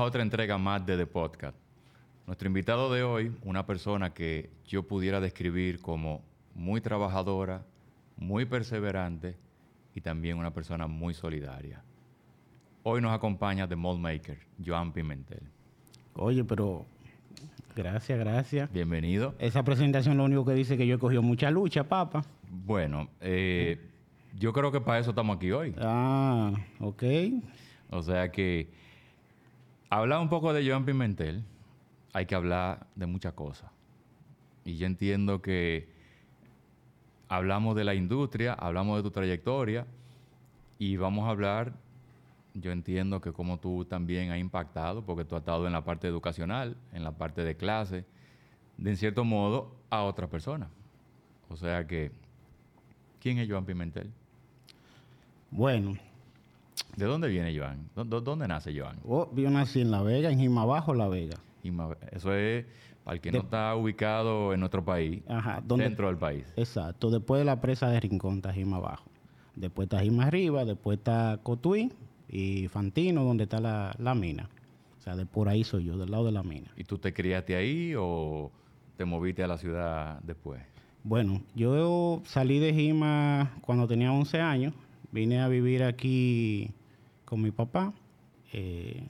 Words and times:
a 0.00 0.04
otra 0.04 0.22
entrega 0.22 0.56
más 0.56 0.86
de 0.86 0.96
The 0.96 1.06
Podcast. 1.06 1.58
Nuestro 2.26 2.48
invitado 2.48 2.90
de 2.90 3.02
hoy, 3.02 3.32
una 3.42 3.66
persona 3.66 4.14
que 4.14 4.48
yo 4.66 4.82
pudiera 4.82 5.20
describir 5.20 5.82
como 5.82 6.22
muy 6.54 6.80
trabajadora, 6.80 7.66
muy 8.16 8.46
perseverante 8.46 9.36
y 9.94 10.00
también 10.00 10.38
una 10.38 10.54
persona 10.54 10.86
muy 10.86 11.12
solidaria. 11.12 11.82
Hoy 12.82 13.02
nos 13.02 13.12
acompaña 13.12 13.68
The 13.68 13.76
Mold 13.76 14.00
Maker, 14.00 14.38
Joan 14.64 14.90
Pimentel. 14.94 15.42
Oye, 16.14 16.44
pero 16.44 16.86
gracias, 17.76 18.18
gracias. 18.18 18.72
Bienvenido. 18.72 19.34
Esa 19.38 19.62
presentación 19.64 20.16
lo 20.16 20.24
único 20.24 20.46
que 20.46 20.54
dice 20.54 20.78
que 20.78 20.86
yo 20.86 20.94
he 20.94 20.98
cogido 20.98 21.20
mucha 21.20 21.50
lucha, 21.50 21.84
papa. 21.84 22.24
Bueno, 22.48 23.10
eh, 23.20 23.78
yo 24.38 24.54
creo 24.54 24.72
que 24.72 24.80
para 24.80 24.98
eso 24.98 25.10
estamos 25.10 25.36
aquí 25.36 25.52
hoy. 25.52 25.74
Ah, 25.78 26.52
ok. 26.78 27.02
O 27.90 28.02
sea 28.02 28.30
que 28.32 28.79
hablar 29.90 30.20
un 30.20 30.28
poco 30.28 30.52
de 30.52 30.66
Joan 30.66 30.84
Pimentel, 30.84 31.44
hay 32.12 32.26
que 32.26 32.34
hablar 32.34 32.86
de 32.94 33.06
muchas 33.06 33.34
cosas. 33.34 33.70
Y 34.64 34.76
yo 34.76 34.86
entiendo 34.86 35.42
que 35.42 35.88
hablamos 37.28 37.76
de 37.76 37.84
la 37.84 37.94
industria, 37.94 38.54
hablamos 38.54 38.96
de 38.96 39.02
tu 39.02 39.10
trayectoria 39.10 39.86
y 40.78 40.96
vamos 40.96 41.26
a 41.26 41.30
hablar, 41.30 41.72
yo 42.54 42.72
entiendo 42.72 43.20
que 43.20 43.32
como 43.32 43.58
tú 43.58 43.84
también 43.84 44.30
has 44.30 44.38
impactado, 44.38 45.04
porque 45.04 45.24
tú 45.24 45.34
has 45.34 45.40
estado 45.40 45.66
en 45.66 45.72
la 45.72 45.84
parte 45.84 46.08
educacional, 46.08 46.76
en 46.92 47.04
la 47.04 47.12
parte 47.12 47.42
de 47.42 47.56
clase, 47.56 48.04
de 48.76 48.90
en 48.90 48.96
cierto 48.96 49.24
modo 49.24 49.74
a 49.90 50.02
otras 50.02 50.30
personas. 50.30 50.68
O 51.48 51.56
sea 51.56 51.86
que, 51.86 52.12
¿quién 53.20 53.38
es 53.38 53.48
Joan 53.48 53.64
Pimentel? 53.64 54.10
Bueno, 55.50 55.96
¿De 56.96 57.04
dónde 57.06 57.28
viene 57.28 57.56
Joan? 57.56 57.88
¿Dó- 57.94 58.04
dó- 58.04 58.20
¿Dónde 58.20 58.46
nace 58.48 58.78
Joan? 58.78 58.96
oh, 59.06 59.30
yo 59.34 59.50
nací 59.50 59.80
en 59.80 59.90
La 59.90 60.02
Vega, 60.02 60.30
en 60.30 60.38
Jimabajo, 60.38 60.94
La 60.94 61.08
Vega. 61.08 61.36
Eso 62.12 62.34
es 62.34 62.64
para 63.04 63.14
el 63.14 63.20
que 63.20 63.32
no 63.32 63.38
está 63.38 63.74
ubicado 63.76 64.52
en 64.52 64.60
nuestro 64.60 64.84
país, 64.84 65.22
Ajá, 65.28 65.62
¿dónde? 65.64 65.84
dentro 65.84 66.06
del 66.08 66.16
país. 66.16 66.44
Exacto, 66.56 67.10
después 67.10 67.38
de 67.40 67.44
la 67.44 67.60
presa 67.60 67.88
de 67.88 68.00
Rincón 68.00 68.36
está 68.36 68.52
Jima 68.52 68.78
abajo. 68.78 69.04
Después 69.56 69.86
está 69.86 70.00
Jima 70.00 70.24
arriba, 70.26 70.64
después 70.64 70.98
está 70.98 71.38
Cotuí 71.42 71.92
y 72.28 72.68
Fantino, 72.68 73.24
donde 73.24 73.44
está 73.44 73.60
la, 73.60 73.94
la 73.98 74.14
mina. 74.14 74.48
O 74.98 75.02
sea, 75.02 75.16
de 75.16 75.26
por 75.26 75.48
ahí 75.48 75.64
soy 75.64 75.84
yo, 75.84 75.96
del 75.98 76.10
lado 76.10 76.26
de 76.26 76.32
la 76.32 76.42
mina. 76.42 76.70
¿Y 76.76 76.84
tú 76.84 76.98
te 76.98 77.12
criaste 77.12 77.56
ahí 77.56 77.94
o 77.98 78.50
te 78.96 79.04
moviste 79.04 79.42
a 79.42 79.46
la 79.46 79.56
ciudad 79.58 80.20
después? 80.22 80.60
Bueno, 81.02 81.40
yo 81.54 82.20
salí 82.24 82.58
de 82.58 82.74
Jima 82.74 83.52
cuando 83.62 83.86
tenía 83.88 84.12
11 84.12 84.40
años. 84.40 84.74
Vine 85.12 85.40
a 85.40 85.48
vivir 85.48 85.82
aquí 85.82 86.70
con 87.24 87.40
mi 87.42 87.50
papá. 87.50 87.92
Eh, 88.52 89.02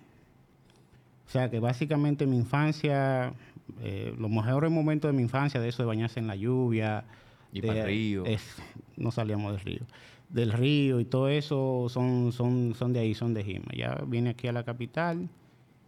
o 1.27 1.31
sea 1.31 1.51
que 1.51 1.61
básicamente 1.61 2.27
mi 2.27 2.37
infancia, 2.37 3.33
eh, 3.83 4.15
los 4.19 4.31
mejores 4.31 4.71
momentos 4.71 5.11
de 5.11 5.17
mi 5.17 5.23
infancia, 5.23 5.61
de 5.61 5.69
eso 5.69 5.83
de 5.83 5.87
bañarse 5.87 6.19
en 6.21 6.27
la 6.27 6.37
lluvia. 6.37 7.05
Y 7.53 7.61
de- 7.61 7.69
pa'l 7.69 7.85
río. 7.85 8.25
es- 8.27 8.57
no 8.97 9.11
salíamos 9.11 9.53
del 9.53 9.61
río. 9.61 9.81
Del 10.29 10.53
río 10.53 11.01
y 11.01 11.05
todo 11.05 11.29
eso 11.29 11.87
son, 11.89 12.33
son, 12.33 12.75
son 12.75 12.93
de 12.93 13.01
ahí, 13.01 13.15
son 13.15 13.35
de 13.35 13.43
Jima. 13.45 13.67
Ya 13.77 14.01
vine 14.07 14.31
aquí 14.31 14.47
a 14.49 14.53
la 14.53 14.65
capital 14.65 15.29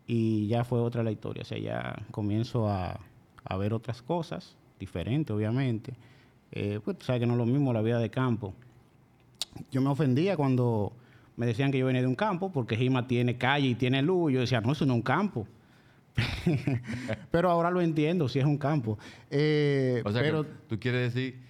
y 0.06 0.48
ya 0.48 0.64
fue 0.64 0.80
otra 0.80 1.02
la 1.02 1.12
historia. 1.12 1.42
O 1.42 1.44
sea, 1.46 1.58
ya 1.58 1.94
comienzo 2.10 2.68
a, 2.68 2.98
a 3.44 3.56
ver 3.56 3.72
otras 3.72 4.02
cosas, 4.02 4.56
diferentes 4.80 5.34
obviamente. 5.34 5.94
Eh, 6.50 6.80
pues 6.84 6.96
sabes 7.00 7.20
que 7.20 7.26
no 7.26 7.34
es 7.34 7.38
lo 7.38 7.46
mismo 7.46 7.72
la 7.72 7.82
vida 7.82 7.98
de 8.00 8.10
campo. 8.10 8.52
Yo 9.70 9.80
me 9.80 9.88
ofendía 9.90 10.36
cuando 10.36 10.92
me 11.36 11.46
decían 11.46 11.70
que 11.72 11.78
yo 11.78 11.86
venía 11.86 12.02
de 12.02 12.06
un 12.08 12.14
campo, 12.14 12.52
porque 12.52 12.76
Jima 12.76 13.06
tiene 13.06 13.36
calle 13.38 13.68
y 13.68 13.74
tiene 13.74 14.02
luz. 14.02 14.32
Yo 14.32 14.40
decía, 14.40 14.60
no, 14.60 14.72
eso 14.72 14.86
no 14.86 14.92
es 14.94 14.96
un 14.96 15.02
campo. 15.02 15.46
pero 17.30 17.50
ahora 17.50 17.70
lo 17.70 17.80
entiendo, 17.80 18.28
sí 18.28 18.38
es 18.38 18.44
un 18.44 18.58
campo. 18.58 18.98
Eh, 19.30 20.02
O 20.04 20.12
sea 20.12 20.20
pero, 20.22 20.42
que 20.42 20.48
tú 20.68 20.78
quieres 20.78 21.14
decir, 21.14 21.40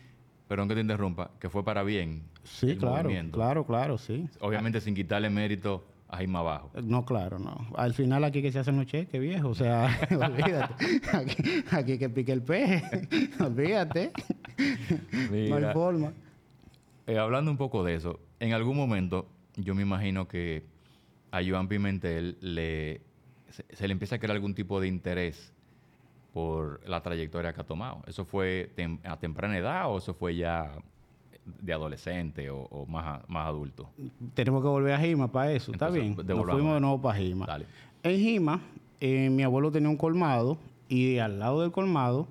perdón 0.49 0.69
que 0.69 0.75
te 0.75 0.81
interrumpa, 0.81 1.31
que 1.41 1.49
fue 1.51 1.65
para 1.65 1.83
bien 1.83 2.23
sí, 2.45 2.71
el 2.71 2.79
claro, 2.79 3.03
movimiento. 3.05 3.37
claro, 3.39 3.67
claro, 3.67 3.99
sí. 3.99 4.29
Obviamente 4.41 4.81
sin 4.81 4.95
quitarle 4.95 5.31
mérito 5.31 5.85
a 6.09 6.17
Jaime 6.19 6.39
Abajo. 6.39 6.71
No, 6.83 7.05
claro, 7.05 7.39
no. 7.39 7.67
Al 7.75 7.95
final 7.95 8.23
aquí 8.25 8.41
que 8.43 8.53
se 8.53 8.59
hacen 8.61 8.77
los 8.77 8.87
cheques, 8.87 9.21
viejo. 9.21 9.49
O 9.49 9.55
sea, 9.55 9.99
olvídate. 10.11 11.01
Aquí, 11.13 11.65
aquí 11.71 11.99
que 11.99 12.09
pique 12.09 12.33
el 12.33 12.43
peje. 12.43 13.09
olvídate. 13.41 14.13
No 15.13 15.35
hay 15.35 15.51
Mira, 15.51 15.73
forma. 15.73 16.13
Eh, 17.07 17.19
hablando 17.19 17.51
un 17.51 17.57
poco 17.57 17.85
de 17.85 17.95
eso, 17.95 18.21
en 18.41 18.53
algún 18.53 18.77
momento 18.77 19.27
yo 19.57 19.75
me 19.75 19.83
imagino 19.83 20.29
que 20.29 20.65
a 21.31 21.41
Joan 21.47 21.69
Pimentel 21.69 22.37
le, 22.41 23.01
se, 23.51 23.65
se 23.73 23.87
le 23.89 23.93
empieza 23.93 24.17
a 24.17 24.19
crear 24.19 24.35
algún 24.37 24.55
tipo 24.55 24.81
de 24.81 24.89
interés 24.89 25.53
por 26.33 26.81
la 26.89 27.03
trayectoria 27.03 27.53
que 27.53 27.61
ha 27.61 27.65
tomado. 27.65 28.03
¿Eso 28.07 28.25
fue 28.25 28.71
tem- 28.77 28.99
a 29.05 29.19
temprana 29.19 29.57
edad 29.59 29.91
o 29.91 29.99
eso 29.99 30.15
fue 30.15 30.37
ya 30.37 30.73
de 31.45 31.73
adolescente 31.73 32.49
o, 32.51 32.61
o 32.71 32.87
más, 32.87 33.29
más 33.29 33.47
adulto? 33.49 33.91
Tenemos 34.35 34.63
que 34.63 34.69
volver 34.69 34.95
a 34.95 34.99
Jima 34.99 35.31
para 35.31 35.53
eso. 35.53 35.73
¿Está 35.73 35.91
bien? 35.91 36.17
Nos 36.17 36.51
fuimos 36.51 36.75
de 36.75 36.81
nuevo 36.81 37.03
para 37.03 37.19
Jima. 37.19 37.47
Dale. 37.47 37.67
En 38.03 38.19
Jima, 38.19 38.61
eh, 39.01 39.29
mi 39.29 39.43
abuelo 39.43 39.71
tenía 39.71 39.89
un 39.91 39.97
colmado 39.97 40.57
y 40.89 41.19
al 41.19 41.39
lado 41.39 41.61
del 41.63 41.73
colmado 41.73 42.29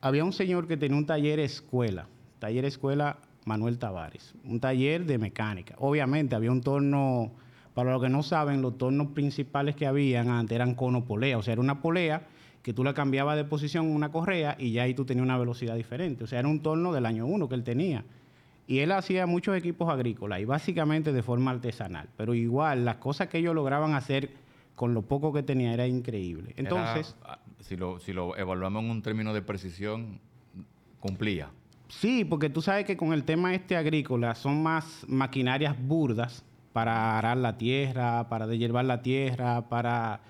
había 0.00 0.24
un 0.24 0.32
señor 0.32 0.66
que 0.68 0.76
tenía 0.76 0.96
un 0.98 1.06
taller 1.06 1.40
escuela. 1.40 2.06
Taller 2.40 2.64
escuela 2.66 3.16
Manuel 3.44 3.78
Tavares. 3.78 4.34
Un 4.44 4.60
taller 4.60 5.04
de 5.04 5.18
mecánica. 5.18 5.74
Obviamente 5.78 6.34
había 6.34 6.50
un 6.50 6.60
torno, 6.60 7.32
para 7.74 7.92
los 7.92 8.02
que 8.02 8.08
no 8.08 8.22
saben, 8.22 8.62
los 8.62 8.78
tornos 8.78 9.08
principales 9.08 9.76
que 9.76 9.86
habían 9.86 10.28
antes 10.28 10.54
eran 10.54 10.74
cono 10.74 11.04
polea. 11.04 11.38
O 11.38 11.42
sea, 11.42 11.52
era 11.52 11.60
una 11.60 11.80
polea 11.80 12.26
que 12.62 12.72
tú 12.72 12.82
la 12.82 12.94
cambiabas 12.94 13.36
de 13.36 13.44
posición 13.44 13.86
en 13.86 13.94
una 13.94 14.10
correa 14.10 14.56
y 14.58 14.72
ya 14.72 14.84
ahí 14.84 14.94
tú 14.94 15.04
tenías 15.04 15.24
una 15.24 15.36
velocidad 15.36 15.76
diferente. 15.76 16.24
O 16.24 16.26
sea, 16.26 16.38
era 16.38 16.48
un 16.48 16.60
torno 16.60 16.92
del 16.92 17.04
año 17.06 17.26
1 17.26 17.48
que 17.48 17.54
él 17.54 17.64
tenía. 17.64 18.04
Y 18.66 18.78
él 18.78 18.92
hacía 18.92 19.26
muchos 19.26 19.54
equipos 19.56 19.90
agrícolas 19.90 20.40
y 20.40 20.46
básicamente 20.46 21.12
de 21.12 21.22
forma 21.22 21.50
artesanal. 21.50 22.08
Pero 22.16 22.32
igual, 22.32 22.86
las 22.86 22.96
cosas 22.96 23.28
que 23.28 23.38
ellos 23.38 23.54
lograban 23.54 23.92
hacer 23.92 24.30
con 24.74 24.94
lo 24.94 25.02
poco 25.02 25.32
que 25.32 25.42
tenía 25.42 25.74
era 25.74 25.86
increíble. 25.86 26.54
Entonces, 26.56 27.14
Era, 27.20 27.34
ah, 27.34 27.38
si, 27.60 27.76
lo, 27.76 28.00
si 28.00 28.14
lo 28.14 28.36
evaluamos 28.36 28.82
en 28.84 28.90
un 28.90 29.02
término 29.02 29.34
de 29.34 29.42
precisión, 29.42 30.18
cumplía. 31.00 31.50
Sí, 32.00 32.24
porque 32.24 32.50
tú 32.50 32.62
sabes 32.62 32.84
que 32.84 32.96
con 32.96 33.12
el 33.12 33.24
tema 33.24 33.54
este 33.54 33.76
agrícola 33.76 34.34
son 34.34 34.62
más 34.62 35.04
maquinarias 35.08 35.76
burdas 35.78 36.44
para 36.72 37.18
arar 37.18 37.36
la 37.36 37.56
tierra, 37.56 38.28
para 38.28 38.46
deshiervar 38.46 38.84
la 38.84 39.02
tierra, 39.02 39.68
para 39.68 40.20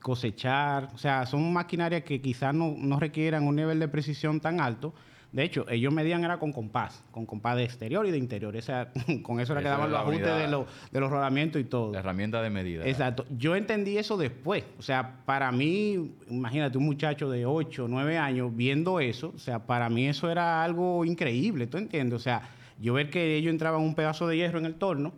cosechar. 0.00 0.88
O 0.94 0.98
sea, 0.98 1.26
son 1.26 1.52
maquinarias 1.52 2.02
que 2.02 2.20
quizás 2.20 2.54
no, 2.54 2.74
no 2.76 2.98
requieran 2.98 3.46
un 3.46 3.56
nivel 3.56 3.78
de 3.78 3.88
precisión 3.88 4.40
tan 4.40 4.60
alto. 4.60 4.94
De 5.32 5.44
hecho, 5.44 5.64
ellos 5.70 5.92
medían 5.92 6.24
era 6.24 6.38
con 6.40 6.52
compás, 6.52 7.04
con 7.12 7.24
compás 7.24 7.56
de 7.56 7.62
exterior 7.64 8.04
y 8.06 8.10
de 8.10 8.18
interior. 8.18 8.56
O 8.56 8.60
sea, 8.62 8.90
con 9.22 9.38
eso 9.40 9.52
era 9.52 9.62
que 9.62 9.68
daban 9.68 9.90
los 9.90 10.00
ajustes 10.00 10.26
de 10.38 10.48
los, 10.50 10.66
de 10.90 11.00
los 11.00 11.10
rodamientos 11.10 11.60
y 11.60 11.64
todo. 11.64 11.92
La 11.92 12.00
herramienta 12.00 12.42
de 12.42 12.50
medida. 12.50 12.84
Exacto. 12.86 13.24
Yo 13.38 13.54
entendí 13.54 13.96
eso 13.96 14.16
después. 14.16 14.64
O 14.78 14.82
sea, 14.82 15.18
para 15.26 15.52
mí, 15.52 16.14
imagínate 16.28 16.78
un 16.78 16.84
muchacho 16.86 17.30
de 17.30 17.46
8, 17.46 17.86
9 17.88 18.18
años 18.18 18.50
viendo 18.56 18.98
eso, 18.98 19.32
o 19.34 19.38
sea, 19.38 19.66
para 19.66 19.88
mí 19.88 20.08
eso 20.08 20.28
era 20.30 20.64
algo 20.64 21.04
increíble, 21.04 21.66
¿tú 21.68 21.78
entiendes? 21.78 22.16
O 22.16 22.22
sea, 22.22 22.48
yo 22.80 22.94
ver 22.94 23.08
que 23.10 23.36
ellos 23.36 23.52
entraban 23.52 23.82
un 23.82 23.94
pedazo 23.94 24.26
de 24.26 24.36
hierro 24.36 24.58
en 24.58 24.64
el 24.66 24.74
torno 24.74 25.12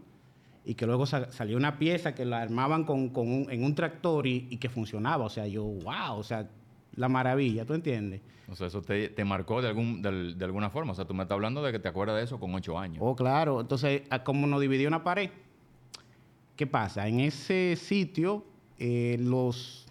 y 0.65 0.75
que 0.75 0.85
luego 0.87 1.07
sa- 1.07 1.33
salía 1.33 1.57
una 1.57 1.79
pieza 1.79 2.15
que 2.15 2.25
la 2.25 2.43
armaban 2.43 2.85
con, 2.85 3.09
con 3.09 3.29
un- 3.33 3.51
en 3.51 3.65
un 3.65 3.75
tractor 3.75 4.27
y, 4.27 4.47
y 4.51 4.59
que 4.59 4.69
funcionaba. 4.69 5.25
O 5.25 5.31
sea, 5.31 5.47
yo, 5.47 5.65
wow, 5.65 6.19
o 6.19 6.23
sea, 6.23 6.49
la 6.97 7.09
maravilla, 7.09 7.65
¿tú 7.65 7.75
entiendes? 7.75 8.21
O 8.51 8.55
sea, 8.57 8.67
eso 8.67 8.83
te, 8.83 9.09
te 9.09 9.25
marcó 9.25 9.63
de, 9.63 9.69
algún, 9.69 10.03
de 10.03 10.45
alguna 10.45 10.69
forma. 10.69 10.93
O 10.93 10.95
sea, 10.95 11.07
tú 11.07 11.15
me 11.15 11.23
estás 11.23 11.37
hablando 11.37 11.63
de 11.63 11.73
que 11.73 11.79
te 11.79 11.89
acuerdas 11.89 12.17
de 12.19 12.25
eso 12.25 12.39
con 12.39 12.55
ocho 12.55 12.79
años. 12.79 12.99
Oh, 13.01 13.17
claro. 13.17 13.61
Entonces, 13.63 14.03
como 14.25 14.47
nos 14.47 14.61
dividió 14.61 14.89
una 14.89 15.03
pared, 15.03 15.31
¿qué 16.57 16.67
pasa? 16.67 17.09
En 17.09 17.21
ese 17.21 17.77
sitio, 17.77 18.45
eh, 18.79 19.17
los 19.21 19.87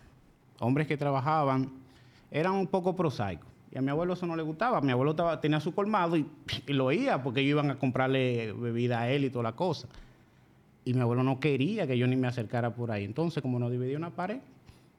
hombres 0.59 0.85
que 0.87 0.97
trabajaban 0.97 1.71
eran 2.29 2.53
un 2.53 2.67
poco 2.67 2.95
prosaicos. 2.95 3.47
Y 3.71 3.77
a 3.77 3.81
mi 3.81 3.89
abuelo 3.89 4.13
eso 4.13 4.25
no 4.27 4.35
le 4.35 4.43
gustaba. 4.43 4.81
Mi 4.81 4.91
abuelo 4.91 5.11
estaba- 5.11 5.39
tenía 5.39 5.59
su 5.59 5.73
colmado 5.73 6.17
y, 6.17 6.27
y 6.67 6.73
lo 6.73 6.85
oía 6.85 7.23
porque 7.23 7.39
ellos 7.39 7.51
iban 7.51 7.71
a 7.71 7.79
comprarle 7.79 8.51
bebida 8.53 8.99
a 9.01 9.09
él 9.09 9.23
y 9.25 9.29
toda 9.29 9.43
la 9.43 9.53
cosa. 9.53 9.87
Y 10.83 10.93
mi 10.93 10.99
abuelo 11.01 11.23
no 11.23 11.39
quería 11.39 11.87
que 11.87 11.97
yo 11.97 12.05
ni 12.05 12.15
me 12.15 12.27
acercara 12.27 12.75
por 12.75 12.91
ahí. 12.91 13.05
Entonces, 13.05 13.41
como 13.41 13.59
nos 13.59 13.71
dividió 13.71 13.97
una 13.97 14.09
pared, 14.11 14.39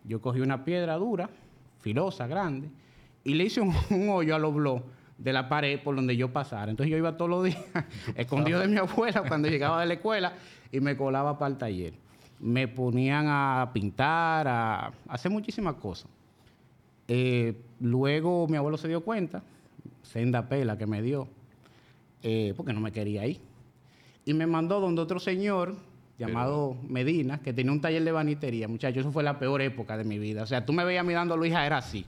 yo 0.05 0.20
cogí 0.20 0.40
una 0.40 0.64
piedra 0.64 0.96
dura, 0.96 1.28
filosa, 1.82 2.26
grande, 2.26 2.70
y 3.25 3.34
le 3.34 3.44
hice 3.44 3.61
un, 3.90 4.08
hoyo 4.08 4.34
a 4.34 4.38
los 4.38 4.55
blogs 4.55 4.84
de 5.19 5.32
la 5.32 5.49
pared 5.49 5.81
por 5.81 5.94
donde 5.94 6.17
yo 6.17 6.32
pasara. 6.32 6.70
Entonces 6.70 6.90
yo 6.90 6.96
iba 6.96 7.17
todos 7.17 7.31
los 7.31 7.44
días 7.44 7.62
escondido 8.17 8.61
de 8.61 8.69
mi 8.69 8.79
abuela 8.79 9.23
cuando 9.29 9.49
llegaba 9.49 9.81
de 9.81 9.87
la 9.87 9.94
escuela 9.94 10.32
y 10.70 10.81
me 10.81 10.96
colaba 10.96 11.38
para 11.38 11.52
el 11.52 11.58
taller. 11.58 11.94
Me 12.40 12.67
ponían 12.67 13.26
a 13.29 13.70
pintar, 13.73 14.49
a 14.49 14.93
hacer 15.08 15.31
muchísimas 15.31 15.75
cosas. 15.75 16.11
Eh, 17.06 17.55
luego 17.79 18.49
mi 18.49 18.56
abuelo 18.56 18.76
se 18.79 18.88
dio 18.88 19.02
cuenta, 19.02 19.43
senda 20.02 20.49
pela 20.49 20.76
que 20.79 20.87
me 20.87 21.02
dio, 21.02 21.29
eh, 22.23 22.55
porque 22.56 22.73
no 22.73 22.81
me 22.81 22.90
quería 22.90 23.26
ir. 23.26 23.38
Y 24.25 24.34
me 24.34 24.46
mandó 24.46 24.81
donde 24.81 25.02
otro 25.02 25.20
señor 25.20 25.76
llamado 26.26 26.76
Medina, 26.88 27.38
que 27.40 27.52
tenía 27.52 27.72
un 27.72 27.80
taller 27.80 28.02
de 28.04 28.12
banitería. 28.12 28.69
Muchachos, 28.69 29.00
eso 29.00 29.12
fue 29.12 29.22
la 29.22 29.38
peor 29.38 29.60
época 29.62 29.96
de 29.96 30.04
mi 30.04 30.19
vida. 30.19 30.42
O 30.42 30.46
sea, 30.46 30.64
tú 30.64 30.72
me 30.72 30.84
veías 30.84 31.04
mirando 31.04 31.34
a 31.34 31.36
Luisa, 31.36 31.64
era 31.66 31.78
así. 31.78 32.04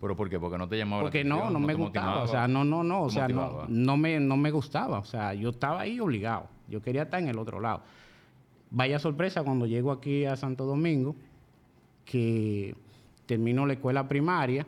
¿Pero 0.00 0.16
por 0.16 0.28
qué? 0.28 0.38
Porque 0.38 0.58
no 0.58 0.68
te 0.68 0.76
llamaba 0.76 1.02
la 1.02 1.06
Porque 1.06 1.24
no, 1.24 1.36
atención, 1.36 1.52
no 1.62 1.66
me 1.66 1.74
gustaba. 1.74 2.06
motivaba. 2.06 2.24
O 2.24 2.28
sea, 2.28 2.48
no, 2.48 2.64
no, 2.64 2.84
no. 2.84 3.02
O 3.04 3.06
¿Te 3.08 3.14
sea, 3.14 3.28
no, 3.28 3.64
no, 3.68 3.96
me, 3.96 4.20
no 4.20 4.36
me 4.36 4.50
gustaba. 4.50 4.98
O 4.98 5.04
sea, 5.04 5.32
yo 5.34 5.50
estaba 5.50 5.80
ahí 5.80 5.98
obligado. 6.00 6.48
Yo 6.68 6.82
quería 6.82 7.02
estar 7.04 7.20
en 7.20 7.28
el 7.28 7.38
otro 7.38 7.60
lado. 7.60 7.82
Vaya 8.70 8.98
sorpresa 8.98 9.42
cuando 9.42 9.66
llego 9.66 9.92
aquí 9.92 10.24
a 10.24 10.36
Santo 10.36 10.64
Domingo, 10.66 11.14
que 12.04 12.74
termino 13.26 13.66
la 13.66 13.74
escuela 13.74 14.06
primaria 14.08 14.66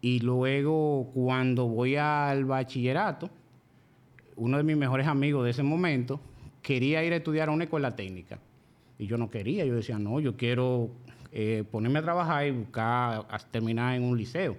y 0.00 0.18
luego 0.20 1.10
cuando 1.14 1.68
voy 1.68 1.96
al 1.96 2.44
bachillerato, 2.44 3.30
uno 4.36 4.56
de 4.56 4.62
mis 4.64 4.76
mejores 4.76 5.06
amigos 5.06 5.44
de 5.44 5.50
ese 5.50 5.62
momento 5.62 6.18
quería 6.64 7.04
ir 7.04 7.12
a 7.12 7.16
estudiar 7.16 7.50
a 7.50 7.52
una 7.52 7.64
escuela 7.64 7.94
técnica. 7.94 8.38
Y 8.98 9.06
yo 9.06 9.18
no 9.18 9.30
quería, 9.30 9.64
yo 9.66 9.74
decía, 9.76 9.98
no, 9.98 10.18
yo 10.18 10.36
quiero 10.36 10.88
eh, 11.30 11.62
ponerme 11.70 11.98
a 11.98 12.02
trabajar 12.02 12.46
y 12.46 12.52
buscar 12.52 13.26
a 13.28 13.38
terminar 13.50 13.94
en 13.96 14.02
un 14.02 14.16
liceo. 14.16 14.56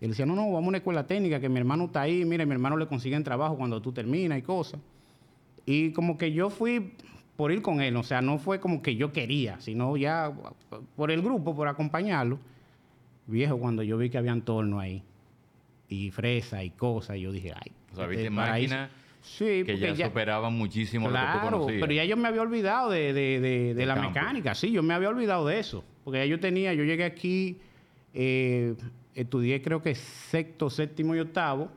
Y 0.00 0.04
él 0.04 0.10
decía, 0.12 0.24
no, 0.24 0.34
no, 0.36 0.44
vamos 0.44 0.64
a 0.64 0.68
una 0.68 0.78
escuela 0.78 1.06
técnica, 1.06 1.40
que 1.40 1.48
mi 1.48 1.58
hermano 1.58 1.86
está 1.86 2.02
ahí, 2.02 2.24
mire, 2.24 2.46
mi 2.46 2.52
hermano 2.52 2.76
le 2.76 2.86
consiguen 2.86 3.24
trabajo 3.24 3.56
cuando 3.56 3.82
tú 3.82 3.92
terminas 3.92 4.38
y 4.38 4.42
cosas. 4.42 4.80
Y 5.66 5.90
como 5.92 6.16
que 6.16 6.32
yo 6.32 6.48
fui 6.48 6.92
por 7.36 7.50
ir 7.50 7.60
con 7.60 7.80
él, 7.80 7.96
o 7.96 8.02
sea, 8.04 8.20
no 8.22 8.38
fue 8.38 8.60
como 8.60 8.80
que 8.80 8.94
yo 8.94 9.12
quería, 9.12 9.60
sino 9.60 9.96
ya 9.96 10.32
por 10.96 11.10
el 11.10 11.22
grupo, 11.22 11.56
por 11.56 11.66
acompañarlo. 11.66 12.38
Viejo, 13.26 13.58
cuando 13.58 13.82
yo 13.82 13.96
vi 13.98 14.10
que 14.10 14.18
había 14.18 14.32
entorno 14.32 14.78
ahí, 14.80 15.02
y 15.88 16.10
fresa 16.10 16.62
y 16.62 16.70
cosas, 16.70 17.18
yo 17.18 17.32
dije, 17.32 17.52
ay. 17.54 17.72
O 17.92 17.96
sea, 17.96 18.04
este 18.04 18.16
viste 18.16 18.30
paraíso- 18.30 18.70
máquinas 18.70 18.90
Sí, 19.22 19.62
que 19.64 19.74
porque 19.74 19.94
ya, 19.94 20.06
superaban 20.08 20.52
muchísimo 20.52 21.08
lo 21.08 21.14
que 21.14 21.20
tú 21.20 21.24
Claro, 21.40 21.40
conocías. 21.58 21.80
pero 21.80 21.92
ya 21.92 22.04
yo 22.04 22.16
me 22.16 22.26
había 22.28 22.42
olvidado 22.42 22.90
de, 22.90 23.12
de- 23.12 23.74
de- 23.74 23.86
la 23.86 23.94
campo. 23.94 24.10
mecánica, 24.10 24.54
sí, 24.54 24.70
yo 24.72 24.82
me 24.82 24.94
había 24.94 25.08
olvidado 25.08 25.46
de 25.46 25.58
eso. 25.60 25.84
Porque 26.04 26.18
ya 26.18 26.24
yo 26.26 26.40
tenía, 26.40 26.74
yo 26.74 26.82
llegué 26.84 27.04
aquí, 27.04 27.58
eh, 28.14 28.74
estudié 29.14 29.62
creo 29.62 29.80
que 29.80 29.94
sexto, 29.94 30.68
séptimo 30.68 31.14
y 31.14 31.20
octavo, 31.20 31.70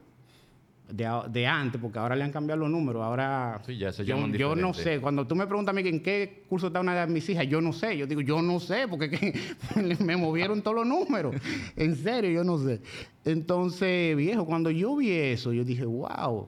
de, 0.89 1.47
antes, 1.47 1.81
porque 1.81 1.97
ahora 1.97 2.15
le 2.15 2.24
han 2.24 2.31
cambiado 2.31 2.62
los 2.62 2.69
números, 2.69 3.01
ahora... 3.03 3.59
Sí, 3.65 3.75
ya 3.77 3.92
se 3.92 4.06
yo, 4.06 4.27
yo 4.27 4.56
no 4.56 4.71
sé, 4.74 5.00
cuando 5.00 5.25
tú 5.25 5.36
me 5.36 5.47
preguntas 5.47 5.74
a 5.75 5.81
mí 5.81 5.88
en 5.88 6.00
qué 6.01 6.44
curso 6.47 6.68
está 6.68 6.80
una 6.80 7.06
de 7.06 7.12
mis 7.12 7.27
hijas, 7.27 7.47
yo 7.47 7.59
no 7.59 7.74
sé, 7.74 7.97
yo 7.97 8.06
digo, 8.06 8.21
yo 8.21 8.39
no 8.42 8.59
sé, 8.59 8.88
porque 8.88 9.09
que 9.09 9.33
me 10.03 10.15
movieron 10.15 10.62
todos 10.62 10.77
los 10.77 10.86
números, 10.88 11.36
en 11.75 11.95
serio, 11.95 12.30
yo 12.31 12.44
no 12.44 12.59
sé. 12.59 12.81
Entonces, 13.24 14.15
viejo, 14.15 14.45
cuando 14.45 14.69
yo 14.69 14.95
vi 14.95 15.09
eso, 15.12 15.53
yo 15.53 15.63
dije, 15.63 15.86
wow, 15.86 16.47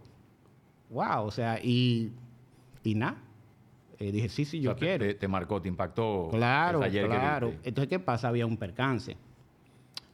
wow, 0.90 1.26
o 1.26 1.32
sea, 1.32 1.60
y, 1.64 2.12
y 2.84 2.96
nada. 2.96 3.18
Eh, 4.00 4.12
dije, 4.12 4.30
sí, 4.30 4.46
sí, 4.46 4.60
O 4.60 4.62
yo 4.62 4.70
sea, 4.72 4.80
quiero. 4.80 5.06
Te, 5.06 5.14
te 5.16 5.28
marcó, 5.28 5.62
te 5.62 5.68
impactó. 5.68 6.30
claro, 6.32 6.80
que 6.82 6.90
claro. 7.06 7.54
Entonces, 7.64 7.90
¿qué 7.90 8.00
pasa? 8.00 8.28
Había 8.30 8.46
un 8.46 8.58
percance. 8.58 9.18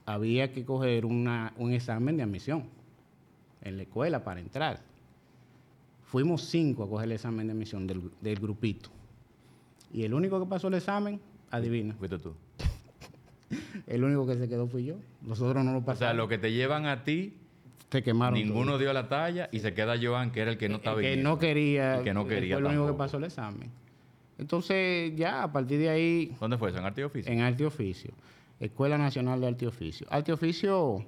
Había 0.06 0.52
que 0.52 0.64
coger 0.66 1.06
una- 1.06 1.54
un 1.58 1.72
examen 1.74 2.16
de 2.18 2.24
admisión 2.24 2.66
en 3.62 3.78
la 3.78 3.84
escuela 3.84 4.24
para 4.24 4.40
entrar. 4.40 4.82
Fuimos 6.06 6.44
cinco 6.44 6.84
a 6.84 6.90
coger 6.90 7.06
el 7.06 7.14
examen 7.14 7.48
de 7.48 7.54
admisión 7.54 7.88
del, 7.88 8.12
del 8.22 8.40
grupito. 8.40 8.90
Y 9.92 10.04
el 10.04 10.14
único 10.14 10.40
que 10.42 10.50
pasó 10.50 10.68
el 10.70 10.76
examen, 10.76 11.20
adivina, 11.52 11.94
Fuiste 11.96 12.18
tú. 12.20 12.34
el 13.88 14.04
único 14.04 14.26
que 14.28 14.36
se 14.36 14.48
quedó 14.50 14.68
fui 14.68 14.86
yo. 14.86 14.96
Nosotros 15.22 15.64
no 15.64 15.72
lo 15.72 15.80
O 15.80 15.82
sea, 15.82 15.94
pasamos. 15.94 16.18
lo 16.18 16.28
que 16.28 16.38
te 16.38 16.52
llevan 16.52 16.86
a 16.86 17.04
ti, 17.04 17.34
Se 17.94 18.02
quemaron 18.02 18.40
ninguno 18.40 18.80
dio 18.80 18.92
la 18.92 19.08
talla 19.08 19.50
y 19.52 19.60
se 19.60 19.76
queda 19.76 19.94
Joan, 20.02 20.32
que 20.32 20.42
era 20.42 20.50
el 20.50 20.58
que 20.58 20.68
no 20.68 20.78
El 20.78 20.80
estaba 20.80 21.00
que 21.00 21.14
en 21.14 21.22
no 21.22 21.38
quería, 21.38 21.98
El 22.00 22.04
que 22.04 22.12
no 22.12 22.22
él 22.22 22.28
quería 22.28 22.56
fue 22.56 22.62
el 22.62 22.76
único 22.76 22.88
que 22.88 22.94
pasó 22.94 23.18
el 23.18 23.26
examen. 23.26 23.70
Entonces, 24.40 25.16
ya 25.16 25.44
a 25.44 25.52
partir 25.52 25.78
de 25.78 25.90
ahí, 25.90 26.36
¿Dónde 26.40 26.58
fue 26.58 26.72
eso? 26.72 26.80
¿En 26.80 26.86
arte 26.86 27.02
y 27.02 27.04
oficio? 27.04 27.32
en 27.32 27.42
arte 27.42 27.62
y 27.62 27.66
oficio, 27.68 28.12
Escuela 28.60 28.98
Nacional 28.98 29.40
de 29.42 29.48
Arte 29.48 29.66
y 29.66 29.68
Oficio. 29.68 30.08
Arte 30.10 30.32
y 30.32 30.34
oficio 30.34 31.06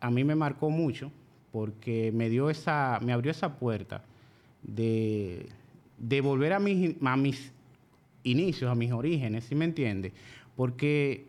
a 0.00 0.10
mí 0.10 0.24
me 0.24 0.34
marcó 0.34 0.70
mucho 0.70 1.12
porque 1.52 2.12
me 2.14 2.30
dio 2.30 2.48
esa, 2.48 2.98
me 3.02 3.12
abrió 3.12 3.30
esa 3.30 3.58
puerta 3.58 4.02
de, 4.62 5.50
de 5.98 6.20
volver 6.22 6.54
a 6.54 6.60
mis, 6.60 6.96
a 7.04 7.16
mis 7.18 7.52
inicios, 8.24 8.70
a 8.70 8.74
mis 8.74 8.90
orígenes, 8.90 9.44
¿sí 9.44 9.54
me 9.54 9.66
entiende? 9.66 10.14
Porque 10.56 11.26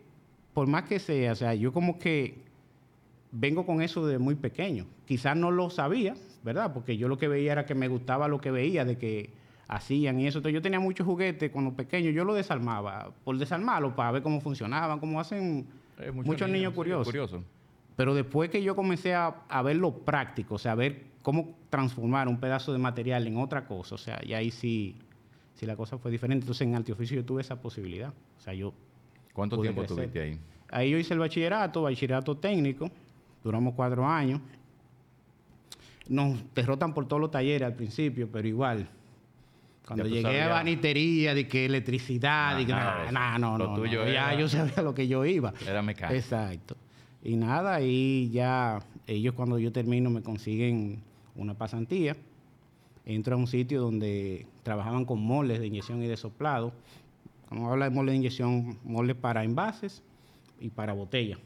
por 0.54 0.66
más 0.66 0.84
que 0.84 0.98
sea, 0.98 1.32
o 1.32 1.36
sea, 1.36 1.52
yo 1.52 1.74
como 1.74 1.98
que 1.98 2.36
vengo 3.32 3.66
con 3.66 3.82
eso 3.82 4.06
de 4.06 4.18
muy 4.18 4.36
pequeño. 4.36 4.86
Quizás 5.06 5.36
no 5.36 5.50
lo 5.50 5.70
sabía, 5.70 6.14
¿verdad? 6.44 6.72
Porque 6.72 6.96
yo 6.96 7.08
lo 7.08 7.18
que 7.18 7.28
veía 7.28 7.52
era 7.52 7.66
que 7.66 7.74
me 7.74 7.88
gustaba 7.88 8.28
lo 8.28 8.40
que 8.40 8.50
veía, 8.50 8.84
de 8.84 8.96
que 8.98 9.30
hacían 9.68 10.20
y 10.20 10.26
eso. 10.26 10.38
Entonces 10.38 10.54
yo 10.54 10.62
tenía 10.62 10.78
muchos 10.80 11.06
juguetes 11.06 11.50
cuando 11.50 11.72
pequeño, 11.74 12.10
yo 12.10 12.24
los 12.24 12.36
desarmaba, 12.36 13.12
por 13.24 13.38
desarmarlos, 13.38 13.94
para 13.94 14.12
ver 14.12 14.22
cómo 14.22 14.40
funcionaban, 14.40 15.00
cómo 15.00 15.18
hacen 15.18 15.66
Eh, 15.98 16.10
muchos, 16.12 16.48
niños, 16.48 16.72
sí, 16.72 16.76
curiosos. 16.76 17.40
Pero 17.96 18.14
después 18.14 18.50
que 18.50 18.62
yo 18.62 18.74
comencé 18.74 19.14
a, 19.14 19.34
a 19.48 19.62
ver 19.62 19.76
lo 19.76 19.92
práctico, 19.92 20.54
o 20.54 20.58
sea, 20.58 20.72
a 20.72 20.74
ver 20.74 21.04
cómo 21.22 21.56
transformar 21.70 22.28
un 22.28 22.38
pedazo 22.38 22.72
de 22.72 22.78
material 22.78 23.26
en 23.26 23.36
otra 23.36 23.66
cosa, 23.66 23.94
o 23.94 23.98
sea, 23.98 24.20
y 24.24 24.32
ahí 24.32 24.50
sí, 24.50 24.96
sí 25.54 25.66
la 25.66 25.76
cosa 25.76 25.98
fue 25.98 26.10
diferente. 26.10 26.42
Entonces 26.44 26.66
en 26.66 26.74
Antioficio 26.74 27.16
yo 27.16 27.24
tuve 27.24 27.42
esa 27.42 27.60
posibilidad. 27.60 28.12
O 28.38 28.40
sea, 28.40 28.54
yo 28.54 28.72
¿Cuánto 29.32 29.60
tiempo 29.60 29.82
crecer. 29.82 29.96
tuviste 29.96 30.20
ahí? 30.20 30.38
Ahí 30.70 30.90
yo 30.90 30.98
hice 30.98 31.14
el 31.14 31.20
bachillerato, 31.20 31.82
bachillerato 31.82 32.36
técnico, 32.36 32.90
duramos 33.42 33.74
cuatro 33.74 34.06
años. 34.06 34.40
Nos 36.08 36.38
derrotan 36.54 36.94
por 36.94 37.06
todos 37.06 37.20
los 37.20 37.30
talleres 37.30 37.66
al 37.66 37.74
principio, 37.74 38.28
pero 38.30 38.46
igual. 38.48 38.88
Cuando 39.86 40.06
llegué 40.06 40.20
a 40.20 40.22
sabías. 40.22 40.50
banitería, 40.50 41.34
de 41.34 41.48
que 41.48 41.64
electricidad, 41.66 42.56
de 42.56 42.66
que 42.66 42.72
Nada 42.72 43.04
nah, 43.10 43.38
nah, 43.38 43.38
no, 43.38 43.58
no, 43.58 43.76
no, 43.76 43.86
ya 43.86 44.02
era- 44.04 44.34
yo 44.34 44.48
sabía 44.48 44.82
lo 44.82 44.94
que 44.94 45.08
yo 45.08 45.24
iba. 45.24 45.52
Era 45.66 45.82
mecánico. 45.82 46.14
Exacto. 46.18 46.76
Y 47.22 47.36
nada, 47.36 47.74
ahí 47.74 48.30
ya 48.32 48.80
ellos 49.06 49.34
cuando 49.34 49.58
yo 49.58 49.72
termino 49.72 50.10
me 50.10 50.22
consiguen 50.22 51.02
una 51.36 51.54
pasantía. 51.54 52.16
Entro 53.04 53.34
a 53.34 53.38
un 53.38 53.46
sitio 53.48 53.80
donde 53.80 54.46
trabajaban 54.62 55.04
con 55.04 55.20
moles 55.20 55.58
de 55.60 55.66
inyección 55.66 56.02
y 56.02 56.06
de 56.06 56.16
soplado. 56.16 56.72
Cuando 57.48 57.68
habla 57.70 57.86
de 57.86 57.90
moles 57.90 58.12
de 58.12 58.16
inyección, 58.18 58.78
moles 58.84 59.16
para 59.16 59.42
envases 59.44 60.02
y 60.60 60.68
para 60.68 60.92
botella. 60.92 61.38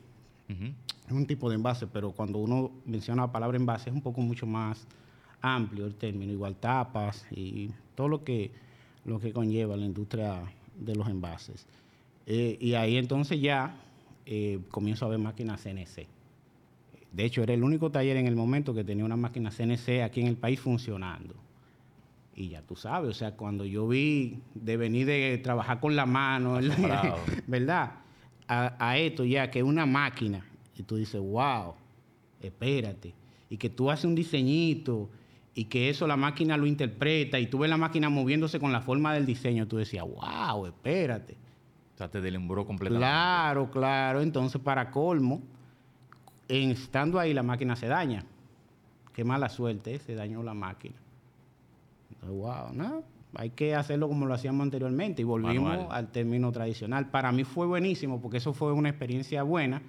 Ujú. 0.50 0.72
Es 1.06 1.12
un 1.12 1.26
tipo 1.26 1.48
de 1.48 1.54
envase, 1.54 1.86
pero 1.86 2.10
cuando 2.10 2.38
uno 2.38 2.72
menciona 2.84 3.22
la 3.22 3.32
palabra 3.32 3.56
envase 3.56 3.90
es 3.90 3.94
un 3.94 4.02
poco 4.02 4.20
mucho 4.20 4.46
más 4.46 4.86
amplio 5.40 5.86
el 5.86 5.94
término, 5.94 6.32
igual 6.32 6.56
tapas 6.56 7.26
y 7.30 7.70
todo 7.94 8.08
lo 8.08 8.24
que, 8.24 8.50
lo 9.04 9.20
que 9.20 9.32
conlleva 9.32 9.76
la 9.76 9.84
industria 9.84 10.42
de 10.76 10.94
los 10.96 11.08
envases. 11.08 11.66
Eh, 12.26 12.58
y 12.60 12.74
ahí 12.74 12.96
entonces 12.96 13.40
ya 13.40 13.76
eh, 14.26 14.58
comienzo 14.70 15.06
a 15.06 15.08
ver 15.08 15.18
máquinas 15.18 15.62
CNC. 15.62 16.08
De 17.12 17.24
hecho, 17.24 17.42
era 17.42 17.54
el 17.54 17.62
único 17.62 17.90
taller 17.90 18.16
en 18.16 18.26
el 18.26 18.36
momento 18.36 18.74
que 18.74 18.84
tenía 18.84 19.04
una 19.04 19.16
máquina 19.16 19.50
CNC 19.50 20.02
aquí 20.02 20.20
en 20.20 20.26
el 20.26 20.36
país 20.36 20.60
funcionando. 20.60 21.34
Y 22.34 22.50
ya 22.50 22.60
tú 22.62 22.76
sabes, 22.76 23.10
o 23.10 23.14
sea, 23.14 23.36
cuando 23.36 23.64
yo 23.64 23.88
vi 23.88 24.40
de 24.54 24.76
venir 24.76 25.06
de 25.06 25.38
trabajar 25.38 25.80
con 25.80 25.96
la 25.96 26.04
mano. 26.04 26.58
¿verdad? 27.46 27.92
A, 28.48 28.76
a 28.78 28.98
esto 28.98 29.24
ya, 29.24 29.50
que 29.50 29.62
una 29.62 29.86
máquina, 29.86 30.44
y 30.76 30.82
tú 30.82 30.96
dices, 30.96 31.20
wow, 31.20 31.74
espérate. 32.40 33.14
Y 33.48 33.56
que 33.56 33.70
tú 33.70 33.90
haces 33.90 34.04
un 34.04 34.14
diseñito 34.14 35.08
y 35.54 35.64
que 35.64 35.88
eso 35.88 36.06
la 36.06 36.16
máquina 36.16 36.56
lo 36.56 36.66
interpreta 36.66 37.38
y 37.38 37.46
tú 37.46 37.58
ves 37.58 37.70
la 37.70 37.76
máquina 37.76 38.08
moviéndose 38.10 38.60
con 38.60 38.72
la 38.72 38.80
forma 38.82 39.14
del 39.14 39.24
diseño, 39.24 39.66
tú 39.66 39.76
decías, 39.78 40.04
wow, 40.04 40.66
espérate. 40.66 41.34
O 41.94 41.98
sea, 41.98 42.08
te 42.10 42.20
deslumbró 42.20 42.66
completamente. 42.66 43.06
Claro, 43.06 43.70
claro. 43.70 44.20
Entonces, 44.20 44.60
para 44.60 44.90
colmo, 44.90 45.40
en- 46.48 46.70
estando 46.72 47.18
ahí 47.18 47.32
la 47.32 47.42
máquina 47.42 47.74
se 47.74 47.86
daña. 47.86 48.24
Qué 49.14 49.24
mala 49.24 49.48
suerte, 49.48 49.94
¿eh? 49.94 49.98
se 49.98 50.14
dañó 50.14 50.42
la 50.42 50.52
máquina. 50.52 50.96
Entonces, 52.10 52.36
wow, 52.38 52.72
no, 52.74 53.02
hay 53.34 53.48
que 53.50 53.74
hacerlo 53.74 54.08
como 54.08 54.26
lo 54.26 54.34
hacíamos 54.34 54.62
anteriormente 54.62 55.22
y 55.22 55.24
volvimos 55.24 55.70
Manual. 55.70 55.86
al 55.90 56.08
término 56.12 56.52
tradicional. 56.52 57.08
Para 57.10 57.32
mí 57.32 57.44
fue 57.44 57.66
buenísimo 57.66 58.20
porque 58.20 58.36
eso 58.38 58.52
fue 58.52 58.72
una 58.74 58.90
experiencia 58.90 59.42
buena, 59.42 59.80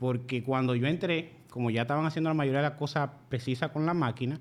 porque 0.00 0.42
cuando 0.42 0.74
yo 0.74 0.86
entré, 0.88 1.30
como 1.50 1.70
ya 1.70 1.82
estaban 1.82 2.06
haciendo 2.06 2.30
la 2.30 2.34
mayoría 2.34 2.60
de 2.62 2.68
las 2.70 2.78
cosas 2.78 3.10
precisas 3.28 3.70
con 3.70 3.86
la 3.86 3.94
máquina, 3.94 4.40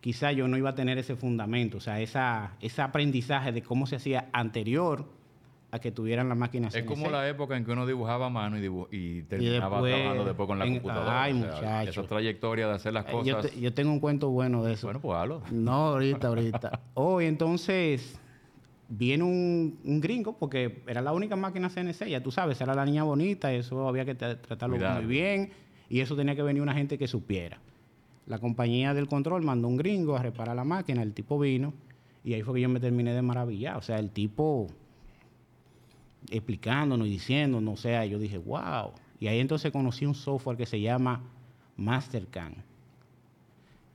quizá 0.00 0.32
yo 0.32 0.48
no 0.48 0.58
iba 0.58 0.70
a 0.70 0.74
tener 0.74 0.98
ese 0.98 1.14
fundamento, 1.16 1.78
o 1.78 1.80
sea, 1.80 2.00
esa, 2.00 2.52
ese 2.60 2.82
aprendizaje 2.82 3.52
de 3.52 3.62
cómo 3.62 3.86
se 3.86 3.96
hacía 3.96 4.28
anterior 4.32 5.06
a 5.70 5.78
que 5.78 5.90
tuvieran 5.90 6.28
la 6.28 6.34
máquina 6.34 6.68
Es 6.68 6.82
como 6.84 7.08
la 7.08 7.26
época 7.28 7.56
en 7.56 7.64
que 7.64 7.70
uno 7.72 7.86
dibujaba 7.86 8.26
a 8.26 8.28
mano 8.28 8.58
y, 8.58 8.60
dibu- 8.68 8.88
y 8.90 9.22
terminaba 9.22 9.76
después- 9.76 9.94
trabajando 9.94 10.24
después 10.26 10.46
con 10.46 10.58
la 10.58 10.66
en- 10.66 10.72
computadora. 10.74 11.22
ay, 11.22 11.32
O 11.32 11.40
sea, 11.40 11.52
muchacho. 11.54 11.90
Esa 12.00 12.02
trayectoria 12.08 12.66
de 12.68 12.74
hacer 12.74 12.92
las 12.92 13.06
Eh, 13.06 13.12
Yo, 13.24 13.36
cosas. 13.36 13.52
te- 13.52 13.60
yo 13.60 13.72
tengo 13.72 13.90
un 13.92 14.00
cuento 14.00 14.28
bueno 14.28 14.62
de 14.64 14.74
eso. 14.74 14.88
Bueno, 14.88 15.00
pues 15.00 15.16
hazlo. 15.16 15.42
No, 15.50 15.72
ahorita, 15.72 16.28
ahorita. 16.28 16.80
Hoy 16.92 17.24
entonces 17.26 18.18
viene 18.88 19.24
un, 19.24 19.78
un 19.84 20.00
gringo, 20.00 20.36
porque 20.38 20.82
era 20.86 21.00
la 21.00 21.12
única 21.12 21.36
máquina 21.36 21.70
CNC, 21.70 22.08
ya 22.08 22.22
tú 22.22 22.30
sabes, 22.30 22.60
era 22.60 22.74
la 22.74 22.84
niña 22.84 23.04
bonita, 23.04 23.52
eso 23.52 23.88
había 23.88 24.04
que 24.04 24.16
tra- 24.16 24.40
tratarlo 24.40 24.76
muy 24.96 25.06
bien, 25.06 25.50
y 25.88 26.00
eso 26.00 26.14
tenía 26.16 26.34
que 26.36 26.42
venir 26.42 26.62
una 26.62 26.74
gente 26.74 26.98
que 26.98 27.06
supiera. 27.08 27.58
La 28.26 28.38
compañía 28.38 28.94
del 28.94 29.08
control 29.08 29.42
mandó 29.42 29.68
un 29.68 29.76
gringo 29.76 30.16
a 30.16 30.22
reparar 30.22 30.54
la 30.56 30.64
máquina, 30.64 31.02
el 31.02 31.12
tipo 31.12 31.38
vino, 31.38 31.72
Y 32.24 32.34
ahí 32.34 32.42
fue 32.42 32.54
que 32.54 32.60
yo 32.60 32.68
me 32.68 32.78
terminé 32.78 33.12
de 33.14 33.20
maravillar. 33.22 33.76
O 33.76 33.82
sea, 33.82 33.98
el 33.98 34.10
tipo 34.10 34.68
explicándonos 36.30 37.06
y 37.06 37.10
diciéndonos, 37.10 37.74
o 37.74 37.82
sea, 37.82 38.04
yo 38.06 38.18
dije, 38.18 38.38
wow. 38.38 38.92
Y 39.18 39.26
ahí 39.26 39.40
entonces 39.40 39.72
conocí 39.72 40.06
un 40.06 40.14
software 40.14 40.56
que 40.56 40.66
se 40.66 40.80
llama 40.80 41.22
Mastercam, 41.76 42.54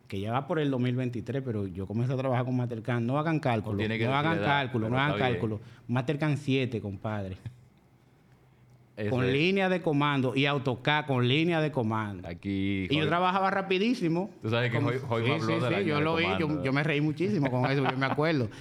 que 0.07 0.19
ya 0.19 0.31
va 0.31 0.47
por 0.47 0.59
el 0.59 0.71
2023, 0.71 1.41
pero 1.43 1.67
yo 1.67 1.85
comencé 1.85 2.13
a 2.13 2.17
trabajar 2.17 2.45
con 2.45 2.55
Mastercam. 2.55 3.05
No 3.05 3.19
hagan 3.19 3.39
cálculo, 3.39 3.77
tiene 3.77 3.97
que 3.97 4.05
no 4.05 4.15
hagan 4.15 4.39
cálculo, 4.39 4.89
no 4.89 4.97
hagan 4.97 5.17
cálculo. 5.17 5.59
Mastercam 5.87 6.37
7, 6.37 6.81
compadre. 6.81 7.37
Eso 8.97 9.11
con 9.11 9.25
es. 9.25 9.31
línea 9.31 9.69
de 9.69 9.79
comando 9.81 10.35
y 10.35 10.47
AutoCAD 10.47 11.05
con 11.05 11.27
línea 11.27 11.61
de 11.61 11.71
comando. 11.71 12.27
Aquí. 12.27 12.87
Y 12.89 12.97
yo 12.97 13.07
trabajaba 13.07 13.51
rapidísimo. 13.51 14.31
Tú 14.41 14.49
sabes 14.49 14.71
que 14.71 14.79
Joy 14.79 14.93
me 14.93 14.99
Sí, 14.99 15.31
habló 15.31 15.45
sí, 15.45 15.75
de 15.75 15.83
sí, 15.83 15.87
yo 15.87 16.01
lo 16.01 16.15
vi, 16.15 16.25
yo 16.63 16.73
me 16.73 16.81
reí 16.83 16.99
muchísimo 16.99 17.51
con 17.51 17.69
eso, 17.69 17.83
yo 17.89 17.97
me 17.97 18.05
acuerdo. 18.05 18.49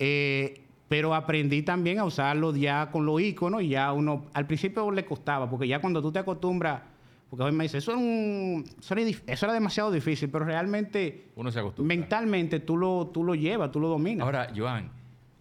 Eh, 0.00 0.60
pero 0.88 1.14
aprendí 1.14 1.62
también 1.62 2.00
a 2.00 2.04
usarlo 2.04 2.54
ya 2.54 2.90
con 2.90 3.06
los 3.06 3.20
iconos 3.20 3.62
y 3.62 3.68
ya 3.68 3.92
uno, 3.92 4.24
al 4.34 4.44
principio 4.46 4.90
le 4.90 5.04
costaba, 5.04 5.48
porque 5.48 5.68
ya 5.68 5.80
cuando 5.80 6.02
tú 6.02 6.10
te 6.10 6.18
acostumbras, 6.18 6.82
porque 7.36 7.50
hoy 7.50 7.52
me 7.52 7.64
dice, 7.64 7.78
eso, 7.78 7.90
era 7.90 8.00
un- 8.00 8.64
eso, 8.78 8.94
era, 8.94 9.02
dif- 9.02 9.22
eso 9.26 9.46
era 9.46 9.52
demasiado 9.54 9.90
difícil, 9.90 10.30
pero 10.30 10.44
realmente, 10.44 11.30
Uno 11.34 11.50
se 11.50 11.58
acostumbra. 11.58 11.96
mentalmente 11.96 12.60
tú 12.60 12.76
lo, 12.76 13.08
tú 13.12 13.24
lo 13.24 13.34
llevas, 13.34 13.72
tú 13.72 13.80
lo 13.80 13.88
dominas. 13.88 14.24
Ahora, 14.24 14.52
Joan, 14.54 14.88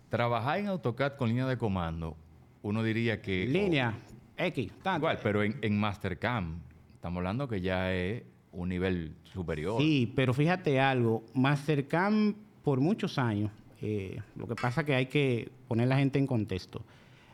trabajar 0.09 0.57
en 0.57 0.67
AutoCAD 0.69 1.17
con 1.17 1.29
línea 1.29 1.45
de 1.45 1.55
comando, 1.55 2.15
uno 2.63 2.81
diría 2.81 3.21
que. 3.21 3.45
Línea, 3.45 3.93
X, 4.37 4.71
tanto. 4.81 5.01
Igual, 5.05 5.19
pero 5.21 5.43
en, 5.43 5.55
en 5.61 5.79
Mastercam, 5.79 6.61
estamos 6.95 7.17
hablando 7.19 7.47
que 7.47 7.61
ya 7.61 7.93
es 7.93 8.23
un 8.53 8.69
nivel 8.69 9.13
superior. 9.25 9.79
Sí, 9.79 10.11
pero 10.15 10.33
fíjate 10.33 10.79
algo, 10.79 11.23
Mastercam 11.35 12.33
por 12.63 12.79
muchos 12.79 13.19
años, 13.19 13.51
eh, 13.83 14.19
lo 14.35 14.47
que 14.47 14.55
pasa 14.55 14.83
que 14.83 14.95
hay 14.95 15.05
que 15.05 15.47
poner 15.67 15.87
la 15.89 15.97
gente 15.97 16.17
en 16.17 16.25
contexto. 16.25 16.81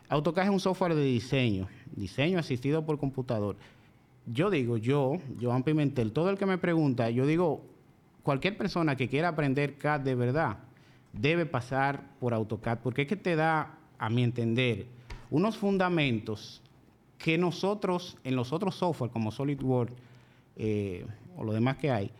AutoCAD 0.09 0.43
es 0.45 0.49
un 0.49 0.59
software 0.59 0.95
de 0.95 1.03
diseño, 1.05 1.67
diseño 1.95 2.39
asistido 2.39 2.85
por 2.85 2.99
computador. 2.99 3.55
Yo 4.31 4.49
digo, 4.49 4.77
yo, 4.77 5.17
Joan 5.41 5.63
Pimentel, 5.63 6.11
todo 6.11 6.29
el 6.29 6.37
que 6.37 6.45
me 6.45 6.57
pregunta, 6.57 7.09
yo 7.09 7.25
digo, 7.25 7.65
cualquier 8.23 8.57
persona 8.57 8.95
que 8.95 9.07
quiera 9.09 9.29
aprender 9.29 9.77
CAD 9.77 10.01
de 10.01 10.15
verdad 10.15 10.57
debe 11.13 11.45
pasar 11.45 12.03
por 12.19 12.33
AutoCAD, 12.33 12.79
porque 12.79 13.03
es 13.03 13.07
que 13.07 13.15
te 13.15 13.35
da, 13.35 13.77
a 13.97 14.09
mi 14.09 14.23
entender, 14.23 14.85
unos 15.31 15.57
fundamentos 15.57 16.61
que 17.17 17.37
nosotros 17.37 18.17
en 18.23 18.35
los 18.35 18.53
otros 18.53 18.75
software 18.75 19.09
como 19.11 19.31
SolidWorks 19.31 19.93
eh, 20.57 21.05
o 21.35 21.43
lo 21.43 21.53
demás 21.53 21.77
que 21.77 21.89
hay, 21.91 22.11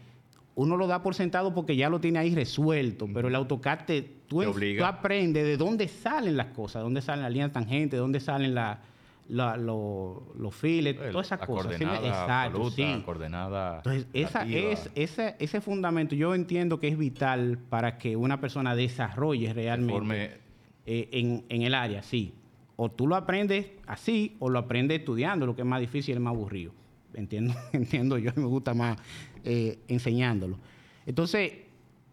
uno 0.56 0.76
lo 0.76 0.88
da 0.88 1.02
por 1.04 1.16
sentado 1.16 1.54
porque 1.54 1.76
ya 1.76 1.90
lo 1.90 2.00
tiene 2.02 2.20
ahí 2.20 2.34
resuelto, 2.36 3.08
pero 3.14 3.28
el 3.28 3.36
AutoCAD 3.36 3.86
te, 3.86 4.02
tú, 4.02 4.42
Te 4.42 4.46
tú 4.80 4.86
aprendes 4.86 5.44
de 5.46 5.58
dónde 5.58 5.88
salen 5.88 6.36
las 6.36 6.48
cosas, 6.48 6.82
dónde 6.82 7.02
salen 7.02 7.24
las 7.24 7.32
líneas 7.32 7.52
tangentes, 7.54 8.00
dónde 8.00 8.20
salen 8.20 8.56
la- 8.56 8.80
la- 9.30 9.56
lo- 9.58 10.34
los 10.38 10.54
files, 10.56 10.98
El- 11.00 11.12
todas 11.12 11.28
esas 11.28 11.40
la 11.40 11.46
cosas. 11.46 11.76
¿sí 11.78 11.86
me- 11.86 11.92
Coordenada 11.92 12.08
Exacto, 12.10 12.72
sí. 12.72 13.02
coordenada. 13.06 13.78
Entonces, 13.78 14.08
esa 14.14 14.44
es, 14.44 14.90
ese, 14.96 15.36
ese 15.40 15.62
fundamento 15.62 16.16
yo 16.16 16.36
entiendo 16.36 16.80
que 16.80 16.88
es 16.90 16.98
vital 16.98 17.58
para 17.70 17.98
que 17.98 18.16
una 18.16 18.42
persona 18.42 18.76
desarrolle 18.76 19.54
realmente 19.54 20.40
eh, 20.86 21.10
en, 21.12 21.46
en 21.50 21.62
el 21.62 21.74
área, 21.76 22.02
sí. 22.04 22.34
O 22.76 22.90
tú 22.90 23.08
lo 23.08 23.16
aprendes 23.16 23.68
así 23.88 24.36
o 24.40 24.50
lo 24.50 24.58
aprendes 24.60 25.00
estudiando, 25.00 25.46
lo 25.46 25.56
que 25.56 25.62
es 25.62 25.68
más 25.68 25.80
difícil 25.82 26.16
es 26.16 26.22
más 26.22 26.34
aburrido. 26.34 26.72
Entiendo, 27.14 27.54
entiendo 27.74 28.18
yo, 28.18 28.32
me 28.36 28.46
gusta 28.46 28.74
más 28.74 28.98
eh, 29.44 29.80
enseñándolo. 29.88 30.58
Entonces, 31.06 31.52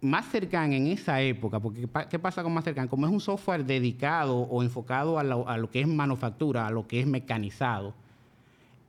Mastercam 0.00 0.73
en 0.73 0.87
esa 0.88 1.21
época, 1.23 1.59
porque 1.59 1.81
¿qué 1.81 1.88
pa- 1.88 2.09
¿qué 2.09 2.19
pasa 2.19 2.43
con 2.43 2.53
Mastercam? 2.53 2.87
Como 2.88 3.07
es 3.07 3.12
un 3.12 3.21
software 3.21 3.65
dedicado 3.65 4.37
o 4.38 4.62
enfocado 4.62 5.19
a 5.19 5.25
lo, 5.25 5.49
a 5.49 5.57
lo 5.57 5.71
que 5.71 5.81
es 5.81 5.88
manufactura, 5.88 6.67
a 6.67 6.71
lo 6.71 6.87
que 6.87 7.00
es 7.00 7.07
mecanizado, 7.07 7.95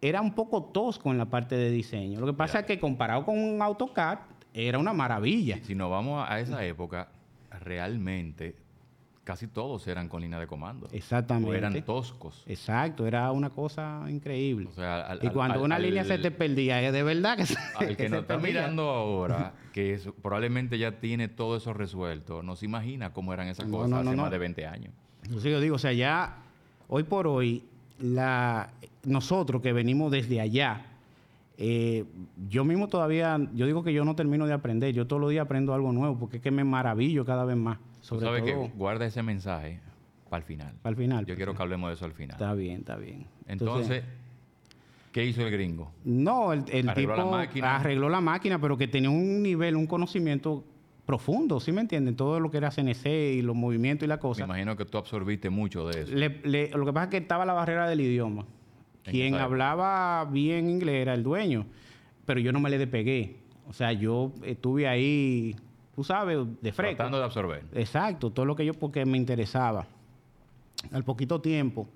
era 0.02 0.22
un 0.22 0.34
poco 0.34 0.64
tosco 0.64 1.10
en 1.12 1.18
la 1.18 1.26
parte 1.26 1.56
de 1.56 1.72
diseño. 1.72 2.20
Lo 2.20 2.28
que 2.28 2.34
pasa 2.34 2.60
es 2.60 2.66
que 2.66 2.80
comparado 2.80 3.26
con 3.26 3.38
un 3.40 3.62
AutoCAD, 3.62 4.20
era 4.54 4.78
una 4.80 4.94
maravilla. 4.94 5.60
Si 5.64 5.76
nos 5.76 5.90
vamos 5.90 6.26
a 6.28 6.40
esa 6.40 6.64
época, 6.66 7.08
realmente 7.62 8.56
casi 9.27 9.46
todos 9.48 9.86
eran 9.88 10.07
con 10.07 10.22
línea 10.22 10.39
de 10.39 10.48
comando. 10.48 10.88
Exactamente. 10.93 11.50
O 11.51 11.53
eran 11.53 11.84
toscos. 11.84 12.43
Exacto, 12.48 13.05
era 13.05 13.29
una 13.34 13.50
cosa 13.50 14.05
increíble. 14.07 14.69
O 14.69 14.72
sea, 14.72 15.01
al- 15.01 15.19
y 15.22 15.27
cuando 15.31 15.55
al- 15.55 15.65
una 15.65 15.75
al- 15.75 15.81
línea 15.81 16.05
se 16.05 16.17
te 16.17 16.31
perdía, 16.31 16.81
es 16.81 16.93
de 16.93 17.03
verdad 17.03 17.36
que 17.36 17.46
se, 17.46 17.57
Al 17.77 17.98
que 17.98 18.03
se 18.03 18.10
nos 18.10 18.22
está 18.22 18.36
perdía. 18.38 18.62
mirando 18.62 18.84
ahora, 18.89 19.51
que 19.74 19.96
es- 19.96 20.07
probablemente 20.22 20.77
ya 20.79 20.93
tiene 21.01 21.27
todo 21.27 21.57
eso 21.57 21.74
resuelto, 21.74 22.41
no 22.41 22.55
se 22.55 22.65
imagina 22.67 23.12
cómo 23.12 23.34
eran 23.34 23.50
esas 23.50 23.67
No, 23.67 23.74
cosas 23.79 23.89
no, 23.89 24.01
no, 24.01 24.10
hace 24.12 24.15
más 24.22 24.31
de 24.31 24.38
20 24.38 24.65
años. 24.65 24.93
Entonces 25.24 25.51
yo 25.51 25.60
digo, 25.60 25.75
o 25.75 25.79
sea, 25.79 25.91
ya 25.91 26.38
hoy 26.88 27.03
por 27.03 27.27
hoy, 27.27 27.65
la, 28.00 28.69
nosotros 29.03 29.62
que 29.62 29.74
venimos 29.74 30.10
desde 30.10 30.39
allá, 30.39 30.86
eh, 31.57 32.05
yo 32.50 32.63
mismo 32.63 32.88
todavía, 32.88 33.38
yo 33.53 33.65
digo 33.65 33.84
que 33.84 33.91
yo 33.91 34.05
no 34.05 34.15
termino 34.15 34.46
de 34.48 34.53
aprender, 34.53 34.93
yo 34.93 35.05
todos 35.05 35.19
los 35.22 35.31
días 35.31 35.43
aprendo 35.43 35.74
algo 35.74 35.91
nuevo, 35.91 36.17
porque 36.17 36.38
es 36.38 36.43
que 36.43 36.51
me 36.51 36.63
maravillo 36.63 37.25
cada 37.25 37.43
vez 37.43 37.57
más. 37.57 37.77
Tú 38.16 38.22
sabes 38.22 38.44
todo 38.44 38.64
que 38.64 38.72
guarda 38.76 39.06
ese 39.06 39.22
mensaje 39.24 39.80
para 40.30 40.40
el 40.42 40.44
final. 40.44 40.74
al 40.84 40.96
final. 40.96 41.26
Yo 41.26 41.36
quiero 41.36 41.54
que 41.56 41.62
hablemos 41.62 41.90
de 41.90 41.94
eso 41.96 42.06
al 42.06 42.14
final. 42.14 42.36
Está 42.36 42.54
bien, 42.54 42.80
está 42.80 42.96
bien. 42.98 43.26
Entonces, 43.48 44.04
¿qué 45.12 45.26
hizo 45.26 45.42
el 45.46 45.52
gringo? 45.52 45.92
No, 46.04 46.54
el, 46.54 46.64
el 46.72 46.90
Arregló 46.90 47.14
tipo 47.16 47.26
la 47.26 47.26
máquina. 47.32 47.76
arregló 47.78 48.10
la 48.10 48.22
máquina, 48.22 48.60
pero 48.60 48.78
que 48.78 48.88
tenía 48.88 49.10
un 49.10 49.42
nivel, 49.42 49.76
un 49.76 49.88
conocimiento 49.88 50.64
profundo, 51.06 51.60
¿sí 51.62 51.72
me 51.72 51.80
entienden? 51.82 52.16
Todo 52.18 52.40
lo 52.42 52.52
que 52.52 52.58
era 52.58 52.70
CNC 52.70 53.06
y 53.08 53.42
los 53.42 53.56
movimientos 53.56 54.06
y 54.06 54.10
la 54.10 54.16
Me 54.16 54.22
cosa. 54.22 54.44
imagino 54.44 54.76
que 54.76 54.84
tú 54.86 54.98
absorbiste 54.98 55.50
mucho 55.50 55.88
de 55.88 56.02
eso. 56.02 56.14
Le- 56.14 56.42
le- 56.44 56.70
lo 56.72 56.86
que 56.86 56.92
pasa 56.92 57.06
es 57.06 57.10
que 57.12 57.18
estaba 57.18 57.46
la 57.46 57.54
barrera 57.54 57.88
del 57.88 58.02
idioma. 58.02 58.46
En 59.06 59.12
Quien 59.14 59.36
hablaba 59.36 60.26
bien 60.26 60.70
inglés 60.70 60.96
era 61.04 61.14
el 61.14 61.24
dueño, 61.24 61.66
pero 62.26 62.42
yo 62.42 62.52
no 62.52 62.60
me 62.60 62.70
le 62.70 62.78
despegué. 62.78 63.38
O 63.70 63.72
sea, 63.74 63.94
yo 63.94 64.34
estuve 64.44 64.86
ahí, 64.86 65.56
tú 65.98 66.04
sabes, 66.04 66.38
de 66.62 66.72
fresco. 66.72 66.98
Tratando 66.98 67.18
de 67.18 67.24
absorber. 67.24 67.63
Exacto, 67.74 68.30
todo 68.30 68.46
lo 68.46 68.56
que 68.56 68.63
yo 68.63 68.75
porque 68.75 69.04
me 69.04 69.18
interesaba. 69.18 69.88
Al 70.92 71.04
poquito 71.04 71.42
tiempo 71.42 71.88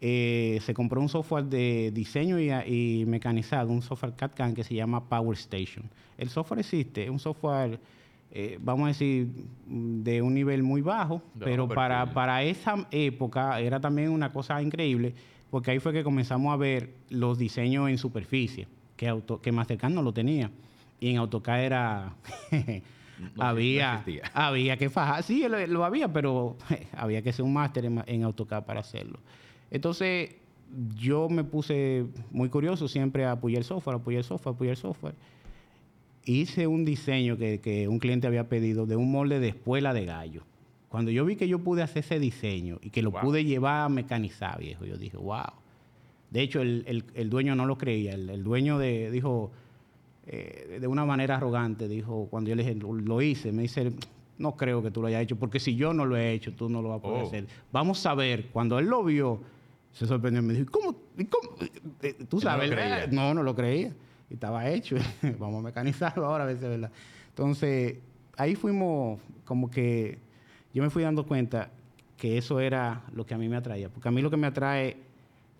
eh, 0.00 0.60
se 0.62 0.72
compró 0.72 1.00
un 1.00 1.08
software 1.08 1.46
de 1.46 1.90
diseño 1.92 2.38
y, 2.38 2.52
y 2.52 3.04
mecanizado, 3.06 3.72
un 3.72 3.82
software 3.82 4.14
CAD-CAM 4.14 4.54
que 4.54 4.62
se 4.62 4.76
llama 4.76 5.02
Power 5.02 5.36
Station. 5.36 5.90
El 6.16 6.28
software 6.28 6.60
existe, 6.60 7.02
es 7.02 7.10
un 7.10 7.18
software, 7.18 7.80
eh, 8.30 8.56
vamos 8.62 8.84
a 8.84 8.88
decir, 8.88 9.26
de 9.66 10.22
un 10.22 10.32
nivel 10.32 10.62
muy 10.62 10.80
bajo, 10.80 11.20
De 11.34 11.44
pero 11.44 11.66
para, 11.66 12.14
para 12.14 12.44
esa 12.44 12.86
época 12.92 13.58
era 13.58 13.80
también 13.80 14.10
una 14.10 14.32
cosa 14.32 14.62
increíble, 14.62 15.12
porque 15.50 15.72
ahí 15.72 15.80
fue 15.80 15.92
que 15.92 16.04
comenzamos 16.04 16.52
a 16.52 16.56
ver 16.56 16.90
los 17.08 17.36
diseños 17.36 17.90
en 17.90 17.98
superficie, 17.98 18.68
que, 18.96 19.08
auto, 19.08 19.40
que 19.40 19.50
Mastercard 19.50 19.90
no 19.90 20.02
lo 20.02 20.12
tenía. 20.12 20.52
Y 21.00 21.10
en 21.10 21.16
AutoCAD 21.16 21.64
era... 21.64 22.14
no 23.36 23.42
había, 23.42 24.04
había 24.34 24.76
que 24.76 24.90
fajar, 24.90 25.22
sí, 25.22 25.46
lo, 25.48 25.66
lo 25.66 25.84
había, 25.84 26.12
pero 26.12 26.56
había 26.96 27.22
que 27.22 27.32
ser 27.32 27.44
un 27.44 27.52
máster 27.52 27.84
en, 27.84 28.02
en 28.06 28.24
AutoCAD 28.24 28.64
para 28.64 28.80
hacerlo. 28.80 29.18
Entonces, 29.70 30.34
yo 30.96 31.28
me 31.28 31.44
puse 31.44 32.06
muy 32.30 32.48
curioso 32.48 32.86
siempre 32.88 33.24
a 33.24 33.32
apoyar 33.32 33.58
el 33.58 33.64
software, 33.64 33.96
apoyar 33.96 34.18
el 34.18 34.24
software, 34.24 34.54
apoyar 34.54 34.70
el 34.72 34.76
software. 34.76 35.14
Hice 36.24 36.66
un 36.66 36.84
diseño 36.84 37.36
que, 37.38 37.60
que 37.60 37.88
un 37.88 37.98
cliente 37.98 38.26
había 38.26 38.48
pedido 38.48 38.86
de 38.86 38.94
un 38.96 39.10
molde 39.10 39.40
de 39.40 39.48
espuela 39.48 39.92
de 39.94 40.04
gallo. 40.04 40.42
Cuando 40.88 41.10
yo 41.10 41.24
vi 41.24 41.36
que 41.36 41.48
yo 41.48 41.60
pude 41.60 41.82
hacer 41.82 42.04
ese 42.04 42.18
diseño 42.18 42.78
y 42.82 42.90
que 42.90 43.02
lo 43.02 43.10
Wow. 43.10 43.22
pude 43.22 43.44
llevar 43.44 43.82
a 43.84 43.88
mecanizar, 43.88 44.58
viejo, 44.60 44.84
yo 44.84 44.96
dije, 44.96 45.16
wow. 45.16 45.44
De 46.30 46.42
hecho, 46.42 46.60
el, 46.60 46.84
el- 46.86 47.04
el 47.14 47.30
dueño 47.30 47.54
no 47.56 47.64
lo 47.66 47.78
creía. 47.78 48.12
El, 48.12 48.28
el 48.28 48.44
dueño 48.44 48.78
de, 48.78 49.10
dijo, 49.10 49.50
eh, 50.32 50.78
de 50.80 50.86
una 50.86 51.04
manera 51.04 51.36
arrogante, 51.36 51.88
dijo, 51.88 52.28
cuando 52.30 52.50
yo 52.50 52.56
le 52.56 52.62
dije, 52.62 52.74
lo, 52.76 52.92
lo 52.94 53.20
hice, 53.20 53.50
me 53.50 53.62
dice, 53.62 53.92
no 54.38 54.56
creo 54.56 54.80
que 54.82 54.90
tú 54.92 55.00
lo 55.02 55.08
hayas 55.08 55.22
hecho, 55.22 55.36
porque 55.36 55.58
si 55.58 55.74
yo 55.74 55.92
no 55.92 56.04
lo 56.06 56.16
he 56.16 56.32
hecho, 56.32 56.52
tú 56.54 56.68
no 56.68 56.80
lo 56.82 56.90
vas 56.90 56.98
a 56.98 57.02
poder 57.02 57.22
Oh. 57.24 57.26
hacer. 57.26 57.46
Vamos 57.72 58.04
a 58.06 58.14
ver, 58.14 58.46
cuando 58.52 58.78
él 58.78 58.86
lo 58.86 59.02
vio, 59.02 59.40
se 59.92 60.06
sorprendió, 60.06 60.40
me 60.42 60.54
dijo, 60.54 60.70
¿cómo? 60.70 60.94
¿Y 61.18 61.24
cómo? 61.24 61.56
Eh, 62.02 62.14
Tú 62.28 62.40
sabes, 62.40 62.70
no, 63.10 63.34
no 63.34 63.42
lo 63.42 63.54
creía. 63.56 63.92
Y 64.30 64.34
estaba 64.34 64.68
hecho. 64.70 64.94
Vamos 65.40 65.58
a 65.58 65.66
mecanizarlo 65.66 66.24
ahora 66.26 66.44
a 66.44 66.46
ver 66.46 66.58
si 66.58 66.64
es 66.64 66.70
verdad. 66.70 66.92
Entonces, 67.30 67.96
ahí 68.36 68.54
fuimos 68.54 69.18
como 69.44 69.68
que 69.68 70.18
yo 70.72 70.82
me 70.84 70.90
fui 70.90 71.02
dando 71.02 71.26
cuenta 71.26 71.70
que 72.16 72.38
eso 72.38 72.60
era 72.60 73.02
lo 73.12 73.26
que 73.26 73.34
a 73.34 73.38
mí 73.38 73.48
me 73.48 73.56
atraía. 73.56 73.88
Porque 73.88 74.08
a 74.08 74.12
mí 74.12 74.22
lo 74.22 74.30
que 74.30 74.36
me 74.36 74.46
atrae 74.46 74.96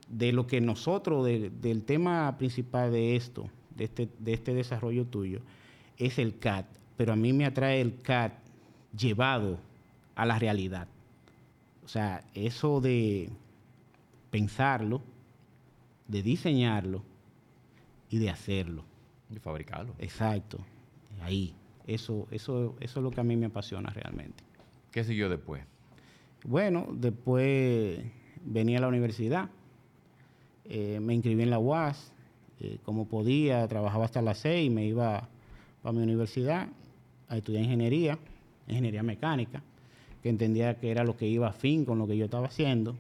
de 0.09 0.33
lo 0.33 0.47
que 0.47 0.61
nosotros, 0.61 1.27
de- 1.27 1.51
del 1.51 1.83
tema 1.83 2.37
principal 2.39 2.93
de 2.93 3.17
esto, 3.17 3.49
de 3.77 3.85
este, 3.85 4.09
de 4.19 4.33
este 4.33 4.55
desarrollo 4.55 5.07
tuyo, 5.07 5.41
es 5.97 6.19
el 6.19 6.39
CAD. 6.39 6.65
Pero 6.97 7.13
a 7.13 7.17
mí 7.17 7.33
me 7.33 7.47
atrae 7.47 7.81
el 7.81 8.01
CAD 8.03 8.33
llevado 8.97 9.59
a 10.15 10.27
la 10.27 10.39
realidad. 10.39 10.89
O 11.85 11.89
sea, 11.89 12.25
eso 12.35 12.81
de 12.81 13.31
pensarlo, 14.31 15.03
de 16.09 16.23
diseñarlo 16.23 17.03
y 18.09 18.19
de 18.19 18.31
hacerlo. 18.31 18.85
Y 19.31 19.39
fabricarlo. 19.39 19.95
Exacto. 19.99 20.59
Ahí. 21.23 21.55
Eso, 21.87 22.29
eso, 22.31 22.77
eso 22.81 23.01
es 23.01 23.03
lo 23.03 23.11
que 23.11 23.21
a 23.21 23.25
mí 23.25 23.37
me 23.37 23.47
apasiona 23.47 23.91
realmente. 23.91 24.45
¿Qué 24.91 25.05
siguió 25.05 25.29
después? 25.29 25.65
Bueno, 26.45 26.89
después 26.93 28.01
venía 28.45 28.79
a 28.79 28.81
la 28.81 28.89
universidad, 28.89 29.51
eh, 30.65 30.99
me 31.01 31.15
inscribí 31.15 31.43
en 31.43 31.51
la 31.51 31.59
UAS, 31.59 32.13
eh, 32.61 32.79
como 32.85 33.07
podía, 33.07 33.67
trabajaba 33.69 34.05
hasta 34.05 34.23
las 34.23 34.39
seis, 34.39 34.71
me 34.71 34.87
iba 34.87 35.29
a 35.83 35.93
mi 35.93 36.03
universidad 36.03 36.69
a 37.29 37.37
estudiar 37.37 37.65
ingeniería, 37.65 38.19
ingeniería 38.69 39.03
mecánica, 39.03 39.63
que 40.23 40.29
entendía 40.29 40.79
que 40.79 40.91
era 40.91 41.05
lo 41.05 41.17
que 41.17 41.27
iba 41.27 41.49
a 41.49 41.53
fin 41.53 41.85
con 41.85 41.99
lo 41.99 42.07
que 42.07 42.17
yo 42.17 42.27
estaba 42.27 42.47
haciendo. 42.47 42.97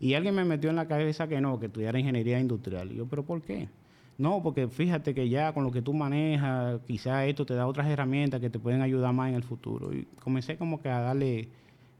Y 0.00 0.14
alguien 0.14 0.34
me 0.34 0.44
metió 0.44 0.70
en 0.70 0.76
la 0.76 0.86
cabeza 0.86 1.28
que 1.28 1.40
no, 1.40 1.58
que 1.60 1.66
estudiara 1.66 1.98
ingeniería 1.98 2.38
industrial. 2.40 2.92
Y 2.92 2.96
yo, 2.96 3.06
¿pero 3.06 3.24
por 3.24 3.42
qué? 3.42 3.68
No, 4.16 4.42
porque 4.42 4.68
fíjate 4.68 5.14
que 5.14 5.28
ya 5.28 5.52
con 5.52 5.64
lo 5.64 5.72
que 5.72 5.82
tú 5.82 5.92
manejas, 5.92 6.80
quizás 6.86 7.26
esto 7.26 7.44
te 7.44 7.54
da 7.54 7.66
otras 7.66 7.88
herramientas 7.88 8.40
que 8.40 8.48
te 8.48 8.58
pueden 8.58 8.80
ayudar 8.80 9.12
más 9.12 9.28
en 9.28 9.34
el 9.34 9.42
futuro. 9.42 9.92
Y 9.92 10.06
comencé 10.20 10.56
como 10.56 10.80
que 10.80 10.88
a 10.88 11.00
darle 11.00 11.48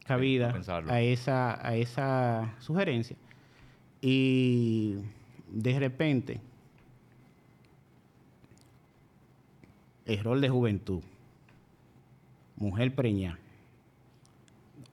cabida 0.07 0.55
a 0.89 1.01
esa, 1.01 1.67
a 1.67 1.77
esa 1.77 2.55
sugerencia. 2.61 3.17
Y 4.01 4.97
de 5.51 5.79
repente, 5.79 6.41
error 10.07 10.41
de 10.41 10.49
juventud, 10.49 11.03
mujer 12.57 12.95
preñada, 12.95 13.39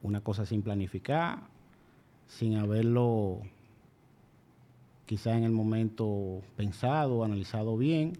una 0.02 0.22
cosa 0.22 0.46
sin 0.46 0.62
planificar, 0.62 1.40
sin 2.28 2.58
haberlo 2.58 3.42
quizá 5.06 5.38
en 5.38 5.44
el 5.44 5.52
momento 5.52 6.42
pensado, 6.56 7.24
analizado 7.24 7.78
bien, 7.78 8.14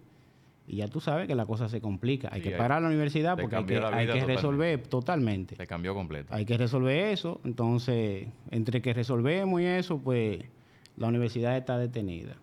y 0.66 0.76
ya 0.76 0.88
tú 0.88 1.00
sabes 1.00 1.26
que 1.26 1.34
la 1.34 1.46
cosa 1.46 1.68
se 1.68 1.80
complica. 1.80 2.28
Hay 2.32 2.40
que 2.40 2.52
parar 2.52 2.82
la 2.82 2.88
universidad 2.88 3.36
porque 3.36 3.56
hay 3.56 3.64
que, 3.64 4.24
resolver 4.24 4.86
totalmente. 4.86 5.56
Se 5.56 5.66
cambió 5.66 5.94
completo. 5.94 6.32
Hay 6.34 6.44
que 6.44 6.56
resolver 6.56 7.08
eso. 7.08 7.40
Entonces, 7.44 8.28
entre 8.50 8.80
que 8.80 8.92
resolvemos 8.92 9.60
y 9.60 9.64
eso, 9.64 9.98
pues 9.98 10.44
la 10.96 11.08
universidad 11.08 11.56
está 11.56 11.78
detenida. 11.78 12.36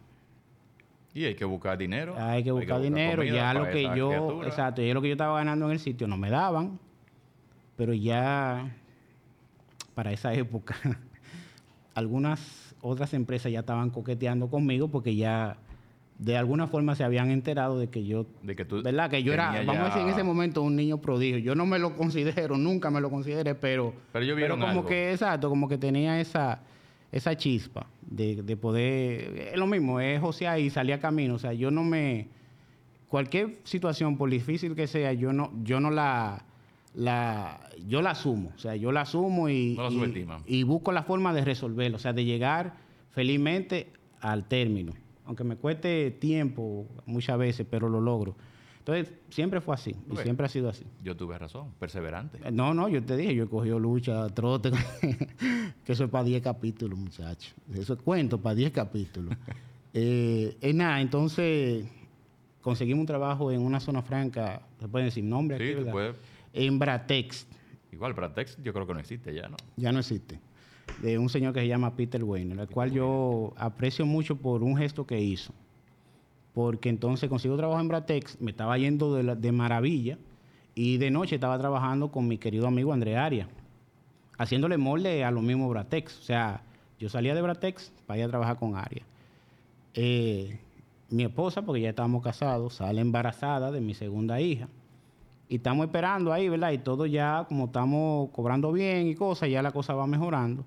Y 1.19 1.25
hay 1.25 1.35
que 1.35 1.43
buscar 1.43 1.77
dinero. 1.77 2.15
Hay 2.17 2.45
que 2.45 2.51
buscar, 2.53 2.81
dinero. 2.81 3.21
Ya 3.25 3.53
lo 3.53 3.69
que 3.69 3.83
yo, 3.93 4.41
exacto, 4.45 4.81
ya 4.81 4.93
lo 4.93 5.01
que 5.01 5.09
yo 5.09 5.15
estaba 5.15 5.37
ganando 5.37 5.65
en 5.65 5.73
el 5.73 5.79
sitio 5.79 6.07
no 6.07 6.15
me 6.15 6.29
daban, 6.29 6.79
pero 7.75 7.93
ya 7.93 8.73
para 9.95 10.13
esa 10.13 10.33
época 10.33 10.77
algunas 11.93 12.73
otras 12.79 13.13
empresas 13.13 13.51
ya 13.51 13.59
estaban 13.59 13.89
coqueteando 13.89 14.49
conmigo 14.49 14.87
porque 14.87 15.13
ya 15.13 15.57
de 16.19 16.37
alguna 16.37 16.67
forma 16.67 16.95
se 16.95 17.03
habían 17.03 17.31
enterado 17.31 17.77
de 17.77 17.89
que 17.89 18.05
yo, 18.05 18.25
de 18.41 18.55
que 18.55 18.63
tú 18.63 18.81
¿verdad? 18.81 19.09
Que 19.09 19.21
yo 19.21 19.33
era, 19.33 19.61
vamos 19.65 19.75
a 19.75 19.85
decir 19.87 20.03
en 20.03 20.07
ese 20.07 20.23
momento 20.23 20.61
un 20.61 20.77
niño 20.77 21.01
prodigio. 21.01 21.39
Yo 21.39 21.53
no 21.53 21.65
me 21.65 21.79
lo 21.79 21.97
considero, 21.97 22.55
nunca 22.55 22.91
me 22.91 23.01
lo 23.01 23.09
consideré, 23.09 23.55
pero, 23.55 23.93
pero, 24.13 24.23
yo 24.23 24.35
pero 24.35 24.57
como 24.57 24.85
que 24.85 25.11
exacto, 25.11 25.49
como 25.49 25.67
que 25.67 25.77
tenía 25.77 26.21
esa 26.21 26.61
esa 27.11 27.35
chispa 27.35 27.87
de, 28.01 28.43
de 28.43 28.57
poder, 28.57 29.49
es 29.53 29.57
lo 29.57 29.67
mismo, 29.67 29.99
es 29.99 30.19
José 30.21 30.47
ahí 30.47 30.69
salía 30.69 30.99
camino, 30.99 31.35
o 31.35 31.39
sea, 31.39 31.53
yo 31.53 31.71
no 31.71 31.83
me 31.83 32.27
cualquier 33.07 33.57
situación 33.63 34.17
por 34.17 34.29
difícil 34.29 34.75
que 34.75 34.87
sea, 34.87 35.13
yo 35.13 35.33
no 35.33 35.51
yo 35.63 35.79
no 35.79 35.89
la 35.89 36.45
la, 36.95 37.59
yo 37.87 38.01
la 38.01 38.11
asumo, 38.11 38.51
o 38.55 38.59
sea, 38.59 38.75
yo 38.75 38.91
la 38.91 39.01
asumo 39.01 39.47
y, 39.47 39.77
y, 40.47 40.63
busco 40.63 40.91
la 40.91 41.03
forma 41.03 41.33
de 41.33 41.45
resolverlo, 41.45 41.97
o 41.97 41.99
sea, 41.99 42.13
de 42.13 42.25
llegar 42.25 42.73
felizmente 43.11 43.87
al 44.21 44.45
término, 44.45 44.93
aunque 45.25 45.43
me 45.43 45.55
cueste 45.55 46.11
tiempo 46.11 46.87
muchas 47.05 47.37
veces, 47.37 47.65
pero 47.69 47.89
lo 47.89 48.01
logro. 48.01 48.35
Entonces, 48.89 49.19
siempre 49.29 49.61
fue 49.61 49.75
así, 49.75 49.95
y 50.11 50.17
siempre 50.17 50.45
ha 50.45 50.49
sido 50.49 50.69
así. 50.69 50.83
Yo 51.03 51.15
tuve 51.15 51.37
razón, 51.37 51.71
perseverante. 51.79 52.39
Eh, 52.43 52.51
no, 52.51 52.73
no, 52.73 52.89
yo 52.89 53.03
te 53.03 53.15
dije, 53.15 53.35
yo 53.35 53.43
he 53.43 53.47
cogido 53.47 53.79
lucha, 53.79 54.27
trote, 54.29 54.71
que 55.85 55.91
eso 55.93 56.05
es 56.05 56.09
para 56.09 56.23
10 56.23 56.41
capítulos, 56.41 56.97
muchachos. 56.97 57.53
Eso 57.73 57.93
es 57.93 58.01
cuento 58.01 58.39
para 58.39 58.55
10 58.55 58.71
capítulos. 58.71 59.35
eh, 59.93 60.57
es 60.59 60.75
nada, 60.75 61.01
entonces 61.01 61.85
conseguimos 62.61 63.01
un 63.01 63.07
trabajo 63.07 63.51
en 63.51 63.61
una 63.61 63.79
zona 63.79 64.01
franca, 64.01 64.61
se 64.79 64.87
puede 64.87 65.05
decir 65.05 65.23
nombre 65.23 65.57
sí, 65.57 65.73
aquí, 65.73 65.83
¿verdad? 65.83 66.15
en 66.53 66.79
Bratex. 66.79 67.47
Igual, 67.91 68.13
Bratex 68.13 68.57
yo 68.61 68.73
creo 68.73 68.87
que 68.87 68.93
no 68.93 68.99
existe 68.99 69.33
ya, 69.33 69.47
¿no? 69.49 69.57
Ya 69.77 69.91
no 69.91 69.99
existe. 69.99 70.39
De 71.01 71.19
un 71.19 71.29
señor 71.29 71.53
que 71.53 71.59
se 71.59 71.67
llama 71.67 71.95
Peter 71.95 72.23
Wayne, 72.23 72.59
el 72.59 72.67
cual 72.67 72.91
yo 72.91 73.53
aprecio 73.57 74.05
mucho 74.07 74.35
por 74.35 74.63
un 74.63 74.75
gesto 74.75 75.05
que 75.05 75.19
hizo. 75.21 75.53
Porque 76.53 76.89
entonces 76.89 77.29
consigo 77.29 77.57
trabajo 77.57 77.79
en 77.79 77.87
Bratex, 77.87 78.41
me 78.41 78.51
estaba 78.51 78.77
yendo 78.77 79.15
de, 79.15 79.51
maravilla 79.51 80.17
y 80.75 80.97
de 80.97 81.11
noche 81.11 81.35
estaba 81.35 81.57
trabajando 81.59 82.11
con 82.11 82.27
mi 82.27 82.37
querido 82.37 82.67
amigo 82.67 82.91
André 82.91 83.17
Arias, 83.17 83.47
haciéndole 84.37 84.77
molde 84.77 85.23
a 85.23 85.31
lo 85.31 85.41
mismo 85.41 85.69
Bratex. 85.69 86.19
O 86.19 86.23
sea, 86.23 86.63
yo 86.99 87.09
salía 87.09 87.35
de 87.35 87.41
Bratex 87.41 87.91
para 88.07 88.19
ir 88.19 88.25
a 88.25 88.29
trabajar 88.29 88.57
con 88.57 88.75
Arias. 88.75 89.05
Eh, 89.93 90.59
mi 91.09 91.23
esposa, 91.23 91.61
porque 91.61 91.81
ya 91.81 91.89
estábamos 91.89 92.23
casados, 92.23 92.75
sale 92.75 93.01
embarazada 93.01 93.71
de 93.71 93.81
mi 93.81 93.93
segunda 93.93 94.39
hija 94.41 94.67
y 95.49 95.55
estamos 95.55 95.87
esperando 95.87 96.31
ahí, 96.31 96.47
¿verdad? 96.47 96.71
Y 96.71 96.77
todo 96.77 97.07
ya, 97.07 97.45
como 97.49 97.65
estamos 97.65 98.29
cobrando 98.29 98.71
bien 98.71 99.07
y 99.07 99.15
cosas, 99.15 99.49
ya 99.49 99.63
la 99.63 99.71
cosa 99.71 99.95
va 99.95 100.05
mejorando. 100.05 100.63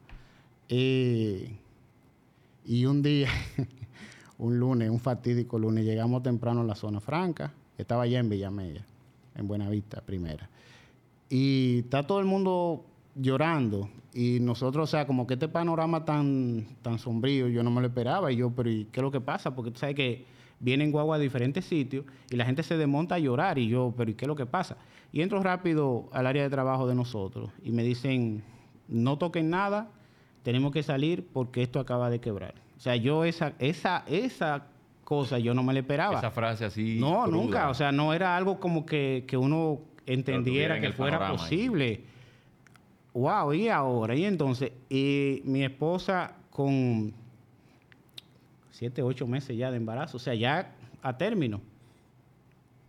Eh, 0.69 1.57
y 2.65 2.85
un 2.87 3.01
día, 3.01 3.29
un 4.43 4.59
lunes, 4.59 4.91
un 4.91 4.99
fatídico 4.99 5.57
lunes, 5.57 5.85
llegamos 5.85 6.25
temprano 6.25 6.63
a 6.63 6.65
la 6.65 6.75
zona 6.75 7.01
franca, 7.01 7.53
estaba 7.79 8.03
allá 8.03 8.19
en 8.19 8.29
Villamella, 8.29 8.85
en 9.37 9.47
Buenavista, 9.47 10.01
primera. 10.01 10.51
Y 11.31 11.79
está 11.85 12.05
todo 12.05 12.19
el 12.19 12.27
mundo 12.27 12.85
llorando. 13.15 13.89
Y 14.13 14.41
nosotros, 14.41 14.89
o 14.89 14.91
sea, 14.91 15.07
como 15.07 15.29
que 15.29 15.35
este 15.35 15.49
panorama 15.49 16.05
tan, 16.05 16.67
tan 16.83 16.99
sombrío, 16.99 17.49
yo 17.49 17.63
no 17.63 17.71
me 17.71 17.81
lo 17.81 17.87
esperaba. 17.87 18.33
Y 18.33 18.37
yo, 18.37 18.51
pero 18.51 18.69
¿y 18.69 18.87
qué 18.87 18.99
es 18.99 19.03
lo 19.03 19.13
que 19.13 19.21
pasa? 19.21 19.55
Porque 19.55 19.71
tú 19.71 19.79
sabes 19.79 19.95
que 19.95 20.25
vienen 20.59 20.91
guagua 20.91 21.17
a 21.17 21.19
diferentes 21.21 21.65
sitios 21.65 22.05
y 22.29 22.35
la 22.35 22.45
gente 22.45 22.65
se 22.65 22.77
desmonta 22.77 23.15
a 23.15 23.19
llorar 23.21 23.59
y 23.59 23.69
yo, 23.69 23.95
pero 23.97 24.11
¿y 24.11 24.15
qué 24.15 24.25
es 24.25 24.29
lo 24.29 24.37
que 24.37 24.47
pasa? 24.47 24.77
Y 25.13 25.23
entro 25.23 25.41
rápido 25.41 26.09
al 26.13 26.27
área 26.27 26.43
de 26.43 26.51
trabajo 26.51 26.89
de 26.89 26.97
nosotros 26.97 27.51
y 27.63 27.71
me 27.71 27.85
dicen, 27.85 28.43
no 28.89 29.19
toquen 29.19 29.51
nada, 29.51 29.89
tenemos 30.43 30.73
que 30.73 30.83
salir 30.83 31.27
porque 31.33 31.63
esto 31.63 31.79
acaba 31.79 32.11
de 32.11 32.21
quebrar. 32.21 32.62
O 32.83 32.85
sea, 32.85 32.97
yo 32.97 33.23
esa, 33.23 33.53
esa, 33.61 34.03
esa 34.09 34.65
cosa 35.05 35.39
yo 35.39 35.55
no 35.55 35.63
me 35.63 35.73
la 35.73 35.79
esperaba. 35.79 36.19
Esa 36.19 36.33
frase 36.33 36.65
así. 36.65 36.99
No, 36.99 37.29
nunca. 37.29 37.71
O 37.71 37.75
sea, 37.75 37.93
no 37.93 38.13
era 38.13 38.37
algo 38.37 38.59
como 38.59 38.85
que, 38.85 39.25
uno 39.39 39.83
entendiera 40.05 40.81
que 40.81 40.91
fuera 40.91 41.31
posible. 41.31 42.01
Wow, 43.15 43.53
y 43.53 43.69
ahora, 43.69 44.17
y 44.17 44.25
entonces, 44.25 44.73
y 44.91 45.43
mi 45.45 45.63
esposa 45.63 46.35
con 46.51 47.15
siete, 48.73 49.01
ocho 49.01 49.29
meses 49.29 49.57
ya 49.57 49.71
de 49.71 49.77
embarazo, 49.77 50.17
o 50.17 50.21
sea, 50.21 50.35
ya 50.35 50.75
a 51.03 51.17
término. 51.17 51.61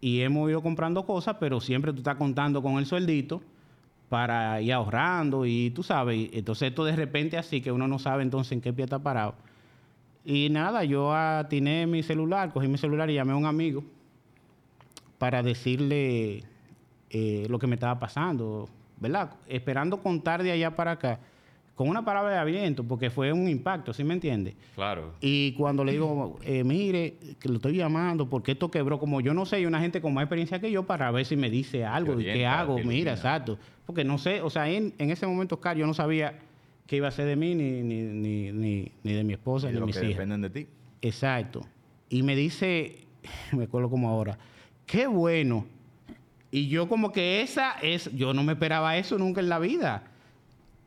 Y 0.02 0.22
hemos 0.22 0.50
ido 0.50 0.64
comprando 0.64 1.06
cosas, 1.06 1.36
pero 1.40 1.62
siempre 1.62 1.94
tú 1.94 2.00
estás 2.00 2.16
contando 2.16 2.64
con 2.64 2.80
el 2.80 2.88
sueldito 2.88 3.44
para 4.10 4.60
ir 4.60 4.74
ahorrando 4.74 5.46
y 5.46 5.70
tú 5.70 5.84
sabes, 5.84 6.32
entonces 6.34 6.70
esto 6.70 6.84
de 6.84 6.96
repente 6.96 7.38
así 7.38 7.62
que 7.62 7.72
uno 7.72 7.88
no 7.88 8.00
sabe 8.00 8.24
entonces 8.24 8.54
en 8.54 8.62
qué 8.62 8.74
pie 8.74 8.86
está 8.86 8.98
parado. 8.98 9.36
Y 10.26 10.50
nada, 10.50 10.84
yo 10.84 11.14
atiné 11.14 11.86
mi 11.86 12.04
celular, 12.04 12.52
cogí 12.54 12.68
mi 12.68 12.78
celular 12.78 13.10
y 13.10 13.16
llamé 13.16 13.34
a 13.34 13.36
un 13.36 13.46
amigo 13.46 13.84
para 15.18 15.44
decirle 15.44 16.44
eh, 17.10 17.46
lo 17.50 17.60
que 17.60 17.68
me 17.68 17.76
estaba 17.76 18.00
pasando, 18.00 18.70
¿verdad? 19.00 19.36
Esperando 19.48 20.02
contar 20.02 20.44
de 20.44 20.52
allá 20.52 20.76
para 20.76 20.92
acá 20.92 21.20
con 21.76 21.90
una 21.90 22.06
palabra 22.06 22.34
de 22.34 22.38
aliento, 22.38 22.84
porque 22.84 23.10
fue 23.10 23.34
un 23.34 23.48
impacto, 23.50 23.94
¿sí 23.94 24.04
me 24.04 24.14
entiende? 24.14 24.56
Claro. 24.76 25.14
Y 25.22 25.54
cuando 25.54 25.84
le 25.84 25.94
digo, 25.94 26.38
eh, 26.44 26.64
mire, 26.64 27.16
que 27.40 27.50
lo 27.50 27.56
estoy 27.56 27.78
llamando, 27.78 28.30
porque 28.30 28.52
esto 28.52 28.70
quebró, 28.70 29.00
como 29.00 29.22
yo 29.22 29.34
no 29.34 29.46
sé, 29.46 29.58
hay 29.58 29.66
una 29.66 29.80
gente 29.80 30.00
con 30.00 30.14
más 30.14 30.24
experiencia 30.24 30.60
que 30.60 30.72
yo 30.72 30.84
para 30.84 31.10
ver 31.10 31.26
si 31.26 31.36
me 31.36 31.50
dice 31.50 31.84
algo 31.84 32.20
y 32.20 32.26
qué 32.26 32.46
hago, 32.46 32.78
mira, 32.80 33.14
exacto. 33.14 33.58
Porque 33.86 34.04
no 34.04 34.18
sé, 34.18 34.42
o 34.42 34.50
sea, 34.50 34.70
en, 34.70 34.94
ese 35.00 35.26
momento, 35.26 35.56
Oscar, 35.56 35.76
yo 35.76 35.88
no 35.88 35.96
sabía 35.96 36.40
qué 36.86 36.98
iba 36.98 37.08
a 37.08 37.12
ser 37.12 37.26
de 37.26 37.36
mí, 37.36 37.56
ni, 37.56 37.82
ni, 37.82 38.02
ni, 38.04 38.52
ni, 38.52 38.92
ni 39.04 39.14
de 39.14 39.24
mi 39.24 39.34
esposa, 39.34 39.68
ni 39.68 39.74
de, 39.74 39.82
mis 39.82 39.96
hijas. 39.96 40.10
dependen 40.10 40.42
de 40.42 40.50
ti. 40.50 40.68
Exacto. 41.02 41.66
Y 42.10 42.24
me 42.24 42.36
dice, 42.36 43.08
me 43.52 43.66
acuerdo 43.66 43.90
como 43.90 44.10
ahora, 44.10 44.38
qué 44.86 45.08
bueno. 45.08 45.66
Y 46.52 46.68
yo 46.68 46.88
como 46.88 47.12
que 47.12 47.42
esa 47.42 47.74
es, 47.82 48.12
yo 48.14 48.34
no 48.34 48.44
me 48.44 48.54
esperaba 48.54 48.98
eso 48.98 49.18
nunca 49.18 49.42
en 49.42 49.50
la 49.50 49.60
vida 49.60 50.04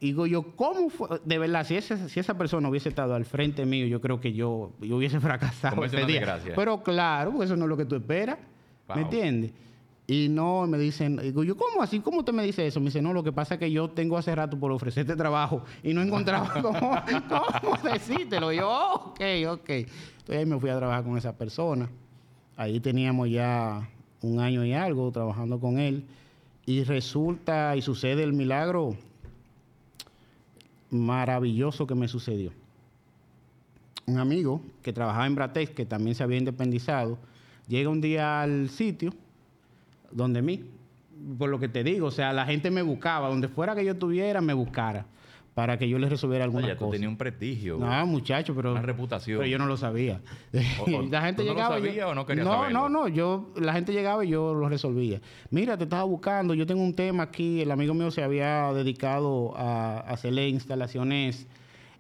digo 0.01 0.27
yo, 0.27 0.55
¿cómo 0.57 0.91
fue? 0.91 1.21
De 1.25 1.39
verdad, 1.39 1.65
si, 1.65 1.81
si 1.81 2.21
esa 2.21 2.37
persona 2.37 2.69
hubiese 2.69 2.89
estado 2.89 3.15
al 3.15 3.25
frente 3.25 3.65
mío, 3.65 3.87
yo 3.87 4.01
creo 4.01 4.21
que 4.21 4.33
yo, 4.33 4.73
yo 4.81 4.97
hubiese 4.97 5.21
fracasado 5.21 5.85
ese 5.85 6.05
día. 6.05 6.39
Pero 6.55 6.83
claro, 6.83 7.33
porque 7.33 7.47
eso 7.47 7.57
no 7.57 7.65
es 7.65 7.69
lo 7.69 7.77
que 7.77 7.85
tú 7.85 7.97
esperas. 7.97 8.39
¿Me 8.95 9.03
entiendes? 9.03 9.53
Y 10.09 10.29
no, 10.29 10.67
me 10.69 10.79
dicen, 10.79 11.17
digo 11.17 11.43
yo, 11.43 11.57
¿cómo 11.57 11.83
así? 11.83 11.99
¿Cómo 11.99 12.21
usted 12.21 12.33
me 12.33 12.45
dice 12.45 12.65
eso? 12.65 12.79
Me 12.79 12.87
dice, 12.87 13.03
no, 13.03 13.13
lo 13.13 13.25
que 13.25 13.33
pasa 13.33 13.55
es 13.55 13.61
que 13.61 13.73
yo 13.73 13.91
tengo 13.91 14.17
hace 14.17 14.33
rato 14.35 14.59
por 14.59 14.71
ofrecerte 14.71 15.17
trabajo 15.17 15.63
y 15.83 15.93
no 15.95 16.01
encontraba 16.01 16.53
cómo, 16.63 16.79
cómo 17.61 17.93
decírtelo. 17.93 18.53
Yo, 18.53 18.71
ok, 18.95 19.21
ok. 19.49 19.69
Entonces 19.71 20.37
ahí 20.37 20.47
me 20.47 20.61
fui 20.61 20.71
a 20.71 20.77
trabajar 20.77 21.03
con 21.03 21.19
esa 21.19 21.37
persona. 21.37 21.89
Ahí 22.57 22.79
teníamos 22.79 23.29
ya 23.31 23.89
un 24.23 24.39
año 24.39 24.65
y 24.65 24.75
algo 24.75 25.11
trabajando 25.11 25.59
con 25.59 25.81
él. 25.81 26.05
Y 26.67 26.85
resulta 26.85 27.75
y 27.75 27.83
sucede 27.83 28.23
el 28.23 28.33
milagro 28.33 28.97
maravilloso 30.91 31.85
que 31.85 31.97
me 31.97 32.07
sucedió. 32.07 32.53
Un 34.07 34.19
amigo 34.19 34.61
que 34.83 34.93
trabajaba 34.93 35.27
en 35.27 35.35
Bratex, 35.35 35.73
que 35.73 35.85
también 35.85 36.15
se 36.15 36.23
había 36.23 36.39
independizado, 36.39 37.19
llega 37.67 37.91
un 37.91 38.01
día 38.01 38.43
al 38.43 38.71
sitio 38.71 39.13
donde 40.13 40.43
mí, 40.43 40.65
por 41.39 41.49
lo 41.51 41.59
que 41.59 41.69
te 41.69 41.83
digo, 41.85 42.07
o 42.09 42.11
sea, 42.11 42.33
la 42.33 42.47
gente 42.47 42.71
me 42.71 42.83
buscaba, 42.83 43.29
donde 43.29 43.49
fuera 43.49 43.75
que 43.75 43.85
yo 43.85 43.93
estuviera, 43.93 44.41
me 44.41 44.53
buscara 44.55 45.07
para 45.55 45.79
que 45.79 45.89
yo 45.89 45.99
les 45.99 46.11
resolviera 46.11 46.45
alguna 46.45 46.67
Oye, 46.67 46.75
tú 46.75 46.81
cosa. 46.81 46.93
tenías 46.93 47.09
un 47.11 47.17
prestigio. 47.17 47.79
No, 47.79 48.07
muchacho, 48.07 48.55
pero. 48.55 48.73
Una 48.73 48.83
reputación. 48.83 49.39
Pero 49.39 49.49
yo 49.49 49.57
no 49.57 49.65
lo 49.65 49.79
sabía. 49.79 50.21
O- 50.81 50.85
o- 50.99 51.03
la 51.11 51.23
gente 51.23 51.43
¿tú 51.43 51.49
no 51.49 51.55
lo 51.55 51.79
llegaba. 51.79 51.79
yo- 51.79 52.09
o 52.11 52.15
no 52.15 52.27
querías 52.27 52.45
no, 52.47 52.53
saberlo? 52.53 52.79
no, 52.79 52.89
no. 52.91 53.09
Yo, 53.09 53.53
la 53.57 53.73
gente 53.73 53.95
llegaba 53.95 54.23
y 54.23 54.29
yo 54.29 54.53
lo 54.53 54.69
resolvía. 54.69 55.23
Mira, 55.51 55.79
te 55.79 55.85
estaba 55.85 56.05
buscando. 56.05 56.53
Yo 56.53 56.67
tengo 56.67 56.83
un 56.83 56.93
tema 56.95 57.23
aquí. 57.23 57.63
El 57.63 57.71
amigo 57.71 57.95
mío 57.95 58.11
se 58.11 58.23
había 58.23 58.71
dedicado 58.75 59.57
a, 59.57 60.01
a 60.01 60.11
hacerle 60.11 60.47
instalaciones 60.51 61.47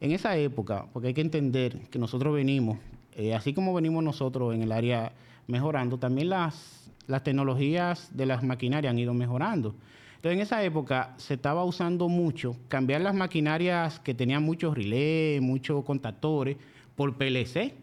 en 0.03 0.12
esa 0.12 0.37
época, 0.37 0.85
porque 0.92 1.09
hay 1.09 1.14
que 1.14 1.23
entender 1.23 1.79
que 1.90 1.99
nosotros 1.99 2.35
venimos, 2.35 2.77
eh, 3.14 3.35
así 3.35 3.55
como 3.55 3.73
venimos 3.73 4.05
nosotros 4.05 4.55
en 4.55 4.61
el 4.62 4.71
área 4.71 5.12
mejorando, 5.47 5.97
también 5.99 6.29
las, 6.29 6.86
las 7.07 7.23
tecnologías 7.23 8.11
de 8.16 8.27
las 8.27 8.42
maquinarias 8.42 8.90
han 8.90 8.99
ido 8.99 9.14
mejorando. 9.14 9.75
Entonces, 10.16 10.37
en 10.37 10.40
esa 10.40 10.64
época 10.64 11.14
se 11.19 11.35
estaba 11.35 11.64
usando 11.64 12.09
mucho 12.09 12.57
cambiar 12.69 13.01
las 13.01 13.14
maquinarias 13.14 14.01
que 14.01 14.14
tenían 14.14 14.42
muchos 14.42 14.75
relés, 14.75 15.40
muchos 15.40 15.85
contactores, 15.85 16.57
por 16.97 17.16
PLC. 17.16 17.75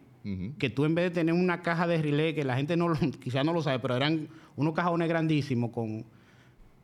Que 0.57 0.69
tú 0.69 0.85
en 0.85 0.95
vez 0.95 1.05
de 1.05 1.11
tener 1.11 1.35
una 1.35 1.61
caja 1.61 1.85
de 1.85 2.01
relé, 2.01 2.33
que 2.33 2.45
la 2.45 2.55
gente 2.55 2.77
no 2.77 2.93
quizás 3.21 3.45
no 3.45 3.51
lo 3.51 3.61
sabe, 3.61 3.79
pero 3.79 3.95
eran 3.97 4.29
unos 4.55 4.73
cajones 4.73 5.09
grandísimos 5.09 5.71
con, 5.71 6.05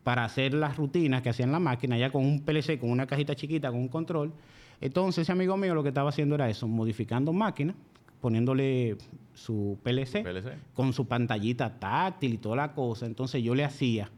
para 0.03 0.25
hacer 0.25 0.53
las 0.53 0.75
rutinas 0.75 1.21
que 1.21 1.29
hacían 1.29 1.51
la 1.51 1.59
máquina, 1.59 1.97
ya 1.97 2.11
con 2.11 2.25
un 2.25 2.41
PLC, 2.41 2.77
con 2.77 2.91
una 2.91 3.07
cajita 3.07 3.35
chiquita, 3.35 3.69
con 3.69 3.79
un 3.79 3.87
control. 3.87 4.33
Entonces, 4.81 5.21
ese 5.21 5.31
amigo 5.31 5.55
mío 5.55 5.73
lo 5.73 5.83
que 5.83 5.89
estaba 5.89 6.09
haciendo 6.09 6.35
era 6.35 6.49
eso, 6.49 6.67
modificando 6.67 7.31
máquinas, 7.31 7.75
poniéndole 8.21 8.97
su 9.33 9.77
PLC, 9.83 10.23
PLC. 10.23 10.57
con 10.73 10.93
su 10.93 11.07
pantallita 11.07 11.79
táctil 11.79 12.33
y 12.33 12.37
toda 12.37 12.55
la 12.55 12.73
cosa. 12.73 13.05
Entonces, 13.05 13.43
yo 13.43 13.55
le 13.55 13.63
hacía 13.63 14.09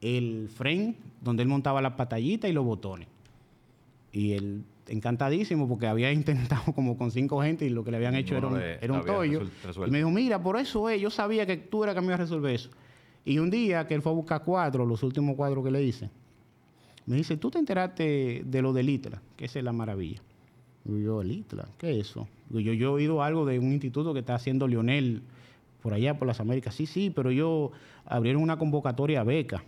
el 0.00 0.48
frame 0.48 0.94
donde 1.20 1.42
él 1.42 1.48
montaba 1.48 1.82
la 1.82 1.96
pantallita 1.96 2.48
y 2.48 2.52
los 2.52 2.64
botones. 2.64 3.08
Y 4.12 4.32
él 4.32 4.64
encantadísimo 4.86 5.68
porque 5.68 5.86
había 5.86 6.12
intentado 6.12 6.72
como 6.72 6.96
con 6.96 7.10
cinco 7.10 7.42
gente 7.42 7.66
y 7.66 7.70
lo 7.70 7.84
que 7.84 7.90
le 7.90 7.98
habían 7.98 8.14
hecho 8.14 8.36
era 8.36 8.46
un, 8.46 8.60
era 8.60 9.00
tollo. 9.04 9.40
resuelto. 9.64 9.86
Y 9.86 9.90
me 9.90 9.98
dijo, 9.98 10.10
mira, 10.10 10.42
por 10.42 10.56
eso 10.56 10.88
es, 10.88 11.00
yo 11.00 11.10
sabía 11.10 11.46
que 11.46 11.56
tú 11.56 11.84
eras 11.84 11.94
que 11.94 12.00
me 12.00 12.08
ibas 12.08 12.20
a 12.20 12.22
resolver 12.24 12.54
eso. 12.54 12.70
Y 13.24 13.38
un 13.38 13.50
día 13.50 13.86
que 13.86 13.94
él 13.94 14.02
fue 14.02 14.12
a 14.12 14.14
buscar 14.14 14.42
cuadros, 14.42 14.88
los 14.88 15.02
últimos 15.02 15.36
cuadros 15.36 15.62
que 15.64 15.70
le 15.70 15.82
hice, 15.82 16.08
me 17.04 17.16
dice, 17.16 17.36
¿tú 17.36 17.50
te 17.50 17.58
enteraste 17.58 18.42
de 18.44 18.62
lo 18.62 18.72
del 18.72 18.88
ITLA? 18.88 19.20
Que 19.36 19.46
esa 19.46 19.58
es 19.58 19.64
la 19.64 19.72
maravilla. 19.72 20.22
Yo, 20.96 21.20
¿el 21.20 21.30
ITLA? 21.30 21.68
¿Qué 21.76 21.90
es 21.90 22.08
eso? 22.08 22.28
Yo, 22.50 22.60
yo 22.60 22.88
he 22.88 22.92
oído 22.92 23.22
algo 23.22 23.44
de 23.44 23.58
un 23.58 23.72
instituto 23.72 24.14
que 24.14 24.20
está 24.20 24.34
haciendo 24.34 24.66
Lionel 24.66 25.22
por 25.82 25.92
allá, 25.92 26.18
por 26.18 26.26
las 26.26 26.40
Américas. 26.40 26.74
Sí, 26.74 26.86
sí, 26.86 27.10
pero 27.10 27.30
yo 27.30 27.72
abrieron 28.06 28.42
una 28.42 28.58
convocatoria 28.58 29.20
a 29.20 29.24
beca. 29.24 29.62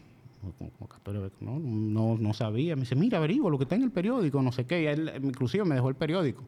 Convocatoria 0.59 1.20
beca, 1.20 1.37
No, 1.40 1.59
no, 1.59 2.16
no 2.18 2.33
sabía. 2.33 2.74
Me 2.74 2.83
dice, 2.83 2.94
mira, 2.96 3.18
averigua 3.18 3.50
lo 3.50 3.59
que 3.59 3.64
está 3.64 3.74
en 3.76 3.83
el 3.83 3.90
periódico, 3.90 4.40
no 4.42 4.52
sé 4.52 4.64
qué. 4.64 4.83
Y 4.83 4.87
él, 4.87 5.12
inclusive 5.22 5.64
me 5.64 5.74
dejó 5.74 5.88
el 5.88 5.94
periódico. 5.94 6.42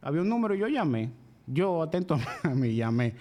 Había 0.00 0.22
un 0.22 0.28
número 0.28 0.54
yo 0.54 0.68
llamé. 0.68 1.10
Yo, 1.46 1.82
atento 1.82 2.16
a 2.44 2.48
mí, 2.54 2.74
llamé. 2.74 3.14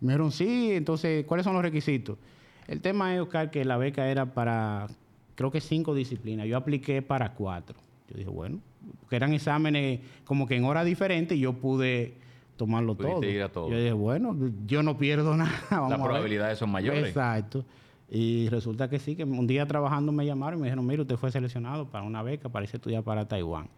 Me 0.00 0.12
dijeron, 0.12 0.32
sí, 0.32 0.72
entonces, 0.72 1.24
¿cuáles 1.26 1.44
son 1.44 1.54
los 1.54 1.62
requisitos? 1.62 2.18
El 2.66 2.80
tema 2.80 3.14
es, 3.14 3.20
Oscar, 3.20 3.50
que 3.50 3.64
la 3.64 3.76
beca 3.76 4.08
era 4.08 4.34
para, 4.34 4.88
creo 5.34 5.50
que 5.50 5.60
cinco 5.60 5.94
disciplinas. 5.94 6.46
Yo 6.46 6.56
apliqué 6.56 7.02
para 7.02 7.34
cuatro. 7.34 7.78
Yo 8.08 8.16
dije, 8.16 8.30
bueno, 8.30 8.60
porque 9.00 9.16
eran 9.16 9.32
exámenes 9.32 10.00
como 10.24 10.46
que 10.46 10.56
en 10.56 10.64
horas 10.64 10.84
diferentes 10.84 11.36
y 11.36 11.40
yo 11.40 11.54
pude 11.54 12.14
tomarlo 12.56 12.94
todo. 12.94 13.24
ir 13.24 13.42
a 13.42 13.48
todo. 13.50 13.70
Yo 13.70 13.78
dije, 13.78 13.92
bueno, 13.92 14.36
yo 14.66 14.82
no 14.82 14.96
pierdo 14.98 15.36
nada. 15.36 15.52
vamos 15.70 15.90
Las 15.90 16.00
probabilidades 16.00 16.58
son 16.58 16.70
mayores. 16.70 17.06
Exacto. 17.06 17.64
Y 18.10 18.48
resulta 18.48 18.88
que 18.88 18.98
sí, 18.98 19.16
que 19.16 19.24
un 19.24 19.46
día 19.46 19.66
trabajando 19.66 20.12
me 20.12 20.26
llamaron 20.26 20.58
y 20.58 20.62
me 20.62 20.66
dijeron, 20.68 20.86
mira, 20.86 21.02
usted 21.02 21.16
fue 21.16 21.32
seleccionado 21.32 21.88
para 21.88 22.04
una 22.04 22.22
beca 22.22 22.48
para 22.48 22.64
irse 22.64 22.76
a 22.76 22.78
estudiar 22.78 23.02
para 23.02 23.26
Taiwán. 23.26 23.68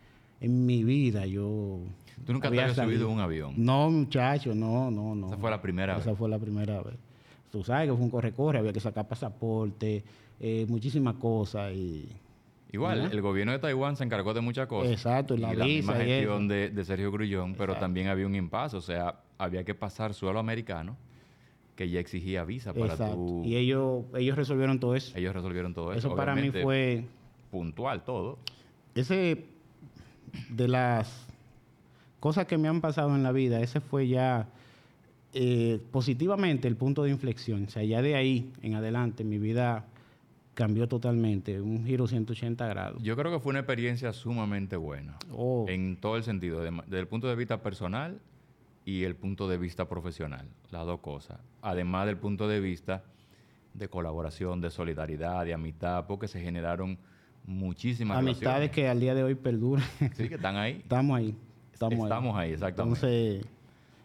En 0.40 0.66
mi 0.66 0.84
vida 0.84 1.24
yo... 1.26 1.80
Tú 2.26 2.32
nunca 2.32 2.48
te 2.48 2.48
había 2.48 2.62
habías 2.64 2.76
subido 2.76 3.08
un 3.08 3.20
avión. 3.20 3.54
No, 3.56 3.90
muchacho, 3.90 4.54
no, 4.54 4.90
no, 4.90 5.14
no. 5.14 5.28
Esa 5.28 5.36
fue 5.36 5.50
la 5.50 5.62
primera 5.62 5.96
Esa 5.96 6.10
vez. 6.10 6.18
fue 6.18 6.28
la 6.28 6.38
primera 6.38 6.82
vez. 6.82 6.96
Tú 7.50 7.62
sabes 7.62 7.88
que 7.88 7.94
fue 7.94 8.04
un 8.04 8.10
corre-corre, 8.10 8.58
había 8.58 8.72
que 8.72 8.80
sacar 8.80 9.06
pasaporte, 9.06 10.04
eh, 10.40 10.66
muchísimas 10.68 11.14
cosas 11.14 11.72
y... 11.72 12.08
Igual, 12.72 13.10
el 13.12 13.22
gobierno 13.22 13.52
de 13.52 13.58
Taiwán 13.58 13.96
se 13.96 14.04
encargó 14.04 14.34
de 14.34 14.40
muchas 14.40 14.66
cosas. 14.66 14.92
Exacto, 14.92 15.34
y 15.34 15.38
la 15.38 15.50
misma 15.50 15.94
visa 15.94 16.04
y 16.04 16.06
gestión 16.08 16.48
de, 16.48 16.70
de 16.70 16.84
Sergio 16.84 17.12
Grullón, 17.12 17.54
pero 17.54 17.76
también 17.76 18.08
había 18.08 18.26
un 18.26 18.34
impasse. 18.34 18.76
O 18.76 18.80
sea, 18.80 19.20
había 19.38 19.64
que 19.64 19.74
pasar 19.74 20.14
suelo 20.14 20.38
americano, 20.38 20.96
que 21.76 21.88
ya 21.88 22.00
exigía 22.00 22.44
visa 22.44 22.72
para 22.72 22.92
Exacto. 22.94 23.14
tu... 23.14 23.44
Y 23.44 23.56
ellos, 23.56 24.04
ellos 24.16 24.36
resolvieron 24.36 24.80
todo 24.80 24.94
eso. 24.94 25.16
Ellos 25.16 25.34
resolvieron 25.34 25.74
todo 25.74 25.92
eso. 25.92 26.08
Eso 26.08 26.16
para 26.16 26.34
mí 26.34 26.50
fue... 26.50 27.04
Puntual 27.50 28.02
todo. 28.02 28.38
ese 28.94 29.44
de 30.50 30.68
las 30.68 31.26
cosas 32.20 32.46
que 32.46 32.58
me 32.58 32.68
han 32.68 32.80
pasado 32.80 33.14
en 33.14 33.22
la 33.22 33.32
vida, 33.32 33.60
ese 33.60 33.80
fue 33.80 34.08
ya 34.08 34.48
eh, 35.32 35.80
positivamente 35.92 36.66
el 36.66 36.76
punto 36.76 37.04
de 37.04 37.10
inflexión. 37.10 37.64
O 37.64 37.70
sea, 37.70 37.84
ya 37.84 38.02
de 38.02 38.16
ahí 38.16 38.50
en 38.62 38.74
adelante 38.74 39.22
mi 39.22 39.38
vida 39.38 39.84
cambió 40.56 40.88
totalmente, 40.88 41.60
un 41.60 41.84
giro 41.84 42.06
180 42.06 42.66
grados. 42.66 43.02
Yo 43.02 43.14
creo 43.14 43.30
que 43.30 43.38
fue 43.38 43.50
una 43.50 43.58
experiencia 43.60 44.12
sumamente 44.14 44.76
buena. 44.76 45.16
Oh, 45.30 45.66
En 45.68 45.96
todo 45.98 46.16
el 46.16 46.22
sentido, 46.24 46.60
de- 46.62 46.70
desde 46.86 46.98
el 47.00 47.06
punto 47.08 47.28
de 47.28 47.36
vista 47.36 47.62
personal 47.62 48.18
y 48.86 49.04
el 49.04 49.14
punto 49.16 49.48
de 49.48 49.58
vista 49.58 49.86
profesional, 49.88 50.48
las 50.70 50.86
dos 50.86 51.00
cosas. 51.00 51.38
Además 51.60 52.06
del 52.06 52.16
punto 52.16 52.48
de 52.48 52.60
vista 52.60 53.04
de 53.74 53.88
colaboración, 53.88 54.62
de 54.62 54.70
solidaridad, 54.70 55.44
de 55.44 55.52
amistad, 55.52 56.06
porque 56.06 56.26
se 56.26 56.40
generaron 56.40 56.96
muchísimas 57.44 58.16
amistades 58.18 58.44
relaciones. 58.46 58.70
que 58.70 58.88
al 58.88 58.98
día 59.00 59.14
de 59.14 59.24
hoy 59.24 59.34
perduran. 59.34 59.84
Sí, 60.16 60.28
que 60.28 60.36
están 60.36 60.56
ahí. 60.56 60.78
Estamos 60.82 61.18
ahí. 61.18 61.36
Estamos, 61.74 61.98
Estamos 62.04 62.36
ahí, 62.36 62.52
exactamente. 62.52 62.98
Entonces, 63.06 63.46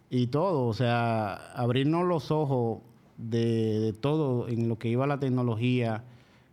y 0.10 0.28
todo, 0.28 0.68
o 0.68 0.74
sea, 0.74 1.36
abrirnos 1.54 2.06
los 2.06 2.30
ojos 2.32 2.80
de, 3.18 3.80
de 3.80 3.94
todo 3.94 4.50
en 4.50 4.68
lo 4.68 4.78
que 4.78 4.90
iba 4.90 5.08
la 5.08 5.20
tecnología, 5.20 6.04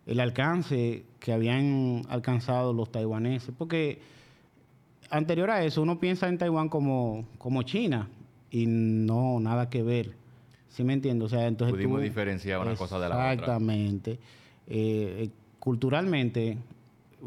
el 0.09 0.19
alcance 0.21 1.05
que 1.21 1.33
habían 1.33 2.03
alcanzado 2.09 2.73
los 2.73 2.91
taiwaneses, 2.91 3.55
porque 3.57 4.01
anterior 5.11 5.51
a 5.51 5.63
eso 5.65 5.83
uno 5.83 6.01
piensa 6.01 6.29
en 6.29 6.39
Taiwán 6.39 6.69
como, 6.69 7.27
como 7.39 7.63
China 7.63 8.09
y 8.51 8.67
no, 8.67 9.39
nada 9.41 9.69
que 9.71 9.83
ver. 9.83 10.13
¿Sí 10.71 10.83
me 10.85 10.93
entiendes? 10.95 11.27
O 11.27 11.29
sea, 11.29 11.47
entonces 11.47 11.75
Pudimos 11.75 11.99
tú- 11.99 12.03
diferenciar 12.05 12.61
una 12.61 12.75
cosa 12.75 12.99
de 12.99 13.09
la 13.09 13.15
otra. 13.17 13.33
Exactamente. 13.33 14.13
Eh, 14.13 14.19
eh, 15.25 15.31
culturalmente 15.59 16.59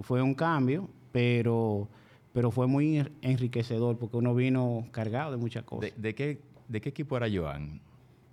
fue 0.02 0.22
un 0.22 0.34
cambio, 0.36 0.88
pero, 1.12 1.88
pero 2.34 2.50
fue 2.52 2.67
muy 2.67 2.98
en- 3.00 3.12
enriquecedor 3.22 3.98
porque 3.98 4.17
uno 4.17 4.34
vino 4.36 4.86
cargado 4.91 5.32
de 5.32 5.38
muchas 5.38 5.63
¿De, 5.63 5.67
cosas. 5.67 5.91
de 5.96 6.15
qué, 6.15 6.39
¿De 6.67 6.82
qué 6.82 6.89
equipo 6.89 7.17
era 7.17 7.28
Joan? 7.32 7.80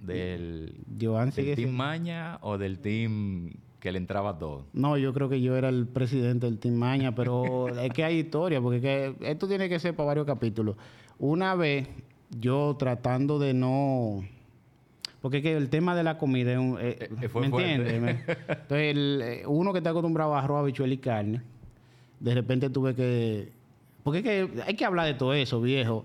¿Del, 0.02 0.74
Joan 1.00 1.30
del 1.30 1.44
Team 1.46 1.56
siendo- 1.56 1.76
Maña 1.76 2.38
o 2.42 2.56
del 2.56 2.78
Team 2.78 3.50
que 3.80 3.92
le 3.92 3.98
entraba 3.98 4.38
todo? 4.38 4.64
No, 4.72 4.96
yo 4.96 5.12
creo 5.12 5.28
que 5.28 5.40
yo 5.40 5.56
era 5.56 5.68
el 5.68 5.86
presidente 5.86 6.46
del 6.46 6.58
Team 6.58 6.74
Maña, 6.74 7.14
pero 7.14 7.68
es 7.82 7.92
que 7.92 8.04
hay 8.04 8.18
historia, 8.18 8.60
porque 8.60 8.76
es 8.76 8.82
que 8.82 9.30
esto 9.30 9.46
tiene 9.48 9.68
que 9.68 9.78
ser 9.78 9.94
para 9.94 10.08
varios 10.08 10.26
capítulos. 10.26 10.76
Una 11.18 11.54
vez, 11.54 11.88
yo 12.38 12.76
tratando 12.78 13.38
de 13.38 13.54
no... 13.54 14.24
Porque 15.20 15.38
es 15.38 15.42
que 15.42 15.56
el 15.56 15.68
tema 15.68 15.96
de 15.96 16.04
la 16.04 16.16
comida 16.16 16.52
es 16.52 16.58
un... 16.58 16.78
eh, 16.80 16.96
Eh, 17.00 17.08
eh, 17.22 17.28
fue 17.28 17.42
¿Me 17.42 17.48
entiendes? 17.48 18.20
Entonces, 18.28 18.68
el, 18.70 19.42
uno 19.46 19.72
que 19.72 19.78
está 19.78 19.90
acostumbrado 19.90 20.34
a 20.34 20.40
arroz, 20.40 20.60
habichuela 20.60 20.94
y 20.94 20.98
carne, 20.98 21.42
de 22.20 22.34
repente 22.34 22.70
tuve 22.70 22.94
que... 22.94 23.52
Porque 24.04 24.18
es 24.18 24.24
que 24.24 24.62
hay 24.62 24.74
que 24.74 24.84
hablar 24.84 25.06
de 25.06 25.14
todo 25.14 25.34
eso, 25.34 25.60
viejo. 25.60 26.04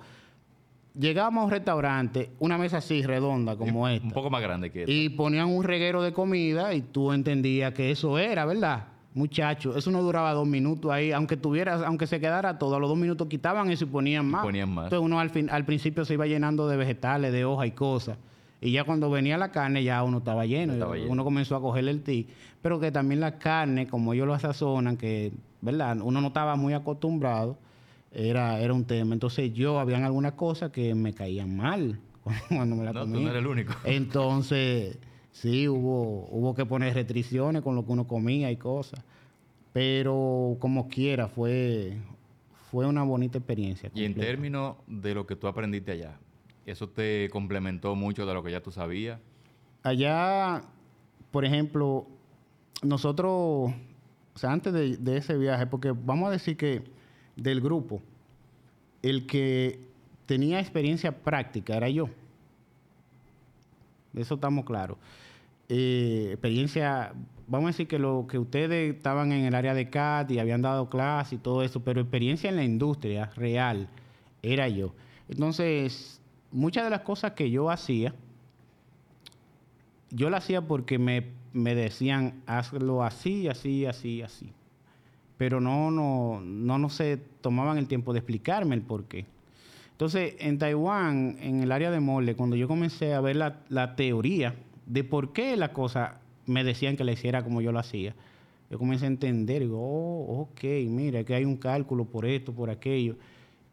Llegábamos 0.98 1.42
a 1.42 1.46
un 1.46 1.52
restaurante, 1.52 2.32
una 2.40 2.58
mesa 2.58 2.78
así, 2.78 3.02
redonda, 3.02 3.56
como 3.56 3.88
esta. 3.88 4.06
Un 4.06 4.14
poco 4.14 4.30
más 4.30 4.42
grande 4.42 4.72
que 4.72 4.82
esta. 4.82 4.92
Y 4.92 5.10
ponían 5.10 5.48
un 5.48 5.64
reguero 5.64 6.04
de 6.04 6.14
comida 6.14 6.74
y 6.74 6.82
tú 6.82 7.12
entendías 7.12 7.74
que 7.74 7.90
eso 7.90 8.20
era, 8.20 8.46
¿verdad? 8.46 8.88
Muchacho, 9.16 9.76
eso 9.76 9.92
no 9.92 10.02
duraba 10.02 10.34
dos 10.34 10.48
minutos 10.48 10.92
ahí, 10.92 11.12
aunque 11.12 11.38
tuvieras, 11.38 11.82
aunque 11.82 12.08
se 12.08 12.20
quedara 12.20 12.58
todo, 12.58 12.76
a 12.76 12.80
los 12.80 12.90
dos 12.90 12.98
minutos 12.98 13.28
quitaban 13.28 13.70
eso 13.72 13.86
y 13.86 13.88
ponían 13.88 14.26
más. 14.26 14.44
ponían 14.44 14.70
más. 14.70 14.86
Entonces 14.86 15.06
uno 15.06 15.20
al, 15.20 15.30
fin, 15.30 15.50
al 15.50 15.66
principio 15.66 16.06
se 16.06 16.14
iba 16.14 16.26
llenando 16.28 16.68
de 16.68 16.78
vegetales, 16.78 17.32
de 17.32 17.46
hojas 17.46 17.68
y 17.68 17.72
cosas. 17.72 18.18
Y 18.64 18.72
ya 18.72 18.86
cuando 18.86 19.10
venía 19.10 19.38
la 19.38 19.52
carne 19.52 19.84
ya 19.84 20.02
uno 20.04 20.20
estaba 20.20 20.46
lleno. 20.46 20.74
Estaba 20.74 20.96
lleno. 20.96 21.12
Uno 21.12 21.24
comenzó 21.24 21.56
a 21.56 21.62
cogerle 21.62 21.92
el 21.92 22.02
ti. 22.02 22.28
Pero 22.62 22.80
que 22.80 22.92
también 22.92 23.20
la 23.20 23.38
carne, 23.38 23.88
como 23.88 24.14
ellos 24.14 24.26
lo 24.26 24.40
sazonan, 24.40 24.96
que, 24.96 25.34
¿verdad? 25.60 25.98
Uno 26.02 26.22
no 26.22 26.28
estaba 26.28 26.56
muy 26.56 26.74
acostumbrado, 26.74 27.58
era, 28.14 28.60
era 28.60 28.74
un 28.74 28.86
tema. 28.86 29.14
Entonces 29.14 29.54
yo, 29.54 29.80
habían 29.80 30.04
algunas 30.04 30.34
cosas 30.34 30.72
que 30.72 30.94
me 30.96 31.14
caían 31.14 31.56
mal 31.56 32.00
cuando 32.50 32.76
me 32.76 32.84
la 32.86 32.94
No, 32.94 33.02
tú 33.06 33.12
comía. 33.12 33.22
no 33.24 33.30
eres 33.30 33.40
el 33.42 33.48
único. 33.48 33.74
Entonces, 33.84 34.98
sí, 35.32 35.68
hubo, 35.68 36.28
hubo 36.30 36.54
que 36.54 36.66
poner 36.66 36.94
restricciones 36.94 37.62
con 37.62 37.76
lo 37.76 37.86
que 37.86 37.92
uno 37.92 38.08
comía 38.08 38.52
y 38.52 38.58
cosas. 38.58 39.04
Pero 39.74 40.58
como 40.60 40.88
quiera, 40.88 41.28
fue, 41.28 41.98
fue 42.70 42.86
una 42.86 43.04
bonita 43.04 43.40
experiencia. 43.40 43.90
Y 43.96 44.06
en 44.06 44.14
términos 44.14 44.76
de 44.86 45.16
lo 45.16 45.26
que 45.26 45.36
tú 45.36 45.48
aprendiste 45.48 45.92
allá, 45.94 46.20
¿eso 46.66 46.88
te 46.90 47.28
complementó 47.32 47.96
mucho 47.96 48.26
de 48.28 48.34
lo 48.36 48.44
que 48.44 48.52
ya 48.52 48.62
tú 48.62 48.72
sabías? 48.72 49.20
Allá, 49.82 50.62
por 51.32 51.44
ejemplo, 51.44 52.08
nosotros, 52.84 53.32
o 53.32 53.74
sea, 54.36 54.52
antes 54.52 54.72
de, 54.74 54.98
de 54.98 55.18
ese 55.18 55.38
viaje, 55.38 55.66
porque 55.66 55.92
vamos 55.92 56.28
a 56.30 56.32
decir 56.32 56.56
que 56.56 56.84
del 57.36 57.62
grupo, 57.62 58.02
el 59.02 59.26
que 59.26 59.80
tenía 60.26 60.60
experiencia 60.60 61.12
práctica 61.12 61.76
era 61.76 61.90
yo. 61.90 62.10
De 64.14 64.22
eso 64.22 64.36
estamos 64.36 64.66
claros. 64.66 64.98
Eh, 65.70 66.30
experiencia, 66.32 67.14
vamos 67.48 67.68
a 67.68 67.72
decir 67.72 67.88
que 67.88 67.98
lo 67.98 68.28
que 68.28 68.38
ustedes 68.38 68.96
estaban 68.96 69.32
en 69.32 69.46
el 69.46 69.56
área 69.56 69.74
de 69.74 69.90
CAT 69.90 70.32
y 70.32 70.40
habían 70.40 70.62
dado 70.62 70.90
clases 70.90 71.34
y 71.34 71.38
todo 71.38 71.64
eso, 71.64 71.84
pero 71.84 72.02
experiencia 72.02 72.50
en 72.50 72.56
la 72.56 72.64
industria 72.64 73.32
real 73.36 73.88
era 74.42 74.68
yo. 74.68 74.94
Entonces, 75.30 76.22
muchas 76.52 76.84
de 76.84 76.90
las 76.92 77.02
cosas 77.02 77.32
que 77.32 77.50
yo 77.50 77.72
hacía, 77.72 78.14
yo 80.12 80.30
la 80.30 80.38
hacía 80.38 80.62
porque 80.62 81.00
me, 81.00 81.32
me 81.54 81.74
decían, 81.74 82.44
hazlo 82.46 83.04
así, 83.04 83.48
así, 83.48 83.86
así, 83.86 84.22
así. 84.22 84.54
Pero 85.44 85.60
no, 85.60 85.92
no, 85.92 86.40
no, 86.40 86.78
no 86.78 86.90
se 86.90 87.18
tomaban 87.18 87.78
el 87.78 87.90
tiempo 87.90 88.14
de 88.14 88.20
explicarme 88.20 88.76
el 88.76 88.82
por 88.82 89.04
qué. 89.10 89.26
Entonces, 89.92 90.36
en 90.40 90.58
Taiwán, 90.58 91.36
en 91.42 91.62
el 91.62 91.74
área 91.74 91.92
de 91.92 92.00
molde, 92.00 92.38
cuando 92.38 92.56
yo 92.56 92.70
comencé 92.70 93.14
a 93.14 93.20
ver 93.20 93.36
la, 93.36 93.58
la 93.68 93.98
teoría 93.98 94.56
de 94.86 95.04
por 95.04 95.34
qué 95.34 95.58
la 95.58 95.74
cosa 95.74 96.22
me 96.46 96.64
decían 96.64 96.96
que 96.96 97.04
la 97.04 97.12
hiciera 97.12 97.44
como 97.44 97.60
yo 97.60 97.74
lo 97.74 97.80
hacía, 97.80 98.16
yo 98.72 98.80
comencé 98.80 99.04
a 99.04 99.10
entender, 99.10 99.64
digo, 99.64 99.82
oh, 99.82 100.44
ok, 100.44 100.64
mira, 100.88 101.26
que 101.26 101.36
hay 101.36 101.44
un 101.44 101.58
cálculo 101.58 102.06
por 102.06 102.26
esto, 102.26 102.54
por 102.54 102.70
aquello. 102.70 103.18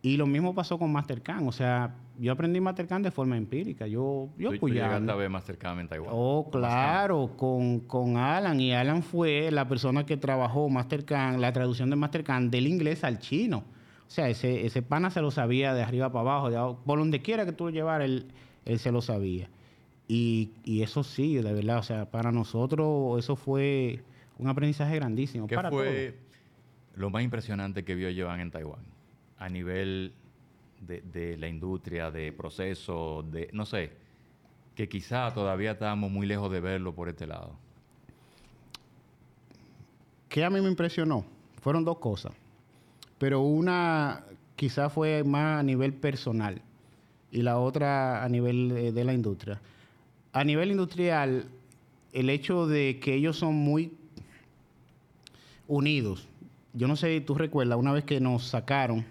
Y 0.03 0.17
lo 0.17 0.27
mismo 0.27 0.53
pasó 0.53 0.77
con 0.77 0.91
Mastercam, 0.91 1.47
o 1.47 1.53
sea, 1.53 1.95
yo 2.21 2.33
aprendí 2.33 2.61
Mastercam 2.61 3.03
de 3.03 3.11
forma 3.11 3.39
empírica, 3.39 3.87
yo, 3.87 4.29
yo 4.37 4.59
tú, 4.59 4.69
llegaste 4.69 5.11
a 5.11 5.15
ver 5.15 5.31
más 5.31 5.45
cercano 5.45 5.81
en 5.81 5.89
Taiwán. 5.89 6.11
Oh, 6.13 6.51
claro, 6.53 7.35
con, 7.35 7.81
con 7.81 8.19
Alan. 8.19 8.61
Y 8.61 8.75
Alan 8.75 9.03
fue 9.03 9.51
la 9.51 9.67
persona 9.67 10.05
que 10.05 10.19
trabajó 10.19 10.69
Mastercam, 10.69 11.39
la 11.39 11.51
traducción 11.53 11.89
de 11.89 11.97
Mastercam 11.97 12.51
del 12.51 12.67
inglés 12.67 13.05
al 13.05 13.21
chino. 13.21 13.65
O 14.07 14.11
sea, 14.11 14.29
ese, 14.29 14.67
ese 14.67 14.83
pana 14.83 15.09
se 15.09 15.23
lo 15.23 15.31
sabía 15.31 15.73
de 15.73 15.83
arriba 15.83 16.13
para 16.13 16.21
abajo, 16.21 16.51
de 16.51 16.77
por 16.85 16.99
donde 16.99 17.23
quiera 17.23 17.47
que 17.47 17.53
tú 17.53 17.65
lo 17.65 17.71
llevaras, 17.71 18.07
él, 18.07 18.27
él 18.67 18.79
se 18.79 18.93
lo 18.93 19.01
sabía. 19.01 19.49
Y, 20.07 20.51
y 20.63 20.83
eso 20.83 21.03
sí, 21.03 21.37
de 21.37 21.53
verdad, 21.55 21.79
o 21.79 21.83
sea, 21.83 22.11
para 22.11 22.33
nosotros 22.33 23.19
eso 23.19 23.35
fue 23.35 24.03
un 24.37 24.49
aprendizaje 24.49 24.95
grandísimo. 24.97 25.47
¿Qué 25.47 25.55
para 25.55 25.71
fue 25.71 26.19
lo 26.97 27.09
más 27.09 27.23
impresionante 27.23 27.83
que 27.83 27.95
vio 27.95 28.09
Joan 28.15 28.41
en 28.41 28.51
Taiwán? 28.51 28.83
A 29.39 29.49
nivel 29.49 30.13
de, 30.81 31.03
de 31.03 31.37
la 31.37 31.49
industria, 31.49 32.11
de 32.11 32.33
proceso, 32.33 33.25
de, 33.31 33.49
no 33.53 33.67
sé, 33.67 33.93
que 34.75 34.89
quizá 34.89 35.33
todavía 35.33 35.73
estábamos 35.73 36.11
muy 36.11 36.27
lejos 36.27 36.51
de 36.51 36.61
verlo 36.61 36.95
por 36.95 37.09
este 37.09 37.27
lado. 37.27 37.57
¿Qué 40.29 40.45
a 40.45 40.51
mí 40.51 40.61
me 40.61 40.69
impresionó? 40.69 41.25
Fueron 41.61 41.85
dos 41.85 41.99
cosas. 41.99 42.33
Pero 43.19 43.41
una 43.41 44.25
quizás 44.57 44.93
fue 44.93 45.25
más 45.25 45.61
a 45.61 45.63
nivel 45.63 45.93
personal 45.93 46.63
y 47.31 47.43
la 47.43 47.59
otra 47.59 48.25
a 48.25 48.29
nivel 48.29 48.71
eh, 48.71 48.93
de 48.93 49.05
la 49.05 49.13
industria. 49.13 49.61
A 50.33 50.45
nivel 50.45 50.71
industrial, 50.71 51.47
el 52.13 52.31
hecho 52.31 52.67
de 52.67 53.01
que 53.01 53.15
ellos 53.15 53.37
son 53.37 53.55
muy 53.57 53.93
unidos. 55.67 56.29
Yo 56.73 56.89
no 56.89 56.97
sé 56.97 57.19
si 57.19 57.21
tú 57.21 57.35
recuerdas, 57.35 57.79
una 57.79 57.93
vez 57.93 58.05
que 58.05 58.21
nos 58.21 58.45
sacaron 58.45 59.05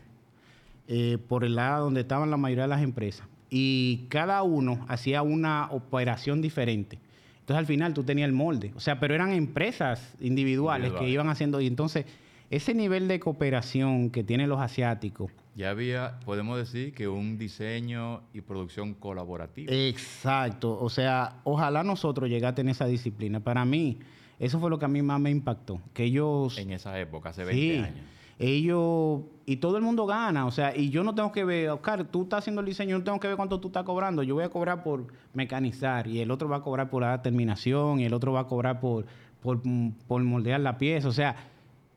eh, 0.90 1.18
por 1.28 1.44
el 1.46 1.56
lado 1.56 1.86
donde 1.86 2.02
estaban 2.02 2.30
la 2.32 2.36
mayoría 2.38 2.64
de 2.64 2.70
las 2.70 2.82
empresas 2.82 3.26
y 3.50 4.08
cada 4.10 4.44
uno 4.44 4.86
hacía 4.90 5.22
una 5.22 5.68
operación 5.72 6.42
diferente. 6.42 7.00
Entonces 7.42 7.58
al 7.60 7.66
final 7.68 7.94
tú 7.94 8.04
tenías 8.04 8.28
el 8.28 8.34
molde. 8.34 8.72
O 8.76 8.80
sea, 8.80 9.00
pero 9.00 9.16
eran 9.16 9.32
empresas 9.32 10.16
individuales, 10.20 10.88
Individuales. 10.88 11.00
que 11.00 11.10
iban 11.12 11.30
haciendo. 11.30 11.62
Y 11.62 11.68
entonces 11.68 12.06
ese 12.52 12.74
nivel 12.74 13.08
de 13.08 13.20
cooperación 13.20 14.10
que 14.10 14.24
tienen 14.24 14.50
los 14.50 14.60
asiáticos. 14.60 15.32
Ya 15.56 15.72
había, 15.72 16.20
podemos 16.26 16.58
decir, 16.58 16.94
que 16.94 17.08
un 17.08 17.38
diseño 17.38 18.22
y 18.34 18.42
producción 18.42 18.94
colaborativa. 18.94 19.72
Exacto. 19.74 20.78
O 20.80 20.90
sea, 20.90 21.38
ojalá 21.44 21.84
nosotros 21.84 22.30
llegase 22.30 22.62
en 22.62 22.70
esa 22.70 22.86
disciplina. 22.86 23.40
Para 23.40 23.66
mí, 23.66 23.98
eso 24.40 24.60
fue 24.60 24.70
lo 24.70 24.80
que 24.80 24.86
a 24.86 24.88
mí 24.88 25.02
más 25.02 25.20
me 25.20 25.30
impactó. 25.32 25.82
Que 25.94 26.06
ellos... 26.06 26.58
en 26.58 26.72
esa 26.72 27.00
época, 27.00 27.30
hace 27.30 27.44
20 27.46 27.62
Sí, 27.62 27.78
años. 27.80 28.06
Ellos 28.40 29.22
y 29.46 29.58
todo 29.58 29.76
el 29.78 29.84
mundo 29.84 30.06
gana, 30.06 30.46
o 30.46 30.52
sea, 30.52 30.76
y 30.76 30.90
yo 30.90 31.04
no 31.04 31.14
tengo 31.14 31.32
que 31.32 31.44
ver, 31.44 31.70
Oscar, 31.70 32.06
tú 32.06 32.24
estás 32.24 32.40
haciendo 32.40 32.62
el 32.62 32.68
diseño, 32.68 32.92
yo 32.92 32.98
no 33.00 33.04
tengo 33.04 33.20
que 33.20 33.28
ver 33.28 33.36
cuánto 33.36 33.60
tú 33.60 33.68
estás 33.68 33.84
cobrando, 33.84 34.24
yo 34.24 34.36
voy 34.36 34.46
a 34.46 34.50
cobrar 34.50 34.82
por 34.82 35.08
mecanizar 35.34 36.08
y 36.08 36.20
el 36.22 36.32
otro 36.32 36.48
va 36.48 36.58
a 36.58 36.62
cobrar 36.62 36.90
por 36.90 37.02
la 37.02 37.22
terminación 37.22 38.00
y 38.00 38.06
el 38.06 38.14
otro 38.14 38.32
va 38.32 38.42
a 38.42 38.48
cobrar 38.48 38.80
por, 38.80 39.06
por, 39.42 39.62
por 40.08 40.24
moldear 40.24 40.62
la 40.62 40.78
pieza, 40.78 41.10
o 41.10 41.12
sea, 41.12 41.36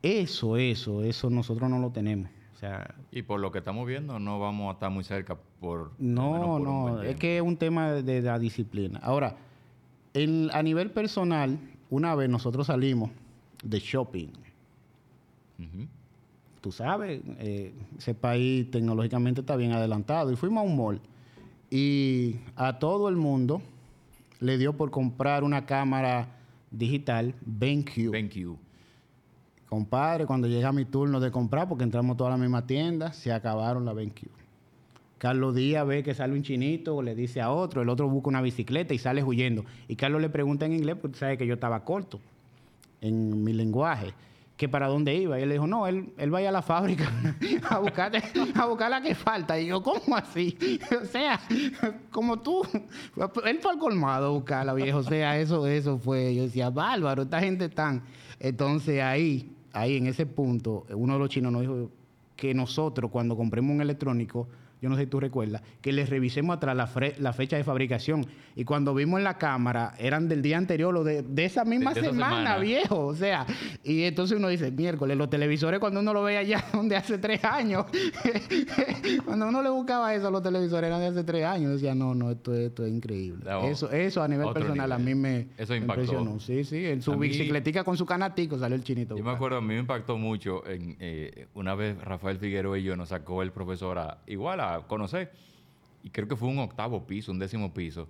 eso, 0.01 0.57
eso, 0.57 1.01
eso 1.03 1.29
nosotros 1.29 1.69
no 1.69 1.79
lo 1.79 1.91
tenemos, 1.91 2.29
o 2.55 2.57
sea, 2.57 2.93
Y 3.11 3.21
por 3.21 3.39
lo 3.39 3.51
que 3.51 3.59
estamos 3.59 3.87
viendo, 3.87 4.19
no 4.19 4.39
vamos 4.39 4.69
a 4.69 4.73
estar 4.73 4.89
muy 4.91 5.03
cerca 5.05 5.37
por... 5.61 5.91
no, 5.99 6.57
por 6.57 6.61
no, 6.61 7.01
es 7.03 7.15
que 7.15 7.37
es 7.37 7.41
un 7.43 7.55
tema 7.55 7.91
de, 7.91 8.21
la 8.21 8.37
disciplina. 8.37 8.99
Ahora, 9.01 9.37
en- 10.13 10.49
a 10.51 10.61
nivel 10.61 10.91
personal, 10.91 11.57
una 11.89 12.15
vez 12.15 12.29
nosotros 12.29 12.67
salimos 12.67 13.11
de 13.63 13.79
shopping, 13.79 14.27
Ujú. 15.59 15.87
Tú 16.63 16.71
sabes, 16.71 17.21
eh, 17.39 17.73
ese 17.97 18.13
país 18.15 18.71
tecnológicamente 18.71 19.41
está 19.41 19.57
bien 19.57 19.73
adelantado. 19.73 20.31
Y 20.31 20.37
fuimos 20.37 20.61
a 20.61 20.65
un 20.65 20.77
mall 20.77 21.01
y 21.69 22.37
a 22.55 22.79
todo 22.79 23.09
el 23.09 23.17
mundo 23.17 23.61
le 24.39 24.57
dio 24.57 24.71
por 24.71 24.89
comprar 24.89 25.43
una 25.43 25.65
cámara 25.65 26.37
digital 26.71 27.35
BenQ. 27.45 28.11
BenQ. 28.11 28.57
Compadre, 29.67 30.25
cuando 30.25 30.47
llega 30.47 30.71
mi 30.71 30.85
turno 30.85 31.19
de 31.19 31.31
comprar, 31.31 31.67
porque 31.67 31.83
entramos 31.83 32.15
toda 32.15 32.29
la 32.29 32.37
misma 32.37 32.65
tienda, 32.65 33.11
se 33.11 33.33
acabaron 33.33 33.83
la 33.83 33.91
BenQ. 33.91 34.29
Carlos 35.17 35.55
Díaz 35.55 35.85
ve 35.85 36.01
que 36.01 36.13
sale 36.13 36.33
un 36.33 36.43
chinito, 36.43 37.01
le 37.01 37.13
dice 37.13 37.41
a 37.41 37.51
otro, 37.51 37.81
el 37.81 37.89
otro 37.89 38.07
busca 38.07 38.29
una 38.29 38.41
bicicleta 38.41 38.93
y 38.93 38.99
sale 38.99 39.21
huyendo. 39.21 39.65
Y 39.89 39.97
Carlos 39.97 40.21
le 40.21 40.29
pregunta 40.29 40.65
en 40.65 40.73
inglés, 40.73 40.95
porque 40.95 41.13
tú 41.13 41.19
sabes 41.19 41.37
que 41.37 41.45
yo 41.45 41.55
estaba 41.55 41.83
corto 41.83 42.21
en 43.01 43.43
mi 43.43 43.51
lenguaje, 43.51 44.13
para 44.67 44.87
dónde 44.87 45.15
iba. 45.15 45.39
Y 45.39 45.43
él 45.43 45.49
le 45.49 45.55
dijo, 45.55 45.67
no, 45.67 45.87
él, 45.87 46.13
él 46.17 46.33
va 46.33 46.39
a 46.39 46.51
la 46.51 46.61
fábrica 46.61 47.11
a 47.69 47.79
buscar, 47.79 48.11
a 48.55 48.65
buscar 48.65 48.89
la 48.89 49.01
que 49.01 49.15
falta. 49.15 49.59
Y 49.59 49.67
yo, 49.67 49.81
¿cómo 49.81 50.15
así? 50.15 50.57
O 51.01 51.05
sea, 51.05 51.39
como 52.11 52.39
tú. 52.39 52.63
Él 53.45 53.59
fue 53.61 53.71
al 53.71 53.77
colmado 53.77 54.27
a 54.27 54.29
buscarla, 54.29 54.73
viejo. 54.73 54.99
O 54.99 55.03
sea, 55.03 55.37
eso, 55.39 55.67
eso 55.67 55.97
fue. 55.97 56.35
Yo 56.35 56.43
decía, 56.43 56.69
bárbaro, 56.69 57.23
esta 57.23 57.39
gente 57.39 57.69
tan. 57.69 58.03
Entonces 58.39 59.01
ahí, 59.01 59.55
ahí 59.71 59.97
en 59.97 60.07
ese 60.07 60.25
punto, 60.25 60.85
uno 60.89 61.13
de 61.13 61.19
los 61.19 61.29
chinos 61.29 61.51
nos 61.51 61.61
dijo 61.61 61.91
que 62.35 62.53
nosotros 62.53 63.09
cuando 63.11 63.35
compremos 63.35 63.73
un 63.73 63.81
electrónico, 63.81 64.47
yo 64.83 64.89
no 64.89 64.97
sé 64.97 65.03
si 65.03 65.07
tú 65.07 65.21
recuerdas, 65.21 65.61
que 65.81 65.93
les 65.93 66.09
revisemos 66.09 66.57
atrás 66.57 66.75
la, 66.75 66.87
fre- 66.87 67.15
la 67.17 67.31
fecha 67.31 67.55
de 67.55 67.63
fabricación. 67.63 68.25
Y 68.53 68.65
cuando 68.65 68.93
vimos 68.93 69.17
en 69.19 69.23
la 69.23 69.37
cámara, 69.37 69.93
eran 69.97 70.27
del 70.27 70.41
día 70.41 70.57
anterior 70.57 70.93
o 70.97 71.05
de, 71.05 71.21
de 71.23 71.45
esa 71.45 71.63
misma 71.63 71.93
De- 71.93 72.01
semana, 72.01 72.29
semana. 72.37 72.57
viejo. 72.57 73.05
O 73.07 73.15
sea, 73.15 73.45
y 73.83 74.03
entonces 74.03 74.37
uno 74.37 74.49
dice, 74.49 74.71
miércoles, 74.71 75.17
los 75.17 75.29
televisores 75.29 75.79
cuando 75.79 76.01
uno 76.01 76.13
lo 76.13 76.21
ve 76.23 76.37
allá 76.37 76.63
son 76.71 76.89
de 76.89 76.97
hace 76.97 77.17
tres 77.17 77.43
años. 77.45 77.85
cuando 79.25 79.47
uno 79.47 79.61
le 79.63 79.69
buscaba 79.69 80.13
eso, 80.13 80.29
los 80.29 80.43
televisores 80.43 80.87
eran 80.87 80.99
de 80.99 81.07
hace 81.07 81.23
tres 81.23 81.45
años. 81.45 81.71
Decía, 81.71 81.95
no, 81.95 82.13
no, 82.13 82.31
esto, 82.31 82.53
esto 82.53 82.85
es 82.85 82.91
increíble. 82.91 83.49
Eso, 83.69 83.89
eso 83.91 84.21
a 84.21 84.27
nivel 84.27 84.51
personal 84.53 84.91
a 84.91 84.97
mí 84.97 85.15
me, 85.15 85.47
Eso 85.57 85.73
me 85.73 85.77
impactó. 85.79 86.01
impresionó. 86.03 86.39
Sí, 86.39 86.63
sí, 86.63 86.85
en 86.85 87.01
su 87.01 87.13
A 87.13 87.15
bicicletica 87.15 87.83
con 87.83 87.95
su 87.97 88.05
canatico 88.05 88.57
salió 88.59 88.75
el 88.75 88.83
chinito. 88.83 89.15
a 89.15 89.17
Yo 89.17 89.23
me 89.23 89.31
acuerdo, 89.31 89.57
a 89.57 89.61
mí 89.61 89.67
me 89.69 89.79
impactó 89.79 90.17
mucho, 90.17 90.67
en, 90.67 90.97
eh, 90.99 91.47
una 91.53 91.73
vez 91.75 91.97
Rafael 92.03 92.37
Figueroa 92.37 92.77
y 92.77 92.83
yo 92.83 92.95
nos 92.95 93.09
sacó 93.09 93.41
el 93.43 93.51
profesor 93.51 93.97
a, 93.97 94.17
igual 94.27 94.59
a 94.59 94.72
conocer, 94.81 95.31
y 96.03 96.09
creo 96.09 96.27
que 96.27 96.35
fue 96.35 96.49
un 96.49 96.59
octavo 96.59 97.05
piso, 97.05 97.31
un 97.31 97.39
décimo 97.39 97.73
piso, 97.73 98.07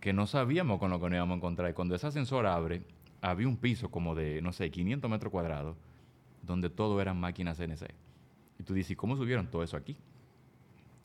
que 0.00 0.12
no 0.12 0.26
sabíamos 0.26 0.78
con 0.78 0.90
lo 0.90 0.98
que 1.00 1.06
nos 1.06 1.14
íbamos 1.16 1.34
a 1.34 1.36
encontrar. 1.38 1.70
Y 1.70 1.74
cuando 1.74 1.94
ese 1.94 2.06
ascensor 2.06 2.46
abre, 2.46 2.82
había 3.22 3.48
un 3.48 3.56
piso 3.56 3.90
como 3.90 4.14
de, 4.14 4.42
no 4.42 4.52
sé, 4.52 4.70
500 4.70 5.10
metros 5.10 5.30
cuadrados, 5.30 5.76
donde 6.42 6.68
todo 6.68 7.00
eran 7.00 7.18
máquinas 7.18 7.56
CNC. 7.56 7.86
Y 8.58 8.62
tú 8.64 8.74
dices, 8.74 8.90
"¿Y 8.92 8.96
¿cómo 8.96 9.16
subieron 9.16 9.46
todo 9.46 9.62
eso 9.62 9.76
aquí? 9.78 9.96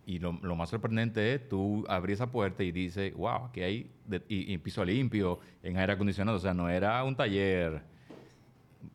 Y 0.05 0.19
lo, 0.19 0.33
lo 0.41 0.55
más 0.55 0.69
sorprendente 0.69 1.35
es, 1.35 1.47
tú 1.47 1.85
abrí 1.87 2.13
esa 2.13 2.27
puerta 2.31 2.63
y 2.63 2.71
dices, 2.71 3.13
wow, 3.13 3.45
aquí 3.45 3.61
hay, 3.61 3.91
de- 4.05 4.23
y, 4.27 4.51
y 4.53 4.57
piso 4.57 4.83
limpio, 4.83 5.39
en 5.63 5.77
aire 5.77 5.93
acondicionado, 5.93 6.37
o 6.37 6.41
sea, 6.41 6.53
no 6.53 6.67
era 6.67 7.01
un 7.03 7.15
taller. 7.15 7.81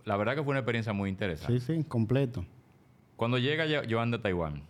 La 0.04 0.16
verdad 0.16 0.34
que 0.34 0.42
fue 0.42 0.50
una 0.50 0.58
experiencia 0.60 0.92
muy 0.92 1.08
interesante. 1.08 1.60
Sí, 1.60 1.74
sí, 1.76 1.84
completo. 1.84 2.44
Cuando 3.16 3.38
llega 3.38 3.64
Yo- 3.66 3.82
Joan 3.88 4.10
de 4.10 4.18
Taiwán, 4.18 4.62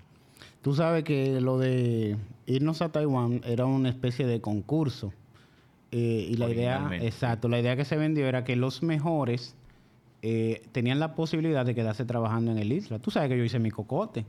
Tú 0.64 0.74
sabes 0.74 1.04
que 1.04 1.42
lo 1.42 1.58
de 1.58 2.16
irnos 2.46 2.80
a 2.80 2.88
Taiwán 2.88 3.42
era 3.44 3.66
una 3.66 3.90
especie 3.90 4.26
de 4.26 4.40
concurso. 4.40 5.12
Eh, 5.92 6.26
y 6.30 6.36
la 6.38 6.48
idea, 6.48 6.88
exacto, 7.02 7.48
la 7.50 7.60
idea 7.60 7.76
que 7.76 7.84
se 7.84 7.96
vendió 7.98 8.26
era 8.26 8.44
que 8.44 8.56
los 8.56 8.82
mejores 8.82 9.54
eh, 10.22 10.62
tenían 10.72 11.00
la 11.00 11.14
posibilidad 11.14 11.66
de 11.66 11.74
quedarse 11.74 12.06
trabajando 12.06 12.50
en 12.50 12.56
el 12.56 12.72
isla. 12.72 12.98
Tú 12.98 13.10
sabes 13.10 13.28
que 13.28 13.36
yo 13.36 13.44
hice 13.44 13.58
mi 13.58 13.70
cocote, 13.70 14.24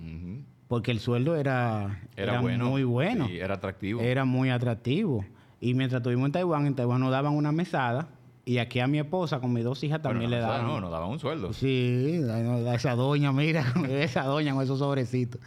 porque 0.67 0.91
el 0.91 0.99
sueldo 0.99 1.37
era, 1.37 2.01
Era, 2.17 2.33
era 2.33 2.41
bueno. 2.41 2.69
muy 2.69 2.83
bueno, 2.83 3.27
Sí, 3.27 3.37
era 3.39 3.53
atractivo. 3.55 4.01
era 4.01 4.25
muy 4.25 4.49
atractivo. 4.49 5.23
Y 5.61 5.73
mientras 5.73 6.01
estuvimos 6.01 6.25
en 6.25 6.31
Taiwán, 6.33 6.67
en 6.67 6.75
Taiwán 6.75 6.99
nos 6.99 7.11
daban 7.11 7.33
una 7.33 7.53
mesada, 7.53 8.09
y 8.43 8.57
aquí 8.57 8.81
a 8.81 8.87
mi 8.87 8.99
esposa 8.99 9.39
con 9.39 9.53
mis 9.53 9.63
dos 9.63 9.81
hijas 9.85 10.01
Bueno, 10.01 10.19
también 10.19 10.31
no, 10.31 10.35
le 10.35 10.41
daban. 10.41 10.67
No, 10.67 10.81
nos 10.81 10.91
daban 10.91 11.09
un 11.09 11.17
sueldo. 11.19 11.53
Sí, 11.53 12.19
a 12.29 12.75
esa 12.75 12.93
doña, 12.93 13.31
mira, 13.31 13.63
esa 13.89 14.25
doña 14.25 14.53
con 14.53 14.63
esos 14.63 14.79
sobrecitos. 14.79 15.39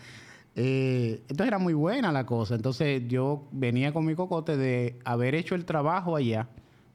Eh, 0.60 1.20
entonces 1.28 1.46
era 1.46 1.58
muy 1.58 1.72
buena 1.74 2.10
la 2.10 2.26
cosa. 2.26 2.56
Entonces 2.56 3.02
yo 3.06 3.46
venía 3.52 3.92
con 3.92 4.04
mi 4.04 4.14
cocote 4.16 4.56
de 4.56 4.98
haber 5.04 5.36
hecho 5.36 5.54
el 5.54 5.64
trabajo 5.64 6.16
allá, 6.16 6.48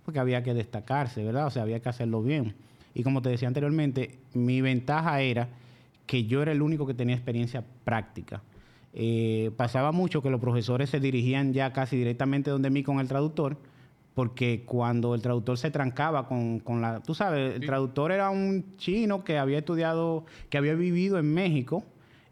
porque 0.04 0.20
había 0.20 0.44
que 0.44 0.54
destacarse, 0.54 1.24
¿verdad? 1.24 1.48
O 1.48 1.50
sea, 1.50 1.64
había 1.64 1.80
que 1.80 1.88
hacerlo 1.88 2.22
bien. 2.22 2.56
Y 2.94 3.04
como 3.04 3.22
te 3.22 3.30
decía 3.30 3.48
anteriormente, 3.48 4.20
mi 4.34 4.60
ventaja 4.60 5.22
era 5.22 5.48
que 6.06 6.26
yo 6.26 6.42
era 6.42 6.52
el 6.52 6.62
único 6.62 6.86
que 6.86 6.94
tenía 6.94 7.16
experiencia 7.16 7.64
práctica. 7.86 8.42
Eh, 8.94 9.52
pasaba 9.56 9.94
mucho 9.94 10.22
que 10.22 10.30
los 10.30 10.42
profesores 10.42 10.90
se 10.90 11.00
dirigían 11.00 11.54
ya 11.54 11.72
casi 11.72 11.96
directamente 11.96 12.52
donde 12.52 12.70
mí 12.70 12.84
con 12.84 13.00
el 13.00 13.08
traductor, 13.08 13.58
porque 14.14 14.64
cuando 14.66 15.16
el 15.16 15.22
traductor 15.22 15.58
se 15.58 15.72
trancaba 15.72 16.28
con, 16.28 16.60
con 16.60 16.82
la... 16.82 17.00
Tú 17.00 17.16
sabes, 17.16 17.56
el 17.56 17.62
Sí. 17.62 17.66
traductor 17.68 18.12
era 18.12 18.30
un 18.30 18.76
chino 18.78 19.24
que 19.24 19.38
había 19.38 19.60
estudiado, 19.60 20.26
que 20.50 20.58
había 20.58 20.76
vivido 20.76 21.18
en 21.18 21.34
México 21.34 21.84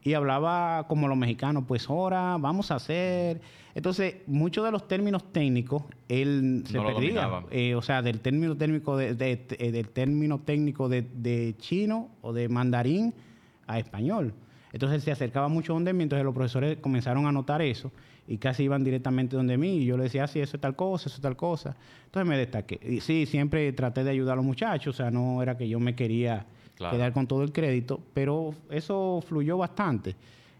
y 0.03 0.13
hablaba 0.13 0.85
como 0.87 1.07
los 1.07 1.17
mexicanos, 1.17 1.63
pues 1.67 1.89
ahora 1.89 2.37
vamos 2.39 2.71
a 2.71 2.75
hacer... 2.75 3.41
Entonces, 3.73 4.15
muchos 4.27 4.65
de 4.65 4.71
los 4.71 4.85
términos 4.87 5.31
técnicos, 5.31 5.83
él 6.09 6.63
se 6.67 6.73
No 6.77 6.85
perdía. 6.85 7.29
Eh, 7.51 7.73
o 7.75 7.81
sea, 7.81 8.01
del 8.01 8.19
término 8.19 8.57
técnico 8.57 8.97
de, 8.97 9.15
de- 9.15 9.45
eh, 9.59 9.71
del 9.71 9.87
término 9.89 10.39
técnico 10.39 10.89
de, 10.89 11.03
de 11.03 11.55
chino 11.57 12.09
o 12.21 12.33
de 12.33 12.49
mandarín 12.49 13.13
a 13.67 13.79
español. 13.79 14.33
Entonces 14.73 14.95
él 14.97 15.01
se 15.01 15.11
acercaba 15.11 15.47
mucho 15.47 15.71
donde 15.73 15.93
mí, 15.93 16.03
entonces 16.03 16.25
los 16.25 16.33
profesores 16.33 16.77
comenzaron 16.81 17.25
a 17.27 17.31
notar 17.31 17.61
eso 17.61 17.91
y 18.27 18.37
casi 18.37 18.63
iban 18.63 18.83
directamente 18.83 19.35
donde 19.37 19.57
mí 19.57 19.77
y 19.77 19.85
yo 19.85 19.95
le 19.97 20.03
decía, 20.03 20.27
sí, 20.27 20.39
eso 20.39 20.57
es 20.57 20.61
tal 20.61 20.75
cosa, 20.75 21.07
eso 21.07 21.15
es 21.17 21.21
tal 21.21 21.35
cosa. 21.37 21.75
Entonces 22.05 22.27
me 22.27 22.37
destaqué. 22.37 22.77
Y 22.85 22.99
sí, 23.01 23.25
siempre 23.25 23.71
traté 23.73 24.03
de 24.03 24.11
ayudar 24.11 24.33
a 24.33 24.35
los 24.37 24.45
muchachos, 24.45 24.95
o 24.95 24.97
sea, 24.97 25.11
no 25.11 25.41
era 25.41 25.57
que 25.57 25.69
yo 25.69 25.79
me 25.79 25.95
quería 25.95 26.45
Claro. 26.81 26.97
quedar 26.97 27.13
con 27.13 27.27
todo 27.27 27.43
el 27.43 27.51
crédito, 27.51 28.01
pero 28.13 28.53
eso 28.69 29.23
fluyó 29.27 29.57
bastante. 29.57 30.15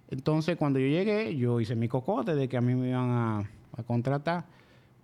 Entonces 0.10 0.56
cuando 0.58 0.78
yo 0.80 0.86
llegué, 0.88 1.36
yo 1.36 1.60
hice 1.60 1.76
mi 1.76 1.88
cocote 1.88 2.36
de 2.36 2.48
que 2.48 2.58
a 2.58 2.62
mí 2.62 2.76
me 2.76 2.90
iban 2.90 3.10
a, 3.10 3.40
a 3.78 3.84
contratar. 3.84 4.46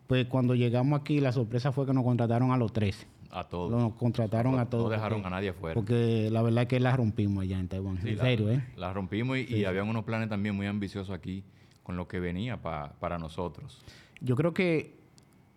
Pues 0.05 0.27
cuando 0.27 0.53
llegamos 0.55 0.99
aquí, 1.01 1.19
la 1.19 1.31
sorpresa 1.31 1.71
fue 1.71 1.85
que 1.85 1.93
nos 1.93 2.03
contrataron 2.03 2.51
a 2.51 2.57
los 2.57 2.71
13. 2.71 3.07
A 3.31 3.43
todos. 3.43 3.71
Nos 3.71 3.93
contrataron 3.93 4.53
No- 4.53 4.59
a 4.59 4.65
todos. 4.69 4.85
No 4.85 4.89
dejaron 4.91 5.19
porque- 5.21 5.27
a 5.27 5.29
nadie 5.31 5.49
afuera. 5.49 5.73
Porque 5.73 6.29
la 6.31 6.41
verdad 6.41 6.61
es 6.63 6.69
que 6.69 6.79
la 6.79 6.95
rompimos 6.95 7.43
allá 7.43 7.59
en 7.59 7.67
Taiwán. 7.67 7.99
Sí, 8.01 8.09
en 8.09 8.17
la- 8.17 8.23
serio, 8.23 8.51
¿eh? 8.51 8.63
La 8.77 8.93
rompimos 8.93 9.37
y, 9.37 9.53
y 9.55 9.65
habían 9.65 9.89
unos 9.89 10.03
planes 10.05 10.29
también 10.29 10.55
muy 10.55 10.65
ambiciosos 10.67 11.13
aquí 11.13 11.43
con 11.83 11.97
lo 11.97 12.07
que 12.07 12.19
venía 12.19 12.57
pa- 12.61 12.93
para 12.99 13.17
nosotros. 13.17 13.81
Yo 14.21 14.35
creo 14.35 14.53
que 14.53 14.95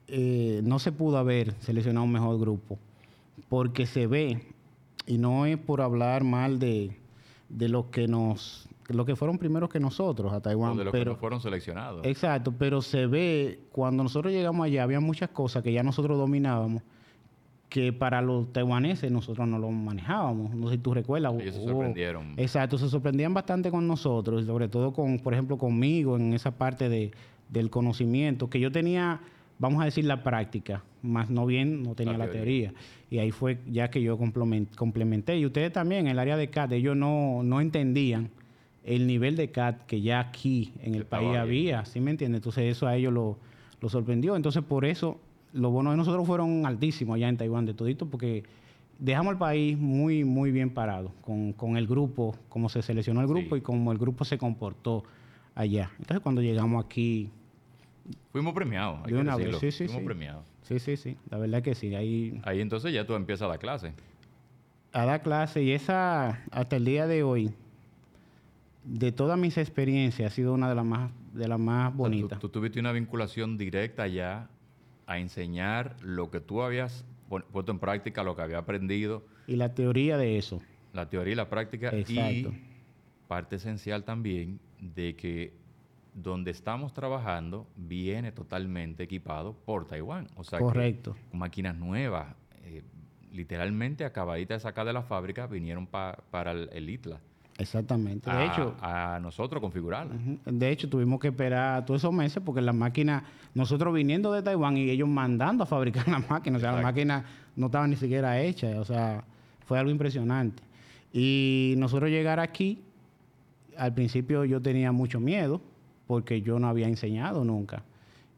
eh, 0.09 0.61
no 0.65 0.79
se 0.81 0.91
pudo 0.91 1.19
haber 1.19 1.55
seleccionado 1.61 2.05
un 2.05 2.13
mejor 2.13 2.39
grupo 2.41 2.79
porque 3.49 3.87
se 3.87 4.07
ve, 4.09 4.43
y 5.07 5.19
no 5.19 5.47
es 5.47 5.59
por 5.59 5.81
hablar 5.81 6.25
mal 6.25 6.59
de, 6.59 6.97
de 7.49 7.69
los 7.69 7.87
que 7.87 8.07
nos, 8.09 8.69
los 8.89 9.07
que 9.07 9.17
fueron 9.17 9.39
primeros 9.39 9.69
que 9.69 9.81
nosotros 9.81 10.33
a 10.33 10.37
O 10.37 10.41
Taiwán, 10.41 10.77
de 10.77 10.85
los 10.85 10.93
que 10.93 10.99
pero 10.99 11.13
no 11.13 11.17
fueron 11.19 11.41
seleccionados. 11.41 12.05
exacto, 12.07 12.53
pero 12.57 12.83
se 12.83 13.07
ve 13.07 13.61
cuando 13.73 14.03
nosotros 14.03 14.33
llegamos 14.33 14.65
allá 14.67 14.83
había 14.83 15.01
muchas 15.01 15.31
cosas 15.31 15.63
que 15.63 15.73
ya 15.73 15.83
nosotros 15.83 16.19
dominábamos 16.19 16.83
que 17.69 17.93
para 17.93 18.21
los 18.21 18.53
taiwaneses 18.53 19.13
nosotros 19.13 19.47
no 19.47 19.57
lo 19.57 19.71
manejábamos. 19.71 20.55
No 20.57 20.69
sé 20.69 20.75
si 20.75 20.79
tú 20.83 20.93
recuerdas. 20.93 21.33
Ellos 21.39 21.55
se 21.55 21.65
sorprendieron. 21.65 22.35
Exacto, 22.37 22.77
se 22.77 22.89
sorprendían 22.89 23.33
bastante 23.33 23.71
con 23.71 23.87
nosotros, 23.87 24.45
sobre 24.45 24.69
todo 24.69 24.93
con, 24.93 25.21
por 25.21 25.35
ejemplo, 25.35 25.57
conmigo 25.57 26.17
en 26.17 26.33
esa 26.35 26.51
parte 26.51 26.89
de, 26.89 27.13
del 27.49 27.71
conocimiento, 27.71 28.51
que 28.51 28.59
yo 28.59 28.73
tenía, 28.73 29.21
vamos 29.61 29.81
a 29.81 29.85
decir, 29.85 30.05
la 30.05 30.25
práctica, 30.25 30.83
más 31.03 31.31
no 31.31 31.47
bien, 31.47 31.85
no 31.85 31.95
tenía 31.95 32.15
La 32.15 32.27
la, 32.27 32.31
teoría. 32.33 32.71
teoría. 32.71 32.81
Y 33.11 33.19
ahí 33.19 33.31
fue 33.31 33.59
ya 33.71 33.89
que 33.91 34.03
yo 34.03 34.19
complemen- 34.19 34.67
complementé. 34.75 35.39
Y 35.39 35.47
ustedes 35.47 35.73
también, 35.73 36.07
en 36.07 36.13
el 36.13 36.19
área 36.19 36.37
de 36.37 36.49
CAT, 36.51 36.73
ellos 36.73 36.97
no, 36.97 37.43
no 37.45 37.61
entendían 37.61 38.31
el 38.85 39.07
nivel 39.07 39.37
de 39.37 39.51
CAT 39.51 39.83
que 39.87 40.01
ya 40.01 40.19
aquí 40.19 40.73
en 40.83 40.95
el 40.95 41.03
Estaba 41.03 41.21
país 41.21 41.31
bien. 41.31 41.41
había, 41.43 41.85
¿sí 41.85 42.01
me 42.01 42.11
entiendes? 42.11 42.39
Entonces 42.41 42.65
eso 42.77 42.87
a 42.89 42.97
ellos 42.97 43.13
lo, 43.13 43.39
lo 43.81 43.89
sorprendió. 43.89 44.35
Entonces 44.35 44.63
por 44.65 44.85
eso 44.85 45.21
los 45.53 45.71
bonos 45.71 45.93
de 45.93 45.97
nosotros 45.99 46.27
fueron 46.27 46.65
altísimos 46.65 47.17
allá 47.17 47.29
en 47.29 47.37
Taiwán 47.37 47.67
de 47.67 47.75
todito, 47.75 48.07
porque 48.07 48.45
dejamos 48.99 49.33
el 49.33 49.39
país 49.39 49.77
muy, 49.77 50.25
muy 50.25 50.51
bien 50.53 50.71
parado 50.71 51.13
con, 51.21 51.53
con 51.53 51.77
el 51.77 51.87
grupo, 51.87 52.35
cómo 52.49 52.69
se 52.69 52.81
seleccionó 52.83 53.21
el 53.21 53.27
grupo 53.27 53.55
Sí. 53.57 53.59
y 53.59 53.61
cómo 53.61 53.93
el 53.93 53.99
grupo 53.99 54.25
se 54.25 54.39
comportó 54.39 55.05
allá. 55.55 55.91
Entonces 55.99 56.21
cuando 56.21 56.41
llegamos 56.41 56.83
aquí, 56.85 57.29
Fuimos 58.33 58.55
premiados. 58.55 58.99
hay 59.01 59.07
De 59.13 59.17
que 59.17 59.21
una 59.21 59.37
vez, 59.37 59.57
sí, 59.59 59.71
sí, 59.73 59.85
Fuimos 59.87 60.01
sí. 60.01 60.07
premiados. 60.07 60.47
sí, 60.63 60.79
sí, 60.79 60.97
sí, 60.97 61.17
la 61.31 61.39
verdad 61.39 61.63
que 61.63 61.75
sí, 61.75 61.95
ahí 61.95 62.41
Ahí 62.45 62.61
entonces 62.61 62.93
ya 62.93 63.07
tú 63.07 63.15
empiezas 63.15 63.49
la 63.49 63.59
clase. 63.59 63.93
a 64.93 65.05
dar 65.05 65.23
clase 65.23 65.63
y 65.63 65.73
esa 65.73 66.43
hasta 66.51 66.77
el 66.77 66.85
día 66.85 67.07
de 67.07 67.23
hoy 67.23 67.53
de 68.85 69.13
todas 69.13 69.39
mis 69.39 69.57
experiencias 69.59 70.33
ha 70.33 70.35
sido 70.35 70.55
una 70.55 70.69
de 70.69 70.75
las 70.75 70.85
más 70.85 71.11
de 71.35 71.47
las 71.47 71.59
más 71.61 71.89
O 71.89 71.91
sea, 71.91 71.93
tú- 71.93 71.99
bonitas. 71.99 72.39
tú, 72.41 72.49
tuviste 72.49 72.81
una 72.81 72.93
vinculación 72.93 73.57
directa 73.57 74.07
ya 74.09 74.49
a 75.07 75.19
enseñar 75.19 75.97
lo 76.03 76.31
que 76.31 76.41
tú 76.41 76.63
habías 76.63 77.05
puesto 77.53 77.71
en 77.71 77.79
práctica, 77.79 78.25
lo 78.25 78.35
que 78.35 78.43
había 78.43 78.59
aprendido, 78.59 79.23
Y 79.47 79.55
la 79.57 79.73
teoría 79.75 80.17
de 80.19 80.39
eso. 80.39 80.61
la 80.93 81.09
teoría 81.09 81.33
y 81.35 81.37
la 81.37 81.49
práctica. 81.49 81.93
Y 81.95 82.47
parte 83.29 83.57
esencial 83.57 84.03
también 84.03 84.59
de 84.81 85.15
que 85.15 85.53
donde 86.15 86.51
estamos 86.51 86.93
trabajando 86.93 87.67
viene 87.77 88.33
totalmente 88.33 89.03
equipado 89.05 89.53
por 89.65 89.87
Taiwán. 89.87 90.27
O 90.37 90.45
sea, 90.45 90.59
que 90.59 90.65
Correcto. 90.65 91.17
con 91.31 91.39
máquinas 91.41 91.77
nuevas. 91.77 92.35
eh, 92.65 92.83
literalmente 93.33 94.05
acabaditas 94.05 94.57
de 94.61 94.69
sacar 94.69 94.85
de 94.87 94.93
la 94.93 95.03
fábrica 95.03 95.47
vinieron 95.47 95.87
pa- 95.87 96.19
para 96.33 96.51
el, 96.51 96.69
el 96.73 96.91
ITLA. 96.91 97.21
Exactamente. 97.59 98.29
De 98.29 98.37
a, 98.37 98.45
hecho, 98.47 98.75
a 98.81 99.21
nosotros 99.23 99.61
configurarla. 99.61 100.15
De 100.47 100.69
hecho, 100.71 100.89
tuvimos 100.89 101.21
que 101.21 101.29
esperar 101.29 101.85
todos 101.85 102.01
esos 102.01 102.13
meses 102.13 102.43
porque 102.45 102.61
las 102.61 102.75
máquinas, 102.75 103.23
nosotros 103.55 103.95
viniendo 103.95 104.33
de 104.33 104.43
Taiwán 104.43 104.77
y 104.79 104.91
ellos 104.91 105.09
mandando 105.09 105.63
a 105.63 105.67
fabricar 105.67 106.09
las 106.09 106.29
máquinas, 106.29 106.59
o 106.59 106.61
sea, 106.61 106.73
las 106.73 106.81
Exacto. 106.81 106.83
máquinas 106.83 107.25
no 107.55 107.67
estaban 107.67 107.91
ni 107.91 107.97
siquiera 107.97 108.41
hechas, 108.41 108.77
o 108.77 108.85
sea, 108.85 109.23
fue 109.65 109.79
algo 109.79 109.91
impresionante. 109.93 110.63
Y 111.13 111.75
nosotros 111.79 112.11
llegar 112.11 112.41
aquí, 112.41 112.83
al 113.77 113.95
principio 113.95 114.45
yo 114.45 114.61
tenía 114.61 114.91
mucho 114.91 115.21
miedo 115.21 115.61
porque 116.11 116.43
yo 116.43 116.59
no 116.59 116.67
había 116.67 116.89
enseñado 116.89 117.45
nunca. 117.45 117.85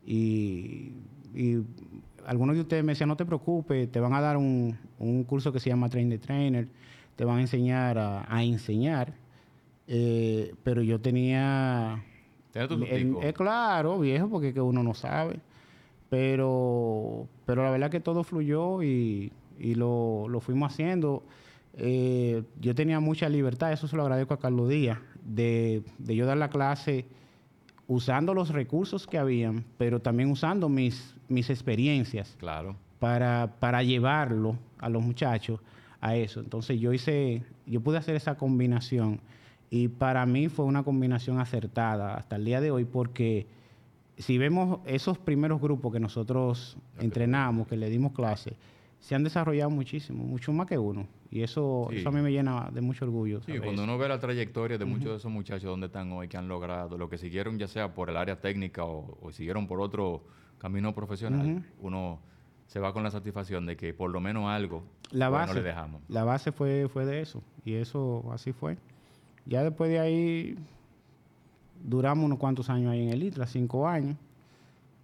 Y, 0.07 0.93
y 1.35 1.63
algunos 2.27 2.55
de 2.55 2.61
ustedes 2.61 2.85
me 2.85 2.93
decían, 2.93 3.09
no 3.09 3.17
te 3.17 3.25
preocupes, 3.25 3.91
te 3.91 3.99
van 3.99 4.13
a 4.13 4.21
dar 4.21 4.37
un, 4.37 4.77
un 4.99 5.25
curso 5.25 5.53
que 5.55 5.59
se 5.59 5.71
llama 5.71 5.89
Train 5.89 6.11
the 6.11 6.19
Trainer, 6.19 6.69
te 7.17 7.25
van 7.25 7.39
a 7.39 7.41
enseñar 7.41 7.97
a, 7.97 8.27
a 8.29 8.45
enseñar. 8.45 9.15
Eh, 9.89 10.53
pero 10.63 10.83
yo 10.83 11.01
tenía... 11.01 12.05
El- 12.85 13.07
es 13.23 13.33
claro, 13.33 13.99
viejo, 13.99 14.29
porque 14.29 14.53
que 14.53 14.61
uno 14.61 14.83
no 14.83 14.93
sabe. 14.93 15.41
Pero, 16.11 17.27
pero 17.47 17.65
la 17.65 17.71
verdad 17.71 17.91
que 17.91 18.01
todo 18.01 18.23
fluyó 18.23 18.83
y, 18.83 19.33
y 19.59 19.75
lo, 19.77 20.29
lo 20.29 20.41
fuimos 20.41 20.73
haciendo. 20.75 21.23
Eh, 21.79 22.43
yo 22.61 22.75
tenía 22.75 23.01
mucha 23.01 23.31
libertad, 23.31 23.73
eso 23.73 23.89
se 23.89 23.97
lo 23.97 24.03
agradezco 24.03 24.35
a 24.35 24.39
Carlos 24.39 24.69
Díaz, 24.69 24.99
de, 25.25 25.83
de 25.97 26.15
yo 26.15 26.27
dar 26.27 26.37
la 26.37 26.51
clase 26.51 27.07
usando 27.93 28.33
los 28.33 28.49
recursos 28.51 29.07
que 29.07 29.19
habían, 29.19 29.65
pero 29.77 30.01
también 30.01 30.31
usando 30.31 30.69
mis, 30.69 31.15
mis 31.29 31.51
experiencias 31.51 32.35
Claro. 32.39 32.75
para, 32.99 33.55
para 33.61 33.83
llevarlo 33.83 34.57
a 34.79 34.89
los 34.89 35.03
muchachos 35.03 35.61
a 36.01 36.17
eso. 36.17 36.41
Entonces 36.41 36.81
yo 36.81 36.93
hice, 36.93 37.43
yo 37.67 37.81
pude 37.83 37.99
hacer 37.99 38.17
esa 38.17 38.37
combinación 38.37 39.21
y 39.71 39.89
para 39.89 40.25
mí 40.27 40.49
fue 40.49 40.65
una 40.65 40.83
combinación 40.83 41.39
acertada 41.39 42.15
hasta 42.15 42.37
el 42.37 42.45
día 42.45 42.61
de 42.61 42.71
hoy 42.71 42.85
porque 42.85 43.47
si 44.17 44.39
vemos 44.39 44.81
esos 44.87 45.19
primeros 45.19 45.61
grupos 45.61 45.93
que 45.93 46.01
nosotros 46.01 46.77
entrenamos, 46.99 47.67
que 47.69 47.77
le 47.77 47.91
dimos 47.91 48.13
clase, 48.13 48.55
se 49.03 49.15
han 49.17 49.25
desarrollado 49.25 49.69
muchísimo, 49.69 50.23
mucho 50.25 50.53
más 50.53 50.67
que 50.67 50.79
uno. 50.79 51.07
Y 51.31 51.43
eso, 51.43 51.89
Sí. 51.91 51.97
eso 51.99 52.09
a 52.09 52.13
mí 52.13 52.21
me 52.23 52.31
llena 52.31 52.71
de 52.73 52.81
mucho 52.81 53.05
orgullo. 53.05 53.43
Sí, 53.43 53.59
cuando 53.59 53.83
uno 53.85 53.99
ve 53.99 54.09
la 54.09 54.19
trayectoria 54.21 54.79
de 54.79 54.85
muchos 54.85 55.11
de 55.11 55.17
esos 55.17 55.31
muchachos 55.31 55.65
donde 55.69 55.87
están 55.89 56.11
hoy, 56.13 56.29
que 56.29 56.37
han 56.37 56.47
logrado, 56.49 56.97
lo 56.97 57.09
que 57.11 57.19
siguieron 57.19 57.59
ya 57.59 57.67
sea 57.69 57.93
por 57.95 58.09
el 58.11 58.17
área 58.17 58.41
técnica 58.41 58.85
o, 58.85 59.19
o 59.21 59.33
siguieron 59.33 59.67
por 59.67 59.81
otro 59.81 60.23
camino 60.59 60.95
profesional, 60.95 61.65
uno 61.81 62.21
se 62.69 62.79
va 62.79 62.93
con 62.93 63.03
la 63.03 63.11
satisfacción 63.11 63.67
de 63.67 63.77
que 63.77 63.93
por 63.93 64.11
lo 64.11 64.21
menos 64.21 64.47
algo 64.49 64.85
la 65.11 65.29
base, 65.29 65.55
le 65.55 65.63
dejamos. 65.63 66.01
la 66.09 66.23
base 66.25 66.53
fue, 66.53 66.89
fue 66.89 67.05
de 67.05 67.21
eso. 67.21 67.43
Y 67.65 67.75
eso 67.75 68.25
así 68.33 68.53
fue. 68.53 68.79
Ya 69.45 69.65
después 69.65 69.91
de 69.91 69.99
ahí 69.99 70.57
duramos 71.83 72.25
unos 72.25 72.39
cuantos 72.39 72.71
años 72.71 72.93
ahí 72.93 73.03
en 73.03 73.09
el 73.11 73.23
ITRA, 73.25 73.47
cinco 73.47 73.89
años, 73.89 74.17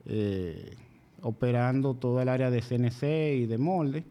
eh, 0.06 0.76
operando 1.22 1.94
toda 1.94 2.22
el 2.22 2.28
área 2.28 2.50
de 2.50 2.60
CNC 2.60 3.02
y 3.42 3.46
de 3.46 3.58
molde. 3.58 4.04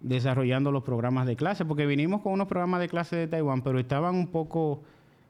desarrollando 0.00 0.70
los 0.70 0.84
programas 0.84 1.26
de 1.26 1.34
clase, 1.34 1.64
porque 1.64 1.84
vinimos 1.86 2.20
con 2.22 2.32
unos 2.32 2.46
programas 2.46 2.80
de 2.80 2.88
clase 2.88 3.16
de 3.16 3.26
Taiwán, 3.26 3.62
pero 3.62 3.80
estaban 3.80 4.14
un 4.14 4.28
poco 4.28 4.82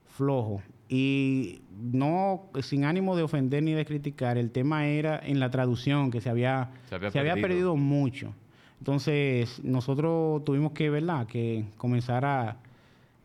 flojos. 0.07 0.63
Y 0.91 1.63
no, 1.93 2.43
sin 2.61 2.85
ánimo 2.85 3.17
de 3.17 3.23
ofender 3.23 3.63
ni 3.63 3.73
de 3.73 3.85
criticar, 3.87 4.37
el 4.39 4.51
tema 4.51 4.87
era 4.87 5.19
en 5.25 5.41
la 5.41 5.51
traducción, 5.51 6.11
que 6.11 6.21
se 6.21 6.29
había, 6.29 6.71
Se 6.89 6.95
había 6.97 7.11
se 7.11 7.19
había 7.19 7.33
perdido. 7.35 7.49
perdido 7.49 7.77
mucho. 7.77 8.35
Entonces, 8.79 9.63
nosotros 9.65 10.45
tuvimos 10.45 10.73
que, 10.73 10.91
¿verdad?, 10.91 11.27
que 11.27 11.65
comenzar 11.79 12.25
a... 12.27 12.59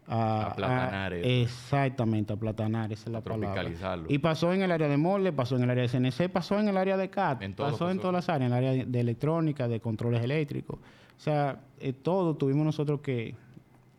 a- 0.08 0.48
Aplatanar 0.52 1.14
a- 1.14 1.18
eso. 1.18 1.28
Exactamente, 1.28 2.34
aplatanar, 2.34 2.92
esa 2.92 3.06
es 3.06 3.12
la 3.12 3.20
A 3.20 3.22
palabra. 3.22 3.54
tropicalizarlo. 3.54 4.06
Y 4.10 4.18
pasó 4.20 4.54
en 4.54 4.62
el 4.62 4.72
área 4.72 4.88
de 4.88 4.98
molde, 4.98 5.32
pasó 5.32 5.56
en 5.56 5.64
el 5.64 5.70
área 5.70 5.84
de 5.84 5.90
CNC, 5.90 6.30
pasó 6.30 6.60
en 6.60 6.68
el 6.68 6.78
área 6.78 6.98
de 6.98 7.10
CAT, 7.10 7.42
En 7.42 7.54
pasó 7.54 7.90
en 7.90 8.00
todas 8.00 8.14
las 8.14 8.30
áreas, 8.30 8.52
en 8.52 8.58
el 8.58 8.66
área 8.70 8.86
de, 8.86 9.00
electrónica, 9.00 9.68
de 9.68 9.80
controles 9.80 10.22
eléctricos. 10.24 10.78
O 10.78 11.20
sea, 11.20 11.60
eh, 11.80 11.94
todo 11.94 12.36
tuvimos 12.36 12.66
nosotros 12.66 13.00
que, 13.02 13.36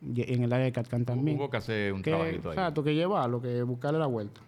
en 0.02 0.42
el 0.42 0.52
área 0.52 0.66
de 0.66 0.72
CAD 0.72 1.04
también. 1.04 1.38
Hubo 1.38 1.48
que 1.48 1.56
hacer 1.56 1.92
un 1.92 2.02
que, 2.02 2.10
trabajito 2.10 2.50
ahí. 2.50 2.54
exacto, 2.56 2.84
que 2.84 2.94
llevarlo, 2.94 3.40
que 3.40 3.62
buscarle 3.62 3.98
la 3.98 4.06
vuelta. 4.06 4.40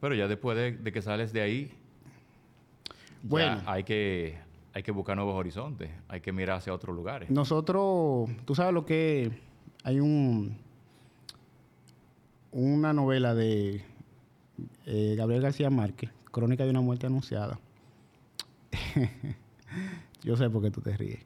Pero 0.00 0.14
ya 0.14 0.28
después 0.28 0.56
de, 0.56 0.72
de 0.72 0.92
que 0.92 1.02
sales 1.02 1.32
de 1.32 1.40
ahí, 1.42 1.70
Bueno. 3.22 3.62
ya 3.64 3.72
hay 3.72 3.84
que, 3.84 4.38
hay 4.72 4.82
que 4.82 4.92
buscar 4.92 5.16
nuevos 5.16 5.34
horizontes, 5.34 5.90
hay 6.08 6.20
que 6.20 6.32
mirar 6.32 6.56
hacia 6.58 6.72
otros 6.74 6.94
lugares. 6.96 7.30
Nosotros, 7.30 8.30
tú 8.44 8.54
sabes 8.54 8.72
lo 8.74 8.84
que 8.86 9.30
hay 9.84 10.00
un 10.00 10.56
una 12.52 12.92
novela 12.92 13.34
de 13.34 13.82
eh, 14.86 15.14
Gabriel 15.16 15.42
García 15.42 15.70
Márquez, 15.70 16.10
Crónica 16.30 16.64
de 16.64 16.70
una 16.70 16.80
muerte 16.80 17.06
anunciada. 17.06 17.58
Yo 20.22 20.36
sé 20.36 20.50
por 20.50 20.62
qué 20.62 20.70
tú 20.70 20.80
te 20.80 20.96
ríes. 20.96 21.20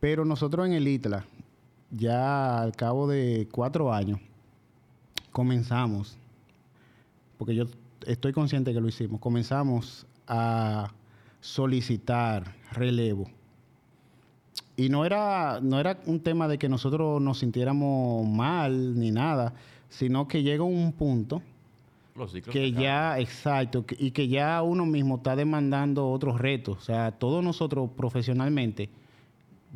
Pero 0.00 0.24
nosotros 0.24 0.66
en 0.66 0.72
el 0.72 0.88
ITLA, 0.88 1.24
ya 1.90 2.60
al 2.60 2.74
cabo 2.74 3.08
de 3.08 3.48
cuatro 3.50 3.92
años, 3.92 4.20
comenzamos, 5.32 6.16
porque 7.36 7.54
yo 7.54 7.64
estoy 8.06 8.32
consciente 8.32 8.72
que 8.72 8.80
lo 8.80 8.88
hicimos, 8.88 9.20
comenzamos 9.20 10.06
a 10.26 10.92
solicitar 11.40 12.54
relevo. 12.72 13.28
Y 14.78 14.88
no 14.90 15.04
era, 15.04 15.58
no 15.60 15.80
era 15.80 15.98
un 16.06 16.20
tema 16.20 16.46
de 16.46 16.56
que 16.56 16.68
nosotros 16.68 17.20
nos 17.20 17.40
sintiéramos 17.40 18.24
mal 18.28 18.96
ni 18.98 19.10
nada, 19.10 19.52
sino 19.88 20.28
que 20.28 20.44
llega 20.44 20.62
un 20.62 20.92
punto 20.92 21.42
Los 22.14 22.32
que 22.32 22.38
acaban. 22.68 22.74
ya, 22.80 23.18
exacto, 23.18 23.84
y 23.98 24.12
que 24.12 24.28
ya 24.28 24.62
uno 24.62 24.86
mismo 24.86 25.16
está 25.16 25.34
demandando 25.34 26.08
otros 26.08 26.40
retos. 26.40 26.78
O 26.78 26.80
sea, 26.80 27.10
todos 27.10 27.42
nosotros 27.42 27.90
profesionalmente, 27.96 28.88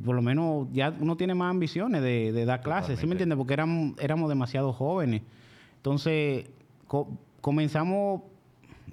por 0.05 0.14
lo 0.14 0.22
menos 0.22 0.68
ya 0.72 0.94
uno 1.00 1.16
tiene 1.16 1.34
más 1.34 1.50
ambiciones 1.50 2.00
de, 2.00 2.30
de 2.30 2.44
dar 2.44 2.62
clases, 2.62 3.00
¿sí 3.00 3.07
me 3.07 3.12
entiendes? 3.14 3.36
Porque 3.36 3.55
éramos, 3.55 3.98
éramos 3.98 4.28
demasiado 4.28 4.72
jóvenes. 4.72 5.22
Entonces, 5.78 6.46
co- 6.86 7.09
comenzamos, 7.40 8.22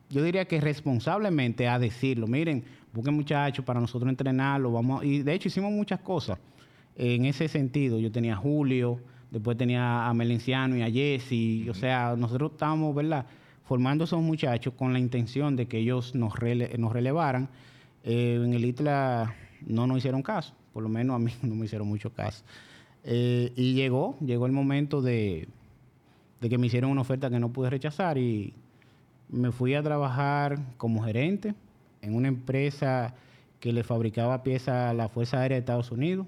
yo 0.10 0.24
diría 0.24 0.46
que 0.46 0.60
responsablemente 0.60 1.68
a 1.68 1.78
decirlo, 1.78 2.26
miren, 2.26 2.64
busquen 2.94 3.14
muchachos 3.14 3.64
para 3.66 3.80
nosotros 3.80 4.10
entrenarlo, 4.10 4.72
vamos, 4.72 5.02
a-". 5.02 5.06
y 5.06 5.22
de 5.24 5.34
hecho 5.34 5.48
hicimos 5.48 5.72
muchas 5.72 6.00
cosas 6.00 6.38
en 6.96 7.26
ese 7.26 7.48
sentido. 7.48 8.00
Yo 8.00 8.12
tenía 8.12 8.34
a 8.34 8.38
Julio, 8.38 9.00
después 9.32 9.58
tenía 9.58 10.08
a 10.08 10.14
Melenciano 10.14 10.76
y 10.78 10.82
a 10.82 10.90
Jesse, 10.92 11.70
o 11.70 11.74
sea, 11.74 12.16
nosotros 12.18 12.52
estábamos, 12.52 12.94
¿verdad? 12.96 13.26
Formando 13.66 14.04
esos 14.06 14.22
muchachos 14.22 14.74
con 14.76 14.94
la 14.94 15.00
intención 15.00 15.56
de 15.56 15.68
que 15.68 15.78
ellos 15.78 16.16
nos, 16.16 16.34
rele- 16.34 16.76
nos 16.78 16.92
relevaran. 16.92 17.50
Eh, 18.04 18.42
en 18.44 18.54
el 18.54 18.66
ITLA 18.66 19.36
no 19.68 19.86
nos 19.86 19.98
hicieron 20.00 20.24
caso, 20.24 20.54
por 20.74 20.82
lo 20.84 20.90
menos 20.90 21.16
a 21.16 21.20
mí 21.20 21.32
no 21.44 21.56
me 21.56 21.66
hicieron 21.66 21.88
mucho 21.88 22.12
caso. 22.12 22.44
Eh, 23.04 23.54
y 23.56 23.74
llegó, 23.76 24.18
llegó 24.20 24.46
el 24.46 24.52
momento 24.52 25.02
de, 25.02 25.48
de 26.42 26.50
que 26.50 26.58
me 26.58 26.68
hicieron 26.68 26.92
una 26.92 27.02
oferta 27.02 27.30
que 27.30 27.40
no 27.40 27.50
pude 27.50 27.70
rechazar 27.70 28.18
y 28.18 28.54
me 29.30 29.52
fui 29.52 29.74
a 29.76 29.84
trabajar 29.84 30.60
como 30.78 31.04
gerente 31.04 31.54
en 32.02 32.16
una 32.16 32.28
empresa 32.28 33.16
que 33.60 33.74
le 33.74 33.84
fabricaba 33.84 34.44
piezas 34.44 34.92
a 34.92 34.94
la 34.94 35.10
Fuerza 35.10 35.42
Aérea 35.42 35.56
de 35.56 35.60
Estados 35.60 35.92
Unidos. 35.92 36.28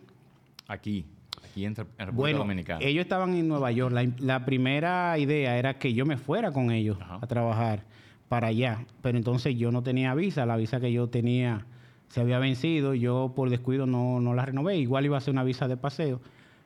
Aquí, 0.68 1.06
aquí 1.44 1.66
en, 1.66 1.76
República 1.76 2.12
Bueno, 2.14 2.40
Dominicana. 2.40 2.84
ellos 2.84 3.04
estaban 3.04 3.34
en 3.34 3.48
Nueva 3.48 3.72
York. 3.72 3.94
La, 3.94 4.08
la 4.20 4.46
primera 4.46 5.18
idea 5.18 5.58
era 5.58 5.78
que 5.78 5.94
yo 5.94 6.06
me 6.06 6.18
fuera 6.18 6.52
con 6.52 6.72
ellos 6.72 6.98
Ajá. 7.02 7.20
a 7.22 7.28
trabajar 7.28 7.84
para 8.28 8.48
allá. 8.48 8.86
Pero 9.02 9.18
entonces 9.18 9.58
yo 9.58 9.72
no 9.72 9.84
tenía 9.84 10.14
visa. 10.14 10.46
La 10.46 10.58
visa 10.58 10.80
que 10.80 10.92
yo 10.92 11.08
tenía 11.08 11.66
se 12.10 12.22
había 12.22 12.40
vencido. 12.40 12.94
Yo 12.94 13.34
por 13.36 13.50
descuido 13.50 13.86
no, 13.86 14.20
no 14.20 14.34
la 14.34 14.46
renové. 14.46 14.78
Igual 14.78 15.06
iba 15.06 15.18
a 15.18 15.22
ser 15.22 15.34
una 15.34 15.44
visa 15.44 15.68
de 15.68 15.78
paseo. 15.78 16.20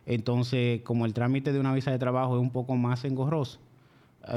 Entonces, 0.06 0.82
como 0.82 1.06
el 1.06 1.14
trámite 1.14 1.52
de 1.52 1.60
una 1.60 1.74
visa 1.74 1.92
de 1.92 1.98
trabajo 1.98 2.36
es 2.36 2.42
un 2.42 2.52
poco 2.52 2.76
más 2.76 3.06
engorroso, 3.06 3.60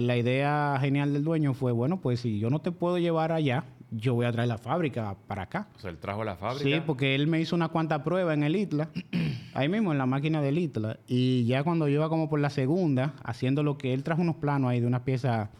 la 0.01 0.17
idea 0.17 0.77
genial 0.81 1.13
del 1.13 1.25
dueño 1.25 1.55
fue, 1.55 1.73
bueno, 1.73 2.01
pues 2.01 2.21
si 2.21 2.39
yo 2.39 2.51
no 2.51 2.61
te 2.61 2.73
puedo 2.73 2.99
llevar 2.99 3.33
allá, 3.33 3.65
yo 3.91 4.15
voy 4.15 4.27
a 4.27 4.33
traer 4.33 4.49
la 4.49 4.59
fábrica 4.59 5.17
para 5.27 5.43
acá. 5.43 5.69
o 5.77 5.79
sea, 5.79 5.91
él 5.91 5.99
trajo 5.99 6.23
la 6.25 6.37
fábrica. 6.37 6.65
Sí, 6.65 6.83
porque 6.87 7.15
él 7.15 7.27
me 7.27 7.41
hizo 7.41 7.57
una 7.57 7.69
cuanta 7.69 8.05
prueba 8.05 8.35
en 8.35 8.43
el 8.43 8.55
ITLA, 8.57 8.91
ahí 9.55 9.69
mismo 9.69 9.93
en 9.93 9.99
la 9.99 10.07
máquina 10.07 10.43
del 10.43 10.59
ITLA. 10.59 10.99
Y 11.07 11.45
ya 11.47 11.63
cuando 11.65 11.89
yo 11.89 11.95
iba 11.95 12.09
como 12.09 12.29
por 12.29 12.41
la 12.41 12.51
segunda, 12.51 13.15
haciendo 13.25 13.63
lo 13.63 13.79
que 13.79 13.95
él 13.95 14.03
trajo 14.03 14.21
unos 14.23 14.37
planos 14.37 14.71
ahí 14.71 14.81
de 14.81 14.87
una 14.87 15.05
pieza 15.05 15.51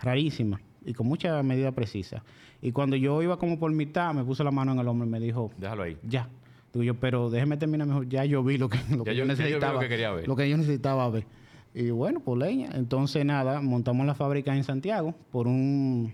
rarísima 0.00 0.60
y 0.84 0.92
con 0.94 1.06
mucha 1.06 1.42
medida 1.42 1.72
precisa. 1.72 2.22
Y 2.62 2.72
cuando 2.72 2.96
yo 2.96 3.22
iba 3.22 3.38
como 3.38 3.58
por 3.58 3.70
mitad, 3.72 4.14
me 4.14 4.24
puso 4.24 4.42
la 4.44 4.50
mano 4.50 4.72
en 4.72 4.78
el 4.78 4.88
hombro 4.88 5.06
y 5.06 5.10
me 5.10 5.20
dijo, 5.20 5.50
Déjalo 5.58 5.82
ahí. 5.82 5.96
ya. 6.02 6.28
Digo 6.72 6.82
yo, 6.82 6.94
pero 6.94 7.30
déjeme 7.30 7.56
terminar 7.56 7.86
mejor. 7.86 8.08
Ya 8.08 8.24
yo 8.24 8.42
vi 8.42 8.58
lo 8.58 8.68
que, 8.68 8.78
lo 8.90 9.04
Ya 9.04 9.12
que 9.12 9.16
yo- 9.16 9.24
yo 9.24 9.26
ya 9.26 9.26
yo 9.26 9.26
vi 9.26 9.28
lo 9.28 9.34
necesitaba. 9.36 9.80
que 9.80 9.88
quería 9.88 10.10
ver. 10.10 10.26
Lo 10.26 10.34
que 10.36 10.48
yo 10.50 10.56
necesitaba 10.56 11.08
ver. 11.10 11.26
Y 11.74 11.90
bueno, 11.90 12.20
por 12.20 12.36
leña. 12.38 12.70
Entonces, 12.74 13.24
nada, 13.24 13.60
montamos 13.60 14.04
la 14.06 14.14
fábrica 14.14 14.56
en 14.56 14.64
Santiago 14.64 15.14
por 15.30 15.46
un 15.46 16.12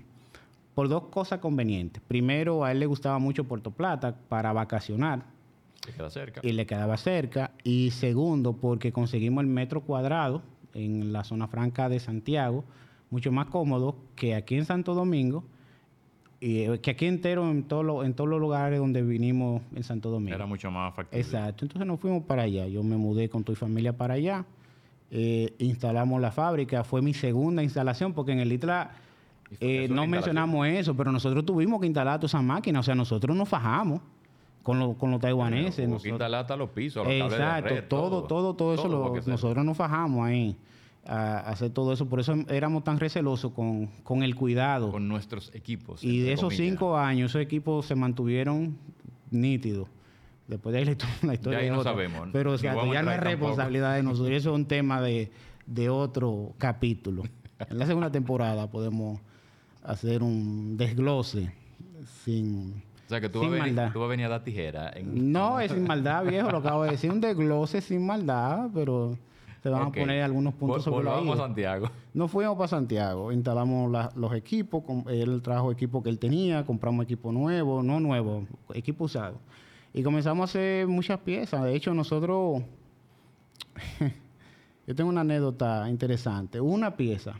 por 0.81 0.89
dos 0.89 1.09
cosas 1.09 1.41
convenientes. 1.41 2.03
Primero, 2.09 2.65
a 2.65 2.73
él 2.73 2.81
le 2.81 2.87
gustaba 2.87 3.19
mucho 3.19 3.45
Puerto 3.45 3.71
Plata 3.71 4.17
para 4.31 4.51
vacacionar 4.55 5.27
Se 5.85 5.93
queda 5.93 6.09
cerca. 6.09 6.41
y 6.43 6.53
le 6.53 6.65
quedaba 6.65 6.97
cerca. 6.97 7.51
Y 7.65 7.91
segundo, 7.91 8.55
porque 8.55 8.91
conseguimos 8.91 9.43
el 9.45 9.49
metro 9.51 9.83
cuadrado 9.83 10.41
en 10.73 11.13
la 11.13 11.23
zona 11.23 11.49
franca 11.49 11.91
de 11.91 12.01
Santiago, 12.01 12.65
mucho 13.11 13.31
más 13.31 13.49
cómodo 13.49 13.95
que 14.17 14.35
aquí 14.35 14.55
en 14.55 14.65
Santo 14.65 14.95
Domingo 14.95 15.45
y 16.41 16.61
eh, 16.63 16.81
que 16.81 16.93
aquí 16.93 17.05
entero 17.05 17.51
en, 17.51 17.65
todo 17.65 17.83
lo- 17.83 18.03
en 18.03 18.15
todos 18.15 18.31
los 18.31 18.41
lugares 18.41 18.79
donde 18.79 19.03
vinimos 19.03 19.61
en 19.75 19.83
Santo 19.83 20.09
Domingo. 20.09 20.35
Era 20.35 20.47
mucho 20.47 20.71
más 20.71 20.95
factible. 20.95 21.21
Exacto. 21.21 21.67
Entonces 21.67 21.87
nos 21.87 22.01
fuimos 22.01 22.23
para 22.25 22.45
allá. 22.45 22.67
Yo 22.69 22.83
me 22.83 22.97
mudé 22.97 23.29
con 23.29 23.45
tu 23.45 23.55
familia 23.55 23.93
para 23.95 24.15
allá. 24.15 24.47
Eh, 25.11 25.53
instalamos 25.59 26.23
la 26.23 26.31
fábrica. 26.33 26.85
Fue 26.85 27.03
mi 27.03 27.13
segunda 27.13 27.63
instalación 27.63 28.15
porque 28.15 28.33
en 28.33 28.39
el 28.39 28.51
ITLA 28.51 28.93
eh, 29.59 29.89
no 29.91 30.07
mencionamos 30.07 30.67
eso, 30.69 30.95
pero 30.97 31.11
nosotros 31.11 31.45
tuvimos 31.45 31.81
que 31.81 31.87
instalar 31.87 32.19
todas 32.21 32.31
esas 32.33 32.43
máquinas. 32.45 32.81
O 32.81 32.83
sea, 32.85 32.95
nosotros 32.95 33.37
nos 33.37 33.49
fajamos 33.49 34.01
con, 34.63 34.79
lo- 34.79 34.95
con 34.95 35.11
los 35.11 35.21
taiwaneses. 35.21 35.89
Hubo 35.89 35.99
que 36.01 36.09
instalar 36.11 36.43
hasta 36.43 36.57
los 36.57 36.71
pisos, 36.71 37.05
los 37.07 37.13
cables 37.15 37.31
de 37.31 37.37
Exacto, 37.45 37.69
red, 37.75 37.85
todo, 37.89 38.23
todo, 38.25 38.55
todo 38.55 38.75
eso, 38.75 38.89
lo- 38.89 39.15
nosotros 39.27 39.65
nos 39.65 39.77
fajamos 39.77 40.27
ahí 40.27 40.57
a 41.07 41.39
hacer 41.41 41.71
todo 41.71 41.93
eso. 41.93 42.07
Por 42.09 42.21
eso 42.21 42.35
éramos 42.49 42.85
tan 42.85 43.01
recelosos 43.01 43.53
con, 43.53 43.87
con 44.05 44.23
el 44.23 44.35
cuidado. 44.37 44.91
Con 44.93 45.09
nuestros 45.09 45.53
equipos. 45.55 46.05
y 46.05 46.21
de 46.21 46.33
esos 46.35 46.53
comillas. 46.53 46.67
cinco 46.73 46.97
años, 46.97 47.31
esos 47.33 47.41
equipos 47.43 47.87
se 47.87 47.95
mantuvieron 47.95 48.77
nítidos. 49.31 49.89
Después 50.47 50.73
de 50.73 50.81
ahí 50.81 50.85
la 50.85 50.93
histo- 50.93 51.07
la 51.23 51.35
historia 51.35 51.59
ahí 51.61 51.67
es 51.67 51.73
no 51.73 51.83
sabemos. 51.83 52.29
Pero 52.33 52.51
Ni 52.51 52.57
exacto, 52.57 52.79
vamos 52.81 52.93
a 52.93 52.99
ya 52.99 53.03
no 53.03 53.13
es 53.13 53.21
responsabilidad 53.21 53.95
de 53.97 54.03
nosotros. 54.03 54.37
Eso 54.37 54.51
es 54.51 54.55
un 54.57 54.67
tema 54.67 55.01
de, 55.01 55.31
de 55.67 55.89
otro 55.89 56.53
capítulo. 56.59 57.23
En 57.69 57.79
la 57.79 57.85
segunda 57.87 58.11
temporada 58.11 58.71
podemos 58.71 59.21
hacer 59.83 60.23
un 60.23 60.77
desglose 60.77 61.53
sin... 62.25 62.83
O 63.07 63.09
sea, 63.11 63.21
que 63.21 63.29
tú, 63.29 63.41
vas 63.41 63.49
a 63.49 63.51
venir, 63.51 63.75
maldad. 63.75 63.93
tú 63.93 63.99
vas 63.99 64.07
a 64.07 64.11
venir 64.11 64.27
a 64.27 64.29
dar 64.29 64.45
tijera. 64.45 64.91
En, 64.95 65.33
No, 65.33 65.59
es 65.59 65.73
sin 65.73 65.85
maldad, 65.85 66.25
viejo, 66.25 66.51
lo 66.51 66.59
acabo 66.59 66.85
de 66.85 66.93
decir. 66.93 67.11
Un 67.11 67.21
desglose 67.21 67.81
sin 67.81 68.07
maldad, 68.07 68.69
pero 68.73 69.19
se 69.65 69.69
van 69.69 69.83
a 69.83 69.91
poner 69.91 70.23
algunos 70.23 70.55
puntos 70.55 70.79
Vol- 70.79 70.85
sobre 70.85 71.05
la 71.07 71.11
volvamos 71.17 71.39
a. 71.41 71.43
Santiago. 71.43 71.91
Nos 72.15 72.31
fuimos 72.31 72.57
para 72.57 72.69
Santiago, 72.69 73.33
instalamos 73.33 73.91
la- 73.91 74.13
los 74.15 74.33
equipos, 74.35 74.85
él 75.09 75.43
trajo 75.43 75.73
equipo 75.73 76.03
que 76.05 76.09
él 76.11 76.21
tenía, 76.21 76.65
compramos 76.65 77.03
equipo 77.05 77.33
nuevo, 77.33 77.83
no 77.83 77.99
nuevo, 77.99 78.45
equipo 78.75 79.05
usado. 79.07 79.39
Y 79.93 80.05
comenzamos 80.05 80.43
a 80.43 80.45
hacer 80.45 80.87
muchas 80.87 81.19
piezas. 81.19 81.65
De 81.65 81.75
hecho, 81.75 81.93
nosotros, 81.93 82.63
yo 84.87 84.95
tengo 84.95 85.11
una 85.11 85.23
anécdota 85.23 85.89
interesante. 85.91 86.61
Una 86.61 86.97
pieza, 86.97 87.35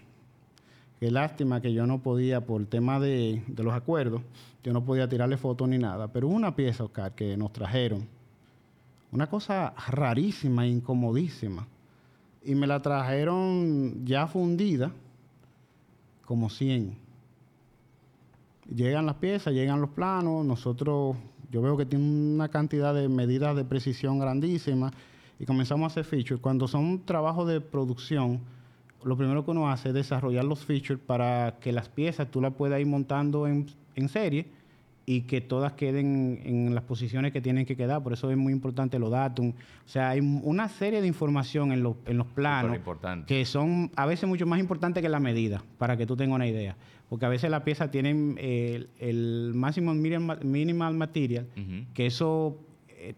qué 1.01 1.11
lástima 1.11 1.63
que 1.63 1.73
yo 1.73 1.87
no 1.87 2.03
podía, 2.03 2.43
por 2.45 2.61
el 2.61 2.69
tema 2.69 3.01
de, 3.01 3.43
los 3.57 3.73
acuerdos, 3.73 4.21
yo 4.63 4.75
no 4.75 4.85
podía 4.85 5.09
tirarle 5.09 5.39
fotos 5.39 5.67
ni 5.67 5.79
nada, 5.79 6.09
pero 6.09 6.29
una 6.29 6.55
pieza, 6.55 6.85
Oscar, 6.85 7.15
que 7.15 7.39
nos 7.39 7.55
trajeron, 7.55 8.07
una 9.11 9.27
cosa 9.27 9.73
rarísima, 9.89 10.67
incomodísima. 10.67 11.67
Y 12.45 12.55
me 12.55 12.67
la 12.67 12.81
trajeron 12.81 14.05
ya 14.05 14.27
fundida, 14.27 14.93
como 16.25 16.49
100. 16.49 16.97
Llegan 18.75 19.07
las 19.07 19.17
piezas, 19.17 19.53
llegan 19.53 19.81
los 19.81 19.91
planos, 19.91 20.45
nosotros 20.45 21.17
yo 21.51 21.63
veo 21.63 21.77
que 21.77 21.87
tiene 21.87 22.05
una 22.05 22.49
cantidad 22.49 22.95
de 22.95 23.09
medidas 23.09 23.57
de 23.57 23.65
precisión 23.65 24.19
grandísima. 24.19 24.93
Y 25.39 25.47
comenzamos 25.47 25.85
a 25.85 25.87
hacer 25.89 26.05
features. 26.05 26.41
Cuando 26.41 26.69
son 26.69 27.05
trabajos 27.05 27.49
de 27.49 27.61
producción, 27.61 28.41
lo 29.05 29.17
primero 29.17 29.45
que 29.45 29.51
uno 29.51 29.71
hace 29.71 29.89
es 29.89 29.95
desarrollar 29.95 30.45
los 30.45 30.65
features 30.65 31.01
para 31.01 31.57
que 31.61 31.73
las 31.73 31.89
piezas 31.89 32.31
tú 32.31 32.41
las 32.41 32.55
puedas 32.55 32.81
ir 32.81 32.87
montando 32.87 33.47
en, 33.47 33.67
en 33.95 34.09
serie 34.09 34.47
y 35.07 35.23
que 35.23 35.41
todas 35.41 35.73
queden 35.73 36.41
en 36.45 36.73
las 36.73 36.85
posiciones 36.85 37.33
que 37.33 37.41
tienen 37.41 37.67
que 37.67 37.77
quedar. 37.77 38.01
Por 38.01 38.13
eso 38.13 38.31
es 38.31 38.37
muy 38.37 38.53
importante 38.53 38.97
los 38.99 39.11
datos. 39.11 39.45
O 39.45 39.55
sea, 39.89 40.11
hay 40.11 40.21
una 40.21 40.69
serie 40.69 41.01
de 41.01 41.09
información 41.09 41.73
en, 41.73 41.83
los, 41.83 41.97
en 42.07 42.17
los 42.17 42.29
planos 42.29 42.79
que 43.27 43.45
son 43.45 43.91
a 43.97 44.07
veces 44.07 44.29
mucho 44.29 44.47
más 44.47 44.61
importantes 44.61 45.03
que 45.03 45.09
la 45.09 45.19
medida, 45.19 45.65
para 45.79 45.97
que 45.97 46.07
tú 46.07 46.17
tengas 46.17 46.37
una 46.37 46.47
idea. 46.47 46.77
Porque 47.09 47.27
a 47.27 47.29
veces 47.29 47.51
las 47.51 47.63
piezas 47.63 47.91
tienen 47.91 48.37
eh, 48.39 48.87
el, 49.01 49.51
máximo 49.53 49.93
minimal, 49.95 50.95
material, 50.95 51.49
que 51.93 52.07
eso 52.07 52.61
eh, 52.89 53.15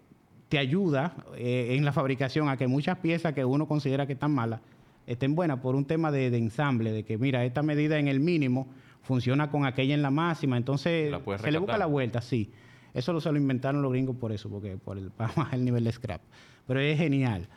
te 0.48 0.58
ayuda 0.58 1.14
eh, 1.36 1.74
en 1.76 1.84
la 1.84 1.92
fabricación 1.92 2.48
a 2.48 2.56
que 2.56 2.66
muchas 2.68 2.96
piezas 2.98 3.34
que 3.34 3.44
uno 3.44 3.68
considera 3.68 4.06
que 4.06 4.14
están 4.14 4.32
malas 4.32 4.60
estén 5.06 5.34
buenas 5.34 5.60
por 5.60 5.74
un 5.74 5.84
tema 5.84 6.10
de, 6.10 6.30
de 6.30 6.38
ensamble, 6.38 6.92
de 6.92 7.04
que 7.04 7.18
mira, 7.18 7.44
esta 7.44 7.62
medida 7.62 7.98
en 7.98 8.08
el 8.08 8.20
mínimo 8.20 8.68
funciona 9.02 9.50
con 9.50 9.64
aquella 9.64 9.94
en 9.94 10.02
la 10.02 10.10
máxima, 10.10 10.56
entonces 10.56 11.12
se 11.40 11.50
le 11.50 11.58
busca 11.58 11.76
la 11.76 11.86
vuelta, 11.86 12.20
sí. 12.20 12.50
Eso 12.94 13.12
lo, 13.12 13.20
se 13.20 13.32
lo 13.32 13.38
inventaron 13.38 13.82
los 13.82 13.92
gringos 13.92 14.16
por 14.16 14.32
eso, 14.32 14.48
porque 14.48 14.76
por 14.76 14.98
el, 14.98 15.10
para 15.16 15.32
bajar 15.34 15.54
el 15.54 15.64
nivel 15.64 15.84
de 15.84 15.92
scrap. 15.92 16.20
Pero 16.66 16.80
es 16.80 16.98
genial. 16.98 17.48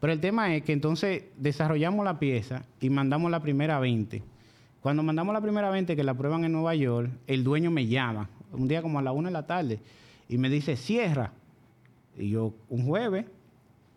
Pero 0.00 0.12
el 0.12 0.20
tema 0.20 0.54
es 0.54 0.62
que 0.62 0.72
entonces 0.72 1.24
desarrollamos 1.36 2.04
la 2.04 2.18
pieza 2.18 2.64
y 2.80 2.90
mandamos 2.90 3.30
la 3.30 3.40
primera 3.40 3.78
20. 3.78 4.22
Cuando 4.80 5.02
mandamos 5.02 5.32
la 5.32 5.40
primera 5.40 5.70
20 5.70 5.96
que 5.96 6.04
la 6.04 6.14
prueban 6.14 6.44
en 6.44 6.52
Nueva 6.52 6.74
York, 6.74 7.10
el 7.26 7.42
dueño 7.42 7.70
me 7.70 7.86
llama, 7.86 8.28
un 8.52 8.68
día 8.68 8.82
como 8.82 8.98
a 8.98 9.02
la 9.02 9.12
una 9.12 9.28
de 9.28 9.32
la 9.32 9.46
tarde, 9.46 9.80
y 10.28 10.36
me 10.38 10.50
dice, 10.50 10.76
cierra. 10.76 11.32
Y 12.16 12.30
yo, 12.30 12.54
un 12.68 12.86
jueves, 12.86 13.24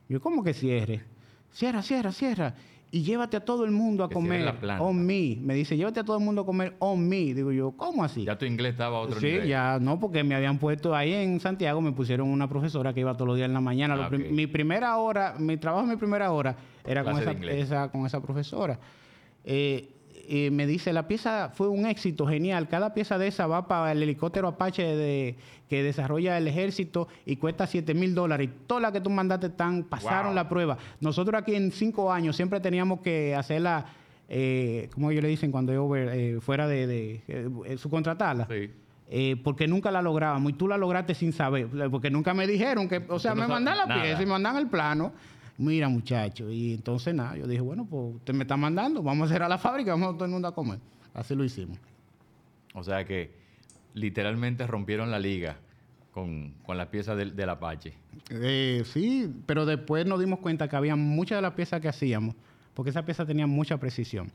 yo, 0.07 0.21
¿cómo 0.21 0.43
que 0.43 0.53
cierre? 0.53 1.03
Cierra, 1.51 1.81
cierra, 1.81 2.11
cierra 2.11 2.55
y 2.89 3.03
llévate 3.03 3.37
a 3.37 3.41
todo 3.41 3.65
el 3.65 3.71
mundo 3.71 4.03
a 4.03 4.09
comer 4.09 4.55
on 4.79 5.05
me. 5.05 5.37
Me 5.41 5.53
dice, 5.55 5.75
llévate 5.75 5.99
a 5.99 6.03
todo 6.03 6.17
el 6.17 6.23
mundo 6.23 6.41
a 6.41 6.45
comer 6.45 6.75
on 6.79 7.07
me. 7.07 7.33
Digo 7.33 7.51
yo, 7.51 7.71
¿cómo 7.71 8.03
así? 8.03 8.23
Ya 8.23 8.37
tu 8.37 8.45
inglés 8.45 8.71
estaba 8.71 8.97
a 8.97 9.01
otro 9.01 9.19
nivel. 9.19 9.43
Sí, 9.43 9.49
ya 9.49 9.77
no, 9.79 9.99
porque 9.99 10.23
me 10.23 10.35
habían 10.35 10.57
puesto 10.57 10.95
ahí 10.95 11.13
en 11.13 11.39
Santiago, 11.39 11.81
me 11.81 11.91
pusieron 11.91 12.29
una 12.29 12.47
profesora 12.47 12.93
que 12.93 13.01
iba 13.01 13.13
todos 13.13 13.27
los 13.27 13.35
días 13.35 13.47
en 13.47 13.53
la 13.53 13.61
mañana. 13.61 14.05
Ah, 14.05 14.09
mi 14.09 14.47
primera 14.47 14.95
hora, 14.97 15.35
mi 15.37 15.57
trabajo 15.57 15.85
mi 15.85 15.97
primera 15.97 16.31
hora 16.31 16.55
era 16.85 17.03
con 17.03 17.17
esa, 17.49 17.91
con 17.91 18.05
esa 18.05 18.21
profesora. 18.21 18.79
Eh, 19.43 19.89
y 20.27 20.49
me 20.51 20.67
dice, 20.67 20.91
la 20.91 21.07
pieza 21.07 21.51
fue 21.53 21.69
un 21.69 21.85
éxito 21.85 22.27
genial. 22.27 22.67
Cada 22.67 22.93
pieza 22.93 23.17
de 23.17 23.27
esa 23.27 23.47
va 23.47 23.67
para 23.67 23.93
el 23.93 24.03
helicóptero 24.03 24.49
Apache 24.49 24.83
de, 24.83 25.35
que 25.69 25.83
desarrolla 25.83 26.37
el 26.37 26.47
ejército 26.47 27.07
y 27.25 27.37
cuesta 27.37 27.65
7 27.65 27.93
mil 27.93 28.13
dólares. 28.13 28.49
Y 28.49 28.67
todas 28.67 28.81
las 28.81 28.91
que 28.91 28.99
tú 28.99 29.09
mandaste 29.09 29.47
están, 29.47 29.83
pasaron 29.83 30.35
la 30.35 30.49
prueba. 30.49 30.77
Nosotros 30.99 31.39
aquí 31.41 31.55
en 31.55 31.71
cinco 31.71 32.11
años 32.11 32.35
siempre 32.35 32.59
teníamos 32.59 32.99
que 32.99 33.35
hacerla, 33.35 33.85
eh, 34.27 34.89
como 34.93 35.11
ellos 35.11 35.23
le 35.23 35.29
dicen 35.29 35.49
cuando 35.49 35.71
yo 35.71 35.95
eh, 35.95 36.39
fuera 36.41 36.67
de, 36.67 36.87
de 36.87 37.21
eh, 37.27 37.77
subcontratarla. 37.77 38.47
Eh, 39.09 39.37
porque 39.41 39.69
nunca 39.69 39.89
la 39.89 40.01
lográbamos 40.01 40.51
y 40.51 40.55
tú 40.55 40.67
la 40.67 40.75
lograste 40.75 41.15
sin 41.15 41.31
saber, 41.31 41.69
porque 41.89 42.09
nunca 42.09 42.33
me 42.33 42.45
dijeron 42.45 42.89
que, 42.89 43.01
o 43.07 43.19
sea, 43.19 43.33
me 43.33 43.47
mandan 43.47 43.77
la 43.77 43.85
pieza 43.85 44.21
y 44.21 44.25
me 44.25 44.33
mandan 44.33 44.57
el 44.57 44.67
plano 44.67 45.13
mira 45.57 45.89
muchacho, 45.89 46.51
y 46.51 46.73
entonces 46.73 47.13
nada, 47.13 47.35
yo 47.35 47.47
dije, 47.47 47.61
bueno, 47.61 47.85
pues 47.85 48.15
usted 48.15 48.33
me 48.33 48.43
está 48.43 48.57
mandando, 48.57 49.01
vamos 49.01 49.27
a 49.27 49.31
hacer 49.31 49.43
a 49.43 49.49
la 49.49 49.57
fábrica, 49.57 49.91
vamos 49.91 50.09
a 50.09 50.13
todo 50.13 50.25
el 50.25 50.31
mundo 50.31 50.47
a 50.47 50.53
comer. 50.53 50.79
Así 51.13 51.35
lo 51.35 51.43
hicimos. 51.43 51.77
O 52.73 52.83
sea 52.83 53.03
que 53.05 53.31
literalmente 53.95 54.67
rompieron 54.67 55.09
la 55.09 55.19
liga 55.19 55.57
con, 56.11 56.53
con 56.63 56.77
las 56.77 56.87
piezas 56.87 57.17
del, 57.17 57.35
del 57.35 57.49
Apache. 57.49 57.93
Eh, 58.29 58.83
sí, 58.85 59.33
pero 59.45 59.65
después 59.65 60.05
nos 60.05 60.19
dimos 60.19 60.39
cuenta 60.39 60.67
que 60.67 60.75
había 60.75 60.95
muchas 60.95 61.39
de 61.39 61.41
las 61.41 61.53
piezas 61.53 61.81
que 61.81 61.87
hacíamos, 61.87 62.35
porque 62.73 62.91
esa 62.91 63.03
pieza 63.03 63.25
tenía 63.25 63.47
mucha 63.47 63.77
precisión, 63.77 64.31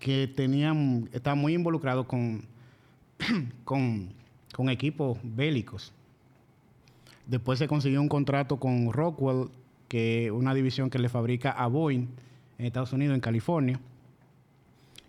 que 0.00 0.26
tenían, 0.26 1.08
estaban 1.12 1.38
muy 1.38 1.54
involucrados 1.54 2.06
con, 2.06 2.44
con, 3.64 4.12
con 4.52 4.68
equipos 4.68 5.18
bélicos. 5.22 5.92
Después 7.26 7.58
se 7.58 7.68
consiguió 7.68 8.00
un 8.00 8.08
contrato 8.08 8.58
con 8.58 8.92
Rockwell 8.92 9.48
que 9.94 10.32
una 10.32 10.52
división 10.54 10.90
que 10.90 10.98
le 10.98 11.08
fabrica 11.08 11.52
a 11.52 11.68
Boeing 11.68 12.08
en 12.58 12.66
Estados 12.66 12.92
Unidos, 12.92 13.14
en 13.14 13.20
California. 13.20 13.78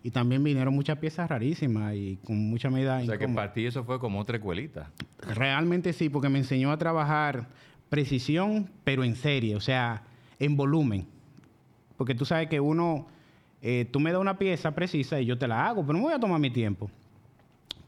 Y 0.04 0.12
también 0.12 0.44
vinieron 0.44 0.72
muchas 0.72 0.96
piezas 0.98 1.28
rarísimas 1.28 1.96
y 1.96 2.20
con 2.24 2.38
mucha 2.48 2.70
medida. 2.70 3.00
O 3.00 3.04
sea 3.04 3.18
que 3.18 3.26
para 3.26 3.52
ti 3.52 3.66
eso 3.66 3.82
fue 3.82 3.98
como 3.98 4.20
otra 4.20 4.36
escuelita. 4.36 4.92
Realmente 5.34 5.92
sí, 5.92 6.08
porque 6.08 6.28
me 6.28 6.38
enseñó 6.38 6.70
a 6.70 6.78
trabajar 6.78 7.48
precisión, 7.88 8.70
pero 8.84 9.02
en 9.02 9.16
serie, 9.16 9.56
o 9.56 9.60
sea, 9.60 10.04
en 10.38 10.56
volumen. 10.56 11.04
Porque 11.96 12.14
tú 12.14 12.24
sabes 12.24 12.48
que 12.48 12.60
uno, 12.60 13.08
eh, 13.62 13.88
tú 13.90 13.98
me 13.98 14.12
das 14.12 14.20
una 14.20 14.38
pieza 14.38 14.72
precisa 14.72 15.20
y 15.20 15.26
yo 15.26 15.36
te 15.36 15.48
la 15.48 15.66
hago, 15.66 15.84
pero 15.84 15.98
no 15.98 16.04
voy 16.04 16.14
a 16.14 16.20
tomar 16.20 16.38
mi 16.38 16.50
tiempo. 16.50 16.88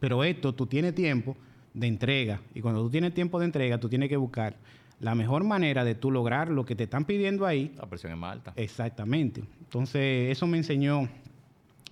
Pero 0.01 0.25
esto, 0.25 0.53
tú 0.53 0.67
tienes 0.67 0.97
tiempo 0.97 1.37
de 1.75 1.87
entrega. 1.87 2.41
Y 2.57 2.61
cuando 2.61 2.83
tú 2.83 2.91
tienes 2.91 3.15
tiempo 3.15 3.39
de 3.39 3.45
entrega, 3.45 3.79
tú 3.79 3.89
tienes 3.89 4.09
que 4.09 4.17
buscar 4.17 4.57
la 5.01 5.15
mejor 5.15 5.45
manera 5.45 5.85
de 5.85 5.95
tú 5.95 6.11
lograr 6.11 6.49
lo 6.49 6.65
que 6.65 6.75
te 6.75 6.85
están 6.85 7.05
pidiendo 7.05 7.47
ahí. 7.47 7.73
La 7.77 7.87
presión 7.87 8.13
es 8.13 8.19
más 8.19 8.33
alta. 8.33 8.53
Exactamente. 8.57 9.43
Entonces, 9.61 10.31
eso 10.31 10.47
me 10.47 10.57
enseñó, 10.57 11.09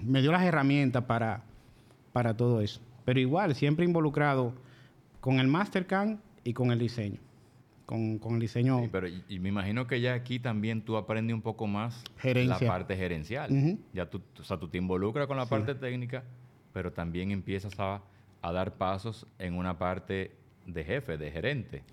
me 0.02 0.22
dio 0.22 0.32
las 0.32 0.42
herramientas 0.42 1.04
para, 1.04 1.42
para 2.12 2.36
todo 2.36 2.60
eso. 2.60 2.80
Pero 3.04 3.20
igual, 3.20 3.54
siempre 3.54 3.84
involucrado 3.84 4.52
con 5.20 5.38
el 5.38 5.46
Mastercam 5.46 6.18
y 6.42 6.52
con 6.52 6.72
el 6.72 6.78
diseño. 6.78 7.20
Con, 7.84 8.18
el 8.24 8.40
diseño. 8.40 8.80
Sí, 8.80 8.88
pero 8.90 9.06
y, 9.06 9.38
me 9.38 9.48
imagino 9.48 9.86
que 9.86 10.00
ya 10.00 10.14
aquí 10.14 10.40
también 10.40 10.82
tú 10.82 10.96
aprendes 10.96 11.34
un 11.34 11.42
poco 11.42 11.68
más 11.68 12.02
la 12.24 12.58
parte 12.58 12.96
gerencial. 12.96 13.78
Ya 13.92 14.10
tú, 14.10 14.20
o 14.40 14.42
sea, 14.42 14.56
tú 14.56 14.66
te 14.66 14.78
involucras 14.78 15.28
con 15.28 15.36
la 15.36 15.46
parte 15.46 15.76
técnica, 15.76 16.24
pero 16.72 16.92
también 16.92 17.30
empiezas 17.30 17.78
a, 17.78 18.02
a 18.42 18.52
dar 18.52 18.74
pasos 18.74 19.24
en 19.38 19.54
una 19.54 19.78
parte 19.78 20.32
de 20.66 20.82
jefe, 20.84 21.16
de 21.16 21.30
gerente. 21.30 21.84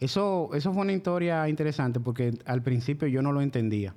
Eso, 0.00 0.50
eso 0.54 0.72
fue 0.72 0.82
una 0.82 0.92
historia 0.92 1.48
interesante 1.48 2.00
porque 2.00 2.32
al 2.46 2.62
principio 2.62 3.06
yo 3.06 3.22
no 3.22 3.32
lo 3.32 3.42
entendía. 3.42 3.94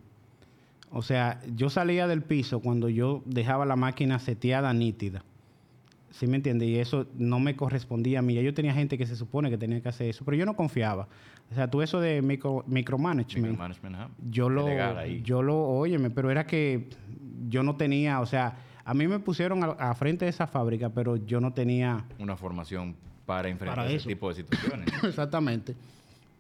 O 0.92 1.02
sea, 1.02 1.40
yo 1.56 1.70
salía 1.70 2.08
del 2.08 2.22
piso 2.22 2.60
cuando 2.60 2.88
yo 2.88 3.24
dejaba 3.26 3.66
la 3.66 3.76
máquina 3.76 4.20
seteada 4.20 4.74
nítida. 4.74 5.24
¿Sí 6.12 6.28
me 6.28 6.36
entiende? 6.36 6.68
Y 6.68 6.78
eso 6.78 7.08
no 7.18 7.40
me 7.40 7.56
correspondía 7.56 8.20
a 8.20 8.22
mí. 8.22 8.36
Yo 8.36 8.54
tenía 8.54 8.74
gente 8.74 9.00
que 9.00 9.08
se 9.08 9.16
supone 9.16 9.50
que 9.50 9.58
tenía 9.58 9.82
que 9.82 9.90
hacer 9.90 10.10
eso, 10.10 10.24
pero 10.24 10.38
yo 10.38 10.46
no 10.46 10.56
confiaba. 10.56 11.08
O 11.50 11.56
sea, 11.56 11.68
tú 11.72 11.82
eso 11.82 12.00
de 12.00 12.22
micro, 12.22 12.64
micromanagement. 12.68 13.58
Yo 14.30 14.50
lo, 14.50 14.68
yo 15.24 15.42
lo, 15.42 15.60
óyeme, 15.64 16.12
pero 16.12 16.30
era 16.30 16.46
que 16.46 16.90
yo 17.50 17.64
no 17.64 17.76
tenía, 17.76 18.20
o 18.20 18.28
sea, 18.28 18.58
a 18.86 18.94
mí 18.94 19.08
me 19.08 19.18
pusieron 19.18 19.64
a, 19.64 19.96
frente 19.96 20.26
de 20.26 20.30
esa 20.30 20.46
fábrica, 20.46 20.90
pero 20.90 21.16
yo 21.16 21.42
no 21.42 21.54
tenía... 21.54 22.06
Una 22.20 22.38
formación 22.38 22.96
para 23.26 23.50
enfrentar 23.50 23.90
ese 23.90 24.08
tipo 24.08 24.30
de 24.30 24.36
situaciones. 24.36 24.90
Exactamente. 25.04 25.76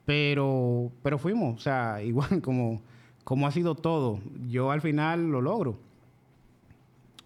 Pero, 0.05 0.91
pero 1.01 1.17
fuimos, 1.17 1.57
o 1.57 1.61
sea, 1.61 2.01
igual 2.03 2.41
como, 2.41 2.81
como 3.23 3.47
ha 3.47 3.51
sido 3.51 3.75
todo, 3.75 4.19
yo 4.49 4.71
al 4.71 4.81
final 4.81 5.29
lo 5.29 5.41
logro. 5.41 5.79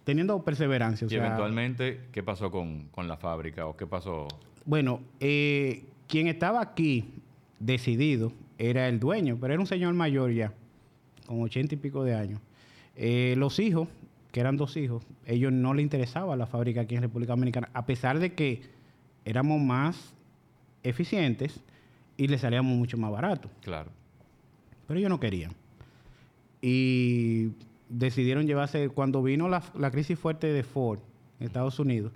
Teniendo 0.04 0.42
perseverancia. 0.42 1.06
y 1.10 1.14
eventualmente, 1.14 2.06
¿qué 2.12 2.22
pasó 2.22 2.50
con, 2.50 2.88
la 2.96 3.18
fábrica 3.18 3.66
o 3.66 3.76
qué 3.76 3.86
pasó? 3.86 4.26
Bueno, 4.64 5.00
eh, 5.20 5.84
quien 6.06 6.28
estaba 6.28 6.62
aquí 6.62 7.12
decidido 7.58 8.32
era 8.56 8.88
el 8.88 9.00
dueño, 9.00 9.36
pero 9.38 9.52
era 9.52 9.60
un 9.60 9.66
señor 9.66 9.92
mayor 9.92 10.32
ya, 10.32 10.54
con 11.26 11.42
ochenta 11.42 11.74
y 11.74 11.78
pico 11.78 12.04
de 12.04 12.14
años. 12.14 12.40
Eh, 12.96 13.34
los 13.36 13.58
hijos, 13.58 13.86
que 14.32 14.40
eran 14.40 14.56
dos 14.56 14.78
hijos, 14.78 15.04
ellos 15.26 15.52
no 15.52 15.74
les 15.74 15.82
interesaba 15.82 16.36
la 16.36 16.46
fábrica 16.46 16.80
aquí 16.82 16.94
en 16.94 17.02
República 17.02 17.32
Dominicana, 17.32 17.68
a 17.74 17.84
pesar 17.84 18.18
de 18.18 18.32
que 18.32 18.62
éramos 19.28 19.60
más 19.60 20.14
eficientes 20.82 21.60
y 22.16 22.28
le 22.28 22.38
salíamos 22.38 22.76
mucho 22.76 22.96
más 22.96 23.12
barato. 23.12 23.50
Claro. 23.62 23.90
Pero 24.86 24.98
ellos 24.98 25.10
no 25.10 25.20
querían. 25.20 25.52
Y 26.62 27.50
decidieron 27.88 28.46
llevarse, 28.46 28.88
cuando 28.88 29.22
vino 29.22 29.48
la, 29.48 29.90
crisis 29.90 30.18
fuerte 30.18 30.46
de 30.48 30.62
Ford 30.62 30.98
en 31.38 31.46
Estados 31.46 31.78
Unidos, 31.78 32.12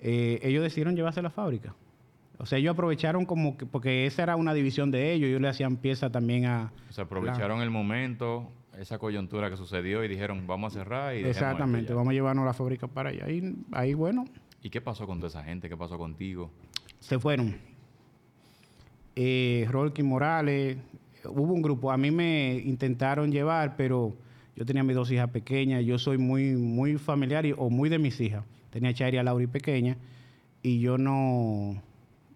eh, 0.00 0.38
ellos 0.42 0.62
decidieron 0.62 0.94
llevarse 0.94 1.22
la 1.22 1.30
fábrica. 1.30 1.74
O 2.38 2.46
sea, 2.46 2.58
ellos 2.58 2.74
aprovecharon 2.74 3.24
como 3.24 3.56
que, 3.56 3.66
porque 3.66 4.06
esa 4.06 4.24
era 4.24 4.36
una 4.36 4.52
división 4.52 4.90
de 4.90 5.12
ellos, 5.12 5.28
ellos 5.28 5.40
le 5.40 5.48
hacían 5.48 5.76
pieza 5.76 6.10
también 6.10 6.44
a... 6.46 6.72
O 6.90 6.92
sea, 6.92 7.04
aprovecharon 7.04 7.62
el 7.62 7.70
momento, 7.70 8.50
esa 8.78 8.98
coyuntura 8.98 9.48
que 9.48 9.56
sucedió 9.56 10.04
y 10.04 10.08
dijeron, 10.08 10.46
vamos 10.46 10.74
a 10.74 10.80
cerrar 10.80 11.16
y... 11.16 11.24
Exactamente, 11.24 11.94
vamos 11.94 12.10
a 12.10 12.14
llevarnos 12.14 12.44
la 12.44 12.52
fábrica 12.52 12.88
para 12.88 13.10
allá. 13.10 13.24
Ahí, 13.24 13.56
ahí, 13.72 13.94
bueno... 13.94 14.26
¿Y 14.62 14.70
qué 14.70 14.80
pasó 14.80 15.06
con 15.06 15.18
toda 15.18 15.28
esa 15.28 15.42
gente? 15.42 15.68
¿Qué 15.68 15.76
pasó 15.76 15.98
contigo? 15.98 16.50
Se 17.00 17.18
fueron 17.18 17.56
eh, 19.16 19.66
Rolky 19.70 20.02
Morales, 20.02 20.78
hubo 21.24 21.52
un 21.52 21.62
grupo, 21.62 21.90
a 21.90 21.96
mí 21.96 22.10
me 22.10 22.62
intentaron 22.64 23.32
llevar, 23.32 23.76
pero 23.76 24.14
yo 24.56 24.64
tenía 24.64 24.82
mis 24.82 24.94
dos 24.94 25.10
hijas 25.10 25.30
pequeñas, 25.30 25.84
yo 25.84 25.98
soy 25.98 26.18
muy, 26.18 26.52
muy 26.52 26.96
familiar 26.96 27.44
o 27.56 27.70
muy 27.70 27.88
de 27.88 27.98
mis 27.98 28.20
hijas. 28.20 28.44
Tenía 28.70 28.90
a 28.90 29.20
a 29.20 29.22
Laura 29.22 29.46
pequeña, 29.48 29.96
y 30.62 30.80
yo 30.80 30.96
no, 30.96 31.82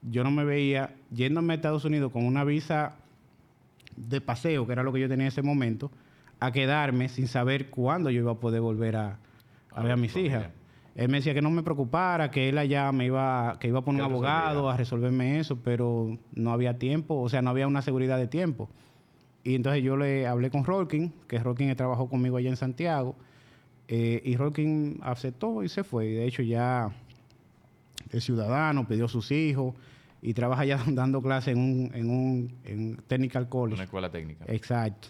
yo 0.02 0.24
no 0.24 0.30
me 0.30 0.44
veía 0.44 0.94
yéndome 1.10 1.54
a 1.54 1.56
Estados 1.56 1.84
Unidos 1.84 2.12
con 2.12 2.26
una 2.26 2.44
visa 2.44 2.96
de 3.96 4.20
paseo, 4.20 4.66
que 4.66 4.72
era 4.72 4.82
lo 4.82 4.92
que 4.92 5.00
yo 5.00 5.08
tenía 5.08 5.26
en 5.26 5.28
ese 5.28 5.42
momento, 5.42 5.90
a 6.40 6.52
quedarme 6.52 7.08
sin 7.08 7.28
saber 7.28 7.70
cuándo 7.70 8.10
yo 8.10 8.20
iba 8.20 8.32
a 8.32 8.40
poder 8.40 8.60
volver 8.60 8.96
a, 8.96 9.18
a 9.70 9.82
ver 9.82 9.92
a 9.92 9.96
mis 9.96 10.14
hijas. 10.16 10.48
Él 10.96 11.10
me 11.10 11.18
decía 11.18 11.34
que 11.34 11.42
no 11.42 11.50
me 11.50 11.62
preocupara, 11.62 12.30
que 12.30 12.48
él 12.48 12.56
allá 12.56 12.90
me 12.90 13.04
iba, 13.04 13.58
que 13.60 13.68
iba 13.68 13.80
a 13.80 13.82
poner 13.82 14.02
un 14.02 14.10
abogado 14.10 14.70
a 14.70 14.76
resolverme 14.78 15.38
eso, 15.38 15.56
pero 15.62 16.18
no 16.34 16.52
había 16.52 16.78
tiempo, 16.78 17.20
o 17.20 17.28
sea, 17.28 17.42
no 17.42 17.50
había 17.50 17.66
una 17.66 17.82
seguridad 17.82 18.16
de 18.16 18.26
tiempo. 18.26 18.70
Y 19.44 19.54
entonces 19.54 19.82
yo 19.84 19.98
le 19.98 20.26
hablé 20.26 20.50
con 20.50 20.64
Rolkin, 20.64 21.12
que 21.28 21.38
Rolkin 21.38 21.74
trabajó 21.76 22.08
conmigo 22.08 22.38
allá 22.38 22.48
en 22.48 22.56
Santiago, 22.56 23.14
eh, 23.88 24.22
y 24.24 24.36
Rolkin 24.36 24.98
aceptó 25.02 25.62
y 25.62 25.68
se 25.68 25.84
fue. 25.84 26.06
Y 26.06 26.14
de 26.14 26.26
hecho 26.26 26.42
ya 26.42 26.90
es 28.10 28.24
ciudadano, 28.24 28.88
pidió 28.88 29.04
a 29.04 29.08
sus 29.08 29.30
hijos 29.30 29.74
y 30.22 30.32
trabaja 30.32 30.64
ya 30.64 30.78
dando 30.88 31.20
clases 31.20 31.54
en 31.54 31.58
un, 31.58 31.90
en 31.94 32.10
un 32.10 32.54
en 32.64 32.96
Technical 33.06 33.50
College. 33.50 33.74
Una 33.74 33.84
escuela 33.84 34.10
técnica. 34.10 34.46
Exacto. 34.48 35.08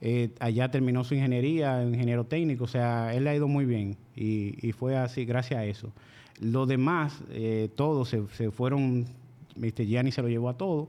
Eh, 0.00 0.30
allá 0.40 0.70
terminó 0.70 1.04
su 1.04 1.14
ingeniería, 1.14 1.82
ingeniero 1.82 2.24
técnico, 2.24 2.64
o 2.64 2.68
sea, 2.68 3.14
él 3.14 3.24
le 3.24 3.30
ha 3.30 3.34
ido 3.34 3.48
muy 3.48 3.64
bien 3.64 3.96
y, 4.14 4.72
fue 4.72 4.96
así 4.96 5.24
gracias 5.24 5.60
a 5.60 5.64
eso. 5.64 5.92
Los 6.38 6.68
demás, 6.68 7.22
eh, 7.30 7.70
todos 7.74 8.10
se, 8.10 8.50
fueron, 8.50 9.06
viste, 9.56 9.86
Gianni 9.86 10.12
se 10.12 10.20
lo 10.20 10.28
llevó 10.28 10.50
a 10.50 10.58
todos 10.58 10.88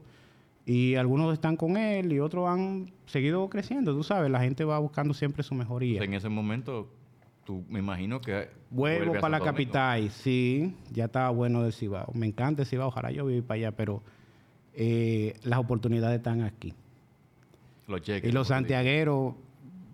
y 0.66 0.96
algunos 0.96 1.32
están 1.32 1.56
con 1.56 1.78
él 1.78 2.12
y 2.12 2.20
otros 2.20 2.50
han 2.50 2.92
seguido 3.06 3.50
creciendo, 3.50 3.94
tú 3.96 4.04
sabes, 4.04 4.30
la 4.30 4.42
gente 4.42 4.66
va 4.66 4.78
buscando 4.80 5.14
siempre 5.14 5.42
su 5.42 5.56
mejoría. 5.56 6.04
en 6.04 6.14
ese 6.14 6.28
momento, 6.28 6.90
tú 7.46 7.64
me 7.70 7.80
imagino 7.80 8.20
que... 8.20 8.50
Vuelvo 8.70 9.14
para 9.14 9.40
la 9.40 9.40
capital, 9.40 10.10
sí, 10.10 10.76
ya 10.92 11.06
estaba 11.06 11.30
bueno 11.30 11.64
del 11.64 11.72
Cibao. 11.72 12.12
Me 12.14 12.26
encanta 12.26 12.64
el 12.64 12.68
Cibao, 12.68 12.90
ojalá 12.90 13.12
yo 13.12 13.26
viva 13.26 13.48
para 13.48 13.58
allá, 13.58 13.72
pero 13.72 14.04
eh, 14.74 15.34
las 15.44 15.60
oportunidades 15.60 16.18
están 16.18 16.42
aquí 16.42 16.74
y 17.88 18.32
los 18.32 18.50
santiagueros, 18.50 19.36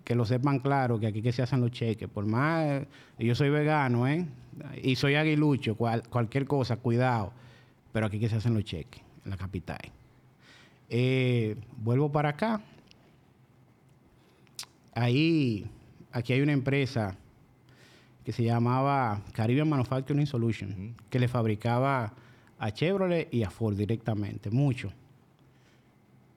que 0.04 0.14
lo 0.14 0.24
sepan 0.24 0.58
claro, 0.58 0.98
que 0.98 1.06
aquí 1.06 1.22
que 1.22 1.32
se 1.32 1.42
hacen 1.42 1.60
los 1.60 1.70
cheques. 1.70 2.08
Por 2.08 2.26
más, 2.26 2.86
yo 3.18 3.34
soy 3.34 3.50
vegano, 3.50 4.06
¿eh? 4.08 4.26
Y 4.82 4.96
soy 4.96 5.14
aguilucho, 5.14 5.76
cualquier 5.76 6.46
cosa, 6.46 6.76
cuidado. 6.76 7.32
Pero 7.92 8.06
aquí 8.06 8.18
que 8.18 8.28
se 8.28 8.36
hacen 8.36 8.54
los 8.54 8.64
cheques, 8.64 9.02
en 9.24 9.30
la 9.30 9.36
capital. 9.36 9.78
Eh, 10.90 11.56
vuelvo 11.78 12.10
para 12.10 12.30
acá. 12.30 12.60
Ahí, 14.92 15.66
aquí 16.12 16.32
hay 16.32 16.40
una 16.40 16.52
empresa 16.52 17.16
que 18.24 18.32
se 18.32 18.42
llamaba 18.42 19.22
Caribbean 19.32 19.68
Manufacturing 19.68 20.26
Solution, 20.26 20.94
que 21.10 21.18
le 21.18 21.28
fabricaba 21.28 22.12
a 22.58 22.70
Chevrolet 22.70 23.32
y 23.32 23.42
a 23.42 23.50
Ford 23.50 23.76
directamente, 23.76 24.50
mucho. 24.50 24.92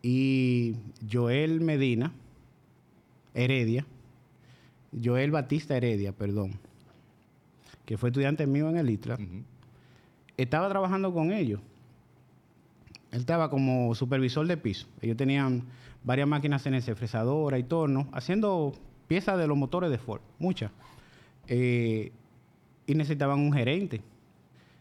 Y 0.09 0.73
Joel 1.11 1.59
Medina, 1.59 2.13
Heredia, 3.33 3.85
Joel 5.03 5.31
Batista 5.31 5.75
Heredia, 5.75 6.13
perdón, 6.13 6.53
que 7.83 7.97
fue 7.97 8.07
estudiante 8.07 8.47
mío 8.47 8.69
en 8.69 8.77
el 8.77 8.89
ITRA, 8.89 9.17
estaba 10.37 10.69
trabajando 10.69 11.13
con 11.13 11.33
ellos. 11.33 11.59
Él 13.11 13.19
estaba 13.19 13.49
como 13.49 13.93
supervisor 13.95 14.47
de 14.47 14.55
piso. 14.55 14.87
Ellos 15.01 15.17
tenían 15.17 15.63
varias 16.05 16.29
máquinas 16.29 16.65
en 16.67 16.75
ese 16.75 16.95
fresadora 16.95 17.59
y 17.59 17.63
torno, 17.63 18.07
haciendo 18.13 18.75
piezas 19.09 19.37
de 19.37 19.45
los 19.45 19.57
motores 19.57 19.91
de 19.91 19.97
Ford, 19.97 20.21
muchas. 20.39 20.71
Eh, 21.49 22.13
y 22.85 22.95
necesitaban 22.95 23.41
un 23.41 23.51
gerente 23.51 24.01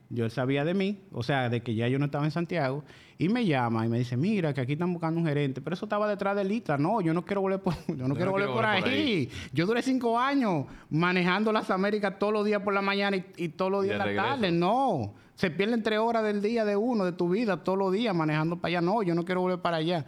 yo 0.08 0.24
él 0.24 0.30
sabía 0.30 0.64
de 0.64 0.74
mí, 0.74 1.00
o 1.12 1.22
sea, 1.22 1.48
de 1.48 1.62
que 1.62 1.74
ya 1.74 1.88
yo 1.88 1.98
no 1.98 2.04
estaba 2.04 2.24
en 2.24 2.30
Santiago, 2.30 2.84
y 3.18 3.28
me 3.28 3.44
llama 3.46 3.86
y 3.86 3.88
me 3.88 3.98
dice, 3.98 4.16
mira, 4.16 4.52
que 4.52 4.60
aquí 4.60 4.74
están 4.74 4.92
buscando 4.92 5.18
un 5.18 5.26
gerente, 5.26 5.60
pero 5.60 5.74
eso 5.74 5.86
estaba 5.86 6.06
detrás 6.06 6.36
de 6.36 6.44
Litra. 6.44 6.76
No, 6.76 7.00
yo 7.00 7.14
no 7.14 7.24
quiero 7.24 7.40
volver 7.40 7.60
por, 7.60 7.74
yo 7.88 8.06
no, 8.06 8.14
quiero 8.14 8.30
volver 8.30 8.50
por, 8.50 8.64
ahí. 8.64 9.30
Yo 9.52 9.66
duré 9.66 9.82
cinco 9.82 10.18
años 10.18 10.66
manejando 10.90 11.50
las 11.50 11.70
Américas 11.70 12.18
todos 12.18 12.32
los 12.32 12.44
días 12.44 12.62
por 12.62 12.74
la 12.74 12.82
mañana 12.82 13.16
y, 13.36 13.48
todos 13.48 13.70
los 13.70 13.84
días 13.84 14.00
en 14.00 14.16
la 14.16 14.22
tarde. 14.22 14.52
No, 14.52 15.14
se 15.34 15.50
pierden 15.50 15.82
tres 15.82 15.98
horas 15.98 16.22
del 16.24 16.42
día 16.42 16.64
de 16.64 16.76
uno, 16.76 17.04
de 17.04 17.12
tu 17.12 17.30
vida, 17.30 17.64
todos 17.64 17.78
los 17.78 17.92
días 17.92 18.14
manejando 18.14 18.56
para 18.56 18.68
allá. 18.68 18.80
No, 18.82 19.02
yo 19.02 19.14
no 19.14 19.24
quiero 19.24 19.40
volver 19.40 19.60
para 19.60 19.78
allá. 19.78 20.04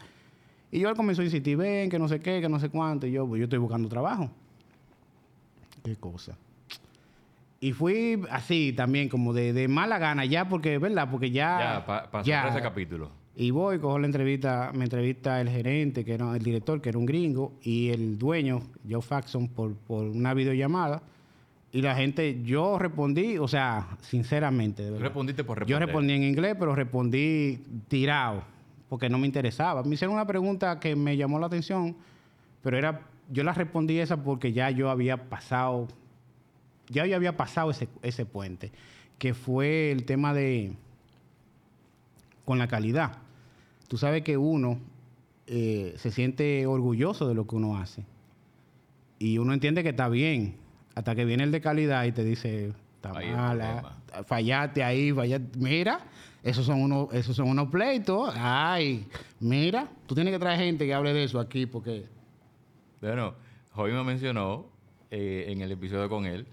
Y 0.70 0.80
yo 0.80 0.90
él 0.90 0.96
comenzó 0.96 1.22
a 1.22 1.24
insistir, 1.24 1.56
ven, 1.56 1.88
que 1.88 1.98
no 1.98 2.08
sé 2.08 2.20
qué, 2.20 2.42
que 2.42 2.48
no 2.48 2.60
sé 2.60 2.68
cuánto. 2.68 3.06
Y 3.06 3.12
yo, 3.12 3.26
pues 3.26 3.38
yo 3.38 3.44
estoy 3.44 3.58
buscando 3.58 3.88
trabajo. 3.88 4.30
Qué 5.82 5.96
cosa. 5.96 6.36
Y 7.60 7.72
fui 7.72 8.22
así 8.30 8.72
también, 8.72 9.08
como 9.08 9.32
de, 9.32 9.66
mala 9.68 9.98
gana, 9.98 10.24
ya 10.24 10.48
porque, 10.48 10.78
¿verdad? 10.78 11.08
Porque 11.10 11.30
ya. 11.30 11.84
Ya, 11.84 12.10
pasó 12.10 12.48
ese 12.48 12.62
capítulo. 12.62 13.10
Y 13.34 13.50
voy, 13.50 13.78
cojo 13.78 13.98
la 13.98 14.06
entrevista, 14.06 14.72
me 14.74 14.84
entrevista 14.84 15.40
el 15.40 15.48
gerente, 15.48 16.04
que 16.04 16.14
era 16.14 16.34
el 16.34 16.42
director, 16.42 16.80
que 16.80 16.88
era 16.88 16.98
un 16.98 17.06
gringo, 17.06 17.52
y 17.62 17.90
el 17.90 18.18
dueño, 18.18 18.62
Joe 18.88 19.02
Faxon, 19.02 19.48
por, 19.48 19.74
por 19.74 20.04
una 20.04 20.34
videollamada. 20.34 21.02
Y 21.70 21.82
la 21.82 21.94
gente, 21.94 22.42
yo 22.42 22.78
respondí, 22.78 23.38
o 23.38 23.46
sea, 23.46 23.96
sinceramente. 24.00 24.90
De 24.90 24.98
¿Respondiste 24.98 25.44
por 25.44 25.58
responder? 25.58 25.80
Yo 25.80 25.86
respondí 25.86 26.14
en 26.14 26.22
inglés, 26.22 26.56
pero 26.58 26.74
respondí 26.74 27.60
tirado, 27.88 28.42
porque 28.88 29.08
no 29.08 29.18
me 29.18 29.26
interesaba. 29.26 29.82
Me 29.82 29.94
hicieron 29.94 30.14
una 30.14 30.26
pregunta 30.26 30.80
que 30.80 30.96
me 30.96 31.16
llamó 31.16 31.38
la 31.38 31.46
atención, 31.46 31.94
pero 32.62 32.78
era, 32.78 33.02
yo 33.30 33.44
la 33.44 33.52
respondí 33.52 33.98
esa 33.98 34.22
porque 34.22 34.52
ya 34.52 34.70
yo 34.70 34.90
había 34.90 35.28
pasado 35.28 35.88
ya 36.90 37.06
yo 37.06 37.16
había 37.16 37.36
pasado 37.36 37.70
ese, 37.70 38.26
puente, 38.26 38.72
que 39.18 39.34
fue 39.34 39.90
el 39.90 40.04
tema 40.04 40.34
de 40.34 40.72
con 42.44 42.58
la 42.58 42.68
calidad. 42.68 43.18
Tú 43.88 43.98
sabes 43.98 44.22
que 44.22 44.36
uno 44.36 44.78
eh, 45.46 45.94
se 45.96 46.10
siente 46.10 46.66
orgulloso 46.66 47.28
de 47.28 47.34
lo 47.34 47.46
que 47.46 47.56
uno 47.56 47.76
hace. 47.78 48.04
Y 49.18 49.38
uno 49.38 49.52
entiende 49.52 49.82
que 49.82 49.90
está 49.90 50.08
bien, 50.08 50.56
hasta 50.94 51.14
que 51.14 51.24
viene 51.24 51.44
el 51.44 51.52
de 51.52 51.60
calidad 51.60 52.04
y 52.04 52.12
te 52.12 52.24
dice, 52.24 52.72
está 52.96 53.12
mala, 53.12 53.96
fallate 54.26 54.82
ahí, 54.82 55.12
fallaste. 55.12 55.58
Mira, 55.58 56.00
esos 56.42 56.64
son 56.64 56.80
unos, 56.80 57.12
esos 57.12 57.36
son 57.36 57.48
unos 57.48 57.68
pleitos. 57.68 58.32
Ay, 58.36 59.06
mira, 59.40 59.88
tú 60.06 60.14
tienes 60.14 60.32
que 60.32 60.38
traer 60.38 60.60
gente 60.60 60.86
que 60.86 60.94
hable 60.94 61.12
de 61.12 61.24
eso 61.24 61.40
aquí 61.40 61.66
porque... 61.66 62.06
Bueno, 63.00 63.34
Joey 63.72 63.92
me 63.92 64.04
mencionó 64.04 64.66
eh, 65.10 65.46
en 65.48 65.60
el 65.60 65.72
episodio 65.72 66.08
con 66.08 66.24
él 66.26 66.46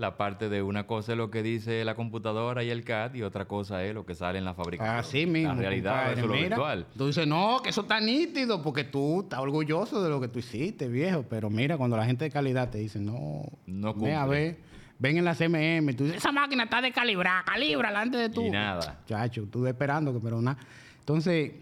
la 0.00 0.16
parte 0.16 0.48
de 0.48 0.62
una 0.62 0.86
cosa 0.86 1.12
es 1.12 1.18
lo 1.18 1.30
que 1.30 1.42
dice 1.42 1.84
la 1.84 1.94
computadora 1.94 2.64
y 2.64 2.70
el 2.70 2.84
CAD 2.84 3.14
y 3.16 3.22
otra 3.22 3.44
cosa 3.44 3.84
es 3.84 3.92
lo 3.92 4.06
que 4.06 4.14
sale 4.14 4.38
en 4.38 4.46
la 4.46 4.54
fabricación. 4.54 4.96
Así 4.96 5.26
mismo. 5.26 5.52
La 5.52 5.60
realidad 5.60 6.12
es 6.12 6.24
lo 6.24 6.32
virtual. 6.32 6.86
Tú 6.96 7.08
dices, 7.08 7.26
no, 7.26 7.60
que 7.62 7.68
eso 7.68 7.82
está 7.82 8.00
nítido 8.00 8.62
porque 8.62 8.84
tú 8.84 9.20
estás 9.20 9.40
orgulloso 9.40 10.02
de 10.02 10.08
lo 10.08 10.18
que 10.18 10.28
tú 10.28 10.38
hiciste, 10.38 10.88
viejo. 10.88 11.26
Pero 11.28 11.50
mira, 11.50 11.76
cuando 11.76 11.98
la 11.98 12.06
gente 12.06 12.24
de 12.24 12.30
calidad 12.30 12.70
te 12.70 12.78
dice, 12.78 12.98
no, 12.98 13.42
no 13.66 13.92
ve 13.92 14.14
a 14.14 14.24
ver, 14.24 14.56
ven 14.98 15.18
en 15.18 15.24
la 15.26 15.34
CMM, 15.34 15.94
tú 15.94 16.04
dices, 16.04 16.16
esa 16.16 16.32
máquina 16.32 16.64
está 16.64 16.80
descalibrada, 16.80 17.44
calibra 17.44 17.90
antes 18.00 18.22
de 18.22 18.30
tú. 18.30 18.46
Y 18.46 18.50
nada. 18.50 19.02
Chacho, 19.06 19.46
tú 19.50 19.66
esperando 19.66 20.14
que, 20.14 20.20
pero 20.20 20.40
nada. 20.40 20.58
Entonces, 21.00 21.52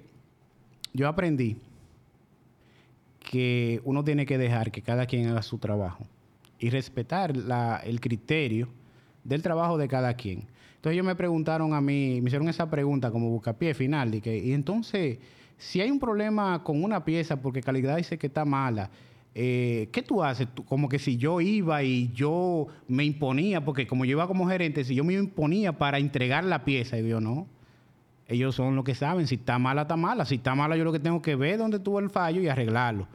yo 0.93 1.09
aprendí 1.09 1.57
que 3.18 3.80
uno 3.82 4.05
tiene 4.05 4.24
que 4.24 4.39
dejar 4.39 4.70
que 4.70 4.80
cada 4.80 5.07
quien 5.07 5.26
haga 5.26 5.43
su 5.43 5.59
trabajo 5.59 6.07
y 6.59 6.70
respetar 6.70 7.32
el 7.84 8.00
criterio 8.00 8.68
del 9.24 9.42
trabajo 9.42 9.78
de 9.78 9.88
cada 9.88 10.14
quien. 10.14 10.46
Entonces 10.76 10.92
ellos 10.94 11.06
me 11.06 11.14
preguntaron 11.14 11.74
a 11.74 11.80
mí, 11.80 12.20
me 12.20 12.28
hicieron 12.28 12.48
esa 12.48 12.70
pregunta 12.70 13.11
como 13.11 13.30
buscapié 13.30 13.74
final, 13.74 14.14
y, 14.14 14.20
que, 14.20 14.38
y 14.38 14.52
entonces, 14.52 15.18
si 15.56 15.80
hay 15.80 15.90
un 15.90 15.98
problema 15.98 16.62
con 16.62 16.82
una 16.82 17.04
pieza 17.04 17.40
porque 17.40 17.61
calidad 17.61 17.96
dice 17.96 18.16
que 18.16 18.28
está 18.28 18.44
mala, 18.44 18.90
eh, 19.34 19.88
¿qué 19.92 20.02
tú 20.02 20.22
haces? 20.22 20.48
como 20.66 20.88
que 20.88 20.98
si 20.98 21.16
yo 21.16 21.40
iba 21.40 21.82
y 21.82 22.11
yo 22.12 22.66
me 22.88 23.04
imponía, 23.04 23.64
porque 23.64 23.86
como 23.86 24.04
yo 24.04 24.12
iba 24.12 24.26
como 24.26 24.48
gerente, 24.48 24.84
si 24.84 24.94
yo 24.94 25.04
me 25.04 25.14
imponía 25.14 25.78
para 25.78 25.98
entregar 25.98 26.44
la 26.44 26.64
pieza, 26.64 26.98
y 26.98 27.09
yo 27.09 27.20
no. 27.20 27.46
Ellos 28.26 28.54
son 28.54 28.76
los 28.76 28.84
que 28.84 28.94
saben, 28.94 29.26
si 29.26 29.36
está 29.36 29.59
mala, 29.59 29.82
está 29.82 29.96
mala. 29.96 30.26
Si 30.26 30.34
está 30.34 30.54
mala, 30.54 30.76
yo 30.76 30.84
lo 30.84 30.92
que 30.92 31.00
tengo 31.00 31.22
que 31.22 31.34
ver 31.34 31.59
dónde 31.59 31.78
tuvo 31.78 31.98
el 31.98 32.11
fallo 32.11 32.42
y 32.42 32.48
arreglarlo. 32.48 33.09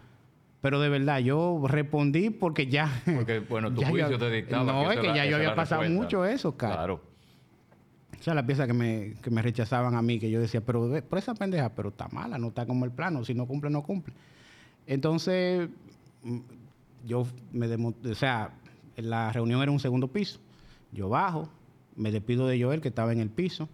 Pero 0.64 0.80
de 0.80 0.88
verdad, 0.88 1.20
yo 1.20 1.62
respondí 1.68 2.30
porque 2.30 2.68
ya. 2.68 2.90
Porque, 3.04 3.40
bueno, 3.40 3.74
tu 3.74 3.82
juicio 3.86 4.18
te 4.18 4.32
dictaba. 4.32 4.64
No, 4.64 4.90
es 4.90 4.98
que 4.98 5.08
ya 5.08 5.26
yo 5.26 5.36
había 5.36 5.54
pasado 5.56 5.84
mucho 5.90 6.24
eso, 6.24 6.56
cara. 6.56 6.76
Claro. 6.76 7.02
O 8.18 8.24
sea, 8.24 8.34
la 8.34 8.46
pieza 8.46 8.66
que 8.66 8.72
me, 8.72 9.16
que 9.22 9.30
me 9.30 9.42
rechazaban 9.42 9.94
a 9.96 10.02
mí, 10.02 10.20
que 10.20 10.32
yo 10.32 10.40
decía, 10.40 10.62
pero 10.62 11.04
por 11.10 11.20
esa 11.20 11.36
pendeja, 11.36 11.68
pero 11.76 11.90
está 11.90 12.08
mala, 12.08 12.38
no 12.38 12.48
está 12.48 12.66
como 12.66 12.86
el 12.86 12.92
plano, 12.92 13.26
si 13.26 13.34
no 13.34 13.46
cumple, 13.46 13.70
no 13.70 13.84
cumple. 13.84 14.14
Entonces, 14.88 15.68
mm, 16.24 16.40
yo 17.08 17.28
me 17.52 17.68
o 17.76 18.16
sea, 18.16 18.52
la 18.96 19.34
reunión 19.34 19.62
era 19.62 19.70
un 19.70 19.82
segundo 19.82 20.08
piso. 20.08 20.40
Yo 20.94 21.10
bajo, 21.10 21.50
me 21.98 22.10
despido 22.10 22.48
de 22.48 22.64
Joel, 22.64 22.80
que 22.80 22.88
estaba 22.88 23.12
en 23.12 23.20
el 23.20 23.30
piso, 23.30 23.68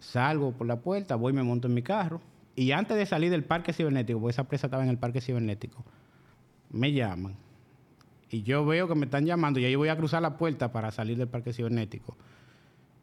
salgo 0.00 0.50
por 0.50 0.66
la 0.66 0.80
puerta, 0.80 1.14
voy, 1.14 1.32
me 1.32 1.44
monto 1.44 1.68
en 1.68 1.74
mi 1.74 1.82
carro. 1.82 2.20
Y 2.56 2.72
antes 2.72 2.96
de 2.96 3.06
salir 3.06 3.30
del 3.30 3.44
parque 3.44 3.72
cibernético, 3.72 4.18
porque 4.18 4.32
esa 4.32 4.48
presa 4.48 4.66
estaba 4.66 4.82
en 4.82 4.90
el 4.90 4.98
parque 4.98 5.20
cibernético, 5.20 5.84
me 6.74 6.92
llaman 6.92 7.34
y 8.30 8.42
yo 8.42 8.64
veo 8.66 8.88
que 8.88 8.94
me 8.94 9.04
están 9.06 9.24
llamando 9.24 9.60
y 9.60 9.64
ahí 9.64 9.74
voy 9.76 9.88
a 9.88 9.96
cruzar 9.96 10.20
la 10.22 10.36
puerta 10.36 10.72
para 10.72 10.90
salir 10.90 11.16
del 11.16 11.28
parque 11.28 11.52
cibernético 11.52 12.16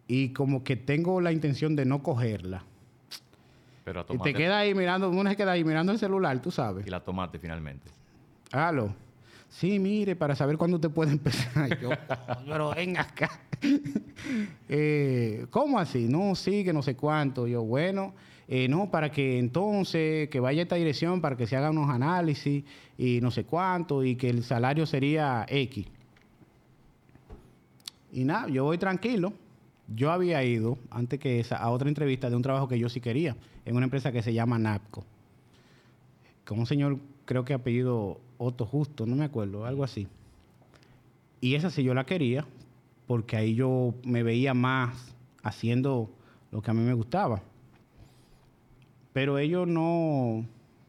y 0.08 0.30
como 0.34 0.64
que 0.64 0.76
tengo 0.76 1.22
la 1.22 1.32
intención 1.32 1.76
de 1.76 1.86
no 1.86 2.04
cogerla, 2.04 2.64
Pero 3.86 4.06
Y 4.10 4.18
te 4.18 4.34
queda 4.34 4.60
ahí 4.60 4.76
mirando, 4.76 5.10
uno 5.10 5.30
se 5.30 5.36
queda 5.38 5.54
ahí 5.54 5.64
mirando 5.64 5.92
el 5.94 6.00
celular, 6.00 6.42
tú 6.42 6.52
sabes. 6.52 6.86
y 6.86 6.90
la 6.90 7.00
tomaste 7.00 7.40
finalmente. 7.40 7.90
Aló. 8.52 8.94
Sí, 9.48 9.80
mire, 9.80 10.16
para 10.16 10.36
saber 10.36 10.58
cuándo 10.58 10.78
usted 10.78 10.90
puede 10.90 11.12
empezar. 11.20 11.80
Yo, 11.80 11.90
pero 12.46 12.74
ven 12.76 12.98
acá. 12.98 13.30
Eh, 14.70 15.46
¿Cómo 15.50 15.78
así? 15.80 16.08
No, 16.08 16.36
sí, 16.36 16.64
que 16.64 16.72
no 16.74 16.82
sé 16.82 16.96
cuánto. 16.96 17.48
Yo, 17.48 17.64
bueno, 17.64 18.14
eh, 18.48 18.68
no, 18.68 18.92
para 18.92 19.12
que 19.12 19.40
entonces, 19.40 20.30
que 20.30 20.40
vaya 20.40 20.62
a 20.62 20.64
esta 20.64 20.76
dirección, 20.76 21.22
para 21.22 21.38
que 21.38 21.48
se 21.48 21.56
hagan 21.56 21.78
unos 21.78 21.90
análisis 21.90 22.64
y 22.98 23.20
no 23.22 23.32
sé 23.32 23.46
cuánto, 23.46 24.04
y 24.04 24.16
que 24.16 24.30
el 24.30 24.44
salario 24.44 24.86
sería 24.86 25.46
X. 25.48 25.86
Y 28.12 28.24
nada, 28.24 28.48
yo 28.50 28.66
voy 28.66 28.78
tranquilo. 28.78 29.34
Yo 29.94 30.12
había 30.12 30.44
ido, 30.44 30.78
antes 30.90 31.20
que 31.20 31.40
esa, 31.40 31.58
a 31.58 31.70
otra 31.70 31.90
entrevista 31.90 32.30
de 32.30 32.36
un 32.36 32.42
trabajo 32.42 32.68
que 32.68 32.80
yo 32.80 32.88
sí 32.88 33.02
quería, 33.02 33.36
en 33.66 33.76
una 33.76 33.86
empresa 33.86 34.12
que 34.12 34.22
se 34.22 34.34
llama 34.34 34.58
NAPCO. 34.58 35.04
Con 36.46 36.60
un 36.60 36.66
señor, 36.66 36.98
creo 37.26 37.44
que 37.44 37.54
apellido 37.54 38.20
Otto 38.38 38.66
Justo, 38.66 39.06
no 39.06 39.16
me 39.16 39.26
acuerdo, 39.26 39.66
algo 39.66 39.84
así. 39.84 40.08
Y 41.42 41.56
esa 41.56 41.70
sí 41.70 41.84
yo 41.84 41.94
la 41.94 42.06
quería, 42.06 42.46
porque 43.08 43.36
ahí 43.36 43.56
yo 43.56 43.94
me 44.04 44.24
veía 44.24 44.54
más 44.54 45.14
haciendo 45.44 46.10
lo 46.52 46.62
que 46.62 46.72
a 46.72 46.74
mí 46.74 46.82
me 46.82 46.94
gustaba. 46.94 47.42
Pero 49.14 49.38
ellos 49.38 49.68
no, 49.68 50.46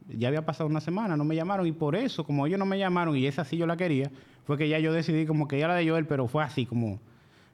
ya 0.08 0.28
había 0.28 0.44
pasado 0.44 0.68
una 0.68 0.80
semana, 0.80 1.16
no 1.16 1.24
me 1.24 1.34
llamaron 1.34 1.66
y 1.66 1.72
por 1.72 1.96
eso, 1.96 2.24
como 2.24 2.46
ellos 2.46 2.58
no 2.58 2.66
me 2.66 2.78
llamaron 2.78 3.16
y 3.16 3.26
esa 3.26 3.44
sí 3.44 3.56
yo 3.56 3.66
la 3.66 3.76
quería, 3.76 4.10
fue 4.44 4.58
que 4.58 4.68
ya 4.68 4.78
yo 4.78 4.92
decidí 4.92 5.26
como 5.26 5.48
que 5.48 5.58
ya 5.58 5.68
la 5.68 5.74
de 5.74 5.88
Joel, 5.88 6.06
pero 6.06 6.28
fue 6.28 6.42
así 6.42 6.66
como, 6.66 7.00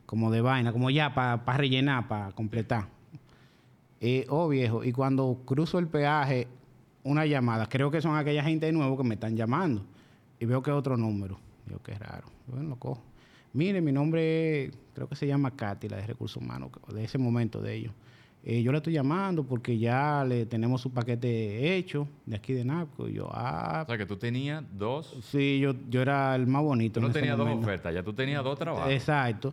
como 0.06 0.30
de 0.30 0.40
vaina, 0.40 0.72
como 0.72 0.90
ya 0.90 1.14
para 1.14 1.56
rellenar, 1.56 2.08
para 2.08 2.32
completar. 2.32 2.88
Eh, 4.00 4.26
oh 4.28 4.48
viejo, 4.48 4.84
y 4.84 4.92
cuando 4.92 5.42
cruzo 5.44 5.78
el 5.78 5.88
peaje, 5.88 6.46
una 7.02 7.26
llamada, 7.26 7.66
creo 7.66 7.90
que 7.90 8.00
son 8.00 8.16
aquella 8.16 8.42
gente 8.42 8.66
de 8.66 8.72
nuevo 8.72 8.96
que 8.96 9.04
me 9.04 9.14
están 9.14 9.36
llamando 9.36 9.84
y 10.38 10.44
veo 10.44 10.62
que 10.62 10.70
otro 10.70 10.96
número. 10.96 11.38
Digo, 11.66 11.80
qué 11.82 11.94
raro. 11.94 12.28
Bueno, 12.46 12.70
lo 12.70 12.76
cojo. 12.76 13.02
Mire, 13.52 13.80
mi 13.80 13.92
nombre 13.92 14.70
creo 14.94 15.08
que 15.08 15.16
se 15.16 15.26
llama 15.26 15.50
Katy, 15.50 15.88
la 15.88 15.96
de 15.96 16.06
recursos 16.06 16.42
humanos, 16.42 16.70
de 16.92 17.04
ese 17.04 17.18
momento 17.18 17.60
de 17.60 17.74
ellos. 17.74 17.92
Eh, 18.44 18.62
yo 18.62 18.72
le 18.72 18.78
estoy 18.78 18.92
llamando 18.92 19.44
porque 19.44 19.78
ya 19.78 20.24
le 20.26 20.46
tenemos 20.46 20.80
su 20.80 20.90
paquete 20.92 21.76
hecho 21.76 22.08
de 22.24 22.36
aquí 22.36 22.52
de 22.52 22.64
NAPCO. 22.64 23.08
Y 23.08 23.14
yo, 23.14 23.28
ah, 23.32 23.82
O 23.84 23.88
sea, 23.88 23.98
que 23.98 24.06
tú 24.06 24.16
tenías 24.16 24.62
dos... 24.72 25.16
sí, 25.22 25.58
yo, 25.58 25.74
yo 25.90 26.00
era 26.00 26.34
el 26.34 26.46
más 26.46 26.62
bonito. 26.62 27.00
Tú 27.00 27.06
no 27.06 27.12
tenías 27.12 27.36
dos 27.36 27.48
ofertas, 27.48 27.92
ya 27.92 28.02
tú 28.02 28.12
tenías 28.12 28.42
dos 28.42 28.58
trabajos. 28.58 28.90
Exacto. 28.90 29.52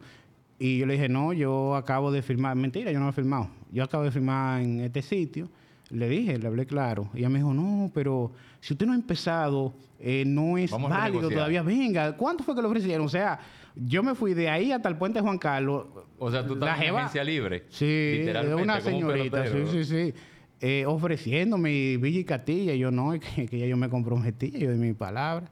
Y 0.57 0.77
yo 0.77 0.85
le 0.85 0.93
dije, 0.93 1.09
no, 1.09 1.33
yo 1.33 1.75
acabo 1.75 2.11
de 2.11 2.21
firmar. 2.21 2.55
Mentira, 2.55 2.91
yo 2.91 2.99
no 2.99 3.09
he 3.09 3.11
firmado. 3.11 3.49
Yo 3.71 3.83
acabo 3.83 4.03
de 4.03 4.11
firmar 4.11 4.61
en 4.61 4.79
este 4.79 5.01
sitio. 5.01 5.49
Le 5.89 6.09
dije, 6.09 6.37
le 6.37 6.47
hablé 6.47 6.65
claro. 6.65 7.09
Y 7.13 7.19
ella 7.19 7.29
me 7.29 7.39
dijo, 7.39 7.53
no, 7.53 7.91
pero 7.93 8.31
si 8.59 8.73
usted 8.73 8.85
no 8.85 8.93
ha 8.93 8.95
empezado, 8.95 9.75
eh, 9.99 10.23
no 10.25 10.57
es 10.57 10.71
Vamos 10.71 10.89
válido 10.89 11.29
todavía. 11.29 11.61
Venga, 11.61 12.17
¿cuánto 12.17 12.43
fue 12.43 12.55
que 12.55 12.61
le 12.61 12.67
ofrecieron? 12.67 13.05
O 13.05 13.09
sea, 13.09 13.39
yo 13.75 14.01
me 14.01 14.15
fui 14.15 14.33
de 14.33 14.49
ahí 14.49 14.71
hasta 14.71 14.89
el 14.89 14.97
puente 14.97 15.21
Juan 15.21 15.37
Carlos. 15.37 15.85
O 16.17 16.31
sea, 16.31 16.45
tú 16.45 16.53
estás 16.53 16.81
en 16.81 16.95
agencia 16.95 17.23
libre. 17.23 17.65
Sí, 17.69 17.85
de 17.85 18.15
literalmente, 18.19 18.63
una 18.63 18.75
un 18.75 18.81
señorita, 18.81 19.47
sí, 19.47 19.63
sí, 19.71 19.83
sí. 19.85 20.13
Eh, 20.59 20.85
ofreciéndome 20.87 21.97
Villa 21.97 22.19
y 22.19 22.23
Castilla. 22.23 22.73
Y 22.73 22.79
yo 22.79 22.89
no, 22.89 23.11
que, 23.35 23.45
que 23.45 23.59
ya 23.59 23.67
yo 23.67 23.77
me 23.77 23.89
comprometí, 23.89 24.51
yo 24.51 24.71
de 24.71 24.77
mi 24.77 24.93
palabra. 24.93 25.51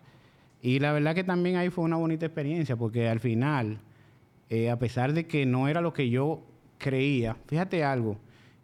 Y 0.61 0.79
la 0.79 0.93
verdad 0.93 1.13
que 1.13 1.23
también 1.23 1.57
ahí 1.57 1.69
fue 1.69 1.84
una 1.84 1.97
bonita 1.97 2.25
experiencia, 2.25 2.75
porque 2.75 3.07
al 3.09 3.19
final, 3.19 3.79
eh, 4.49 4.71
a 4.71 4.79
pesar 4.79 5.13
de 5.13 5.27
que 5.27 5.45
no 5.45 5.67
era 5.67 5.81
lo 5.81 5.93
que 5.93 6.09
yo 6.09 6.41
creía, 6.79 7.36
fíjate 7.47 7.84
algo 7.84 8.17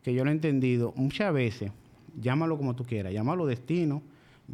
que 0.04 0.14
yo 0.14 0.24
lo 0.24 0.30
he 0.30 0.34
entendido 0.34 0.94
muchas 0.96 1.34
veces, 1.34 1.72
llámalo 2.20 2.58
como 2.58 2.76
tú 2.76 2.84
quieras, 2.86 3.14
llámalo 3.14 3.46
destino, 3.46 4.02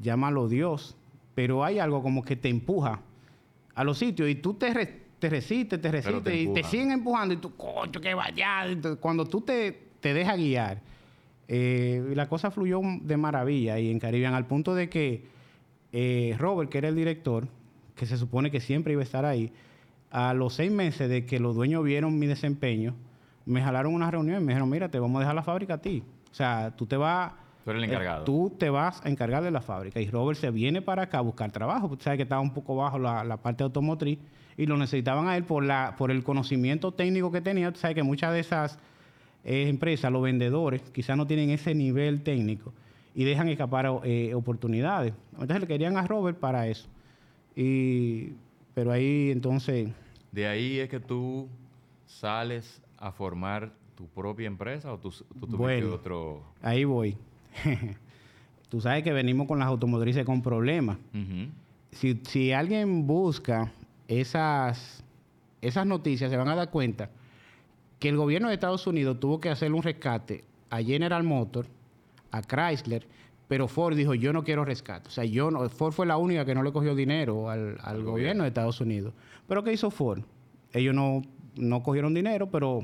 llámalo 0.02 0.48
Dios, 0.48 0.96
pero 1.36 1.64
hay 1.64 1.80
algo 1.80 2.02
como 2.02 2.24
que 2.24 2.36
te 2.36 2.50
empuja 2.50 3.02
a 3.74 3.84
los 3.84 3.98
sitios 3.98 4.30
y 4.30 4.36
tú 4.36 4.54
te, 4.56 4.74
re- 4.74 5.02
te 5.20 5.30
resistes, 5.30 5.82
te 5.82 5.92
resistes 5.92 6.24
te 6.24 6.42
y 6.42 6.48
te 6.54 6.64
siguen 6.64 6.92
empujando 6.92 7.34
y 7.34 7.38
tú, 7.38 7.56
coño, 7.56 8.00
que 8.02 8.14
vaya. 8.14 8.66
Cuando 9.00 9.26
tú 9.26 9.42
te, 9.42 9.78
te 10.00 10.14
dejas 10.14 10.38
guiar, 10.38 10.82
eh, 11.48 12.04
la 12.16 12.28
cosa 12.28 12.52
fluyó 12.52 12.82
de 13.02 13.18
maravilla 13.18 13.78
y 13.80 13.92
en 13.92 14.00
Caribbean, 14.00 14.34
al 14.34 14.46
punto 14.48 14.74
de 14.74 14.90
que 14.90 15.24
eh, 15.94 16.36
Robert, 16.40 16.70
que 16.72 16.78
era 16.80 16.88
el 16.90 16.96
director, 16.96 17.48
que 17.96 18.06
se 18.06 18.18
supone 18.18 18.50
que 18.52 18.60
siempre 18.60 18.94
iba 18.94 19.02
a 19.02 19.06
estar 19.06 19.26
ahí, 19.26 19.52
a 20.12 20.34
los 20.34 20.54
seis 20.56 20.72
meses 20.72 21.10
de 21.10 21.26
que 21.26 21.40
los 21.40 21.56
dueños 21.56 21.84
vieron 21.84 22.18
mi 22.18 22.26
desempeño, 22.28 22.96
me 23.46 23.62
jalaron 23.62 23.94
una 23.94 24.10
reunión 24.10 24.42
y 24.42 24.46
me 24.46 24.54
dijeron, 24.54 24.70
mira, 24.70 24.90
te 24.90 25.00
vamos 25.00 25.18
a 25.18 25.20
dejar 25.22 25.36
la 25.36 25.44
fábrica 25.44 25.76
a 25.76 25.78
ti. 25.78 26.04
O 26.32 26.34
sea, 26.34 26.72
tú 26.76 26.86
te 26.86 26.98
vas... 26.98 27.34
Tú 27.64 27.72
eres 27.72 27.84
el 27.84 27.90
eh, 27.90 27.94
encargado. 27.94 28.24
tú 28.24 28.54
te 28.58 28.70
vas 28.70 29.04
a 29.04 29.10
encargar 29.10 29.44
de 29.44 29.52
la 29.52 29.62
fábrica. 29.62 30.00
Y 30.00 30.10
Robert 30.10 30.40
se 30.40 30.52
viene 30.52 30.82
para 30.82 31.04
acá 31.04 31.20
a 31.20 31.22
buscar 31.22 31.52
trabajo. 31.52 31.90
tú 31.90 32.04
sabes 32.04 32.18
que 32.18 32.24
estaba 32.24 32.42
un 32.42 32.54
poco 32.54 32.76
bajo 32.76 33.00
la, 33.00 33.24
la 33.24 33.38
parte 33.38 33.64
automotriz 33.64 34.20
y 34.58 34.66
lo 34.66 34.78
necesitaban 34.78 35.28
a 35.28 35.36
él 35.38 35.44
por, 35.44 35.64
la, 35.64 35.96
por 35.98 36.12
el 36.12 36.24
conocimiento 36.24 36.92
técnico 36.92 37.32
que 37.32 37.42
tenía. 37.42 37.72
Tú 37.72 37.80
sabes 37.80 37.96
que 37.96 38.04
muchas 38.04 38.34
de 38.34 38.40
esas 38.40 38.80
eh, 39.44 39.68
empresas, 39.68 40.12
los 40.12 40.22
vendedores, 40.22 40.82
quizás 40.92 41.18
no 41.18 41.28
tienen 41.28 41.50
ese 41.50 41.76
nivel 41.76 42.22
técnico 42.22 42.74
y 43.14 43.24
dejan 43.24 43.50
escapar 43.50 44.02
eh, 44.04 44.34
oportunidades. 44.34 45.14
Entonces 45.34 45.62
le 45.62 45.68
querían 45.68 45.98
a 45.98 46.08
Robert 46.08 46.38
para 46.38 46.68
eso. 46.68 46.88
Y, 47.56 48.34
pero 48.74 48.92
ahí 48.92 49.32
entonces... 49.32 49.90
De 50.32 50.48
ahí 50.48 50.80
es 50.80 50.90
que 50.90 51.00
tú 51.00 51.48
sales 52.06 52.82
a 52.98 53.12
formar 53.12 53.72
tu 53.96 54.08
propia 54.08 54.48
empresa 54.48 54.92
o 54.94 54.98
tú, 55.00 55.10
tú 55.12 55.48
tuviste 55.48 55.56
Bueno. 55.58 55.94
otro... 55.94 56.44
Ahí 56.62 56.84
voy. 56.84 57.18
Tú 58.70 58.82
sabes 58.82 59.04
que 59.04 59.14
venimos 59.14 59.48
con 59.48 59.60
las 59.60 59.68
automotrices 59.68 60.26
con 60.26 60.42
problemas. 60.42 60.98
Si, 61.92 62.20
si 62.24 62.52
alguien 62.52 63.08
busca 63.08 63.72
esas, 64.08 65.04
esas 65.62 65.86
noticias, 65.86 66.30
se 66.32 66.36
van 66.38 66.50
a 66.50 66.56
dar 66.56 66.70
cuenta 66.72 67.10
que 68.00 68.10
el 68.10 68.18
gobierno 68.18 68.50
de 68.50 68.56
Estados 68.56 68.86
Unidos 68.88 69.20
tuvo 69.20 69.40
que 69.40 69.50
hacer 69.50 69.72
un 69.72 69.82
rescate 69.84 70.44
a 70.70 70.82
General 70.82 71.24
Motors, 71.24 71.70
a 72.32 72.42
Chrysler, 72.42 73.08
pero 73.48 73.68
Ford 73.68 73.96
dijo, 73.96 74.14
yo 74.16 74.34
no 74.34 74.44
quiero 74.44 74.66
rescate. 74.66 75.08
O 75.08 75.12
sea, 75.12 75.24
yo 75.24 75.52
no, 75.52 75.70
Ford 75.70 75.94
fue 75.94 76.06
la 76.06 76.18
única 76.18 76.44
que 76.44 76.56
no 76.56 76.64
le 76.64 76.74
cogió 76.74 76.96
dinero 76.96 77.50
al, 77.50 77.78
al 77.82 78.04
gobierno 78.04 78.44
de 78.44 78.50
Estados 78.50 78.82
Unidos. 78.82 79.14
¿Pero 79.48 79.64
qué 79.64 79.72
hizo 79.72 79.92
Ford? 79.92 80.22
Ellos 80.74 80.94
no, 80.94 81.22
no 81.56 81.84
cogieron 81.84 82.14
dinero, 82.14 82.50
pero 82.50 82.84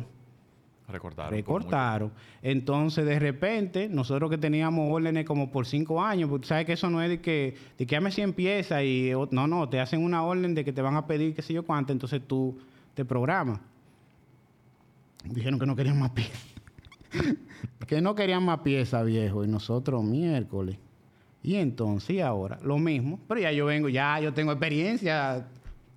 Recortaron. 0.91 1.32
recortaron. 1.32 2.11
Entonces, 2.41 3.05
de 3.05 3.19
repente, 3.19 3.88
nosotros 3.88 4.30
que 4.30 4.38
teníamos 4.38 4.91
órdenes 4.91 5.26
como 5.26 5.51
por 5.51 5.65
cinco 5.65 6.03
años, 6.03 6.30
porque 6.30 6.43
tú 6.43 6.47
sabes 6.49 6.65
que 6.65 6.74
eso 6.74 6.89
no 6.89 7.01
es 7.01 7.09
de 7.09 7.22
que, 7.22 7.55
de 7.78 7.86
que 7.86 7.95
dame 7.95 8.11
100 8.11 8.34
piezas 8.34 8.84
y 8.84 9.11
no, 9.32 9.47
no, 9.47 9.69
te 9.69 9.80
hacen 9.80 10.03
una 10.03 10.24
orden 10.24 10.53
de 10.53 10.65
que 10.65 10.74
te 10.74 10.82
van 10.82 10.95
a 10.95 11.07
pedir 11.07 11.34
qué 11.34 11.41
sé 11.41 11.53
yo 11.53 11.63
cuánto, 11.63 11.93
entonces 11.93 12.22
tú 12.28 12.57
te 12.93 13.05
programas. 13.05 13.59
Dijeron 15.24 15.59
que 15.59 15.65
no 15.65 15.76
querían 15.76 15.99
más 15.99 16.11
piezas. 16.11 16.45
que 17.88 18.01
no 18.01 18.15
querían 18.15 18.43
más 18.43 18.59
piezas, 18.59 19.05
viejo, 19.05 19.43
y 19.43 19.47
nosotros 19.47 20.03
miércoles. 20.03 20.78
Y 21.43 21.55
entonces, 21.55 22.17
y 22.17 22.19
ahora, 22.22 22.59
lo 22.63 22.78
mismo, 22.78 23.19
pero 23.28 23.41
ya 23.41 23.51
yo 23.51 23.65
vengo, 23.65 23.89
ya 23.89 24.19
yo 24.19 24.34
tengo 24.34 24.51
experiencia, 24.51 25.47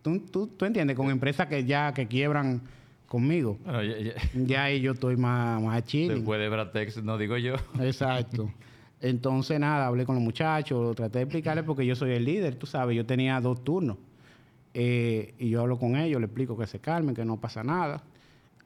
tú, 0.04 0.20
tú, 0.20 0.46
tú 0.46 0.64
entiendes, 0.66 0.94
con 0.96 1.10
empresas 1.10 1.46
que 1.48 1.64
ya 1.64 1.92
que 1.94 2.06
quiebran 2.06 2.60
conmigo. 3.08 3.58
Bueno, 3.64 3.82
ya- 3.82 3.98
ya- 3.98 4.14
Ya 4.34 4.64
ahí 4.64 4.80
yo 4.80 4.92
estoy 4.92 5.16
más, 5.16 5.60
más 5.62 5.82
chilling. 5.84 6.16
después 6.16 6.38
de 6.38 6.48
Bratex, 6.50 7.02
no 7.02 7.16
digo 7.18 7.36
yo. 7.38 7.54
Exacto. 7.80 8.52
Entonces, 9.00 9.58
nada, 9.58 9.86
hablé 9.86 10.04
con 10.04 10.14
los 10.14 10.22
muchachos, 10.24 10.94
traté 10.94 11.18
de 11.18 11.24
explicarles 11.24 11.64
porque 11.64 11.84
yo 11.86 11.96
soy 11.96 12.12
el 12.12 12.24
líder, 12.24 12.54
tú 12.56 12.66
sabes, 12.66 12.96
yo 12.96 13.04
tenía 13.06 13.40
dos 13.40 13.64
turnos. 13.64 13.96
Eh, 14.74 15.34
y 15.38 15.50
yo 15.50 15.60
hablo 15.60 15.78
con 15.78 15.96
ellos, 15.96 16.20
les 16.20 16.28
explico 16.28 16.56
que 16.56 16.66
se 16.66 16.80
calmen, 16.80 17.14
que 17.14 17.24
no 17.24 17.36
pasa 17.40 17.62
nada. 17.62 18.02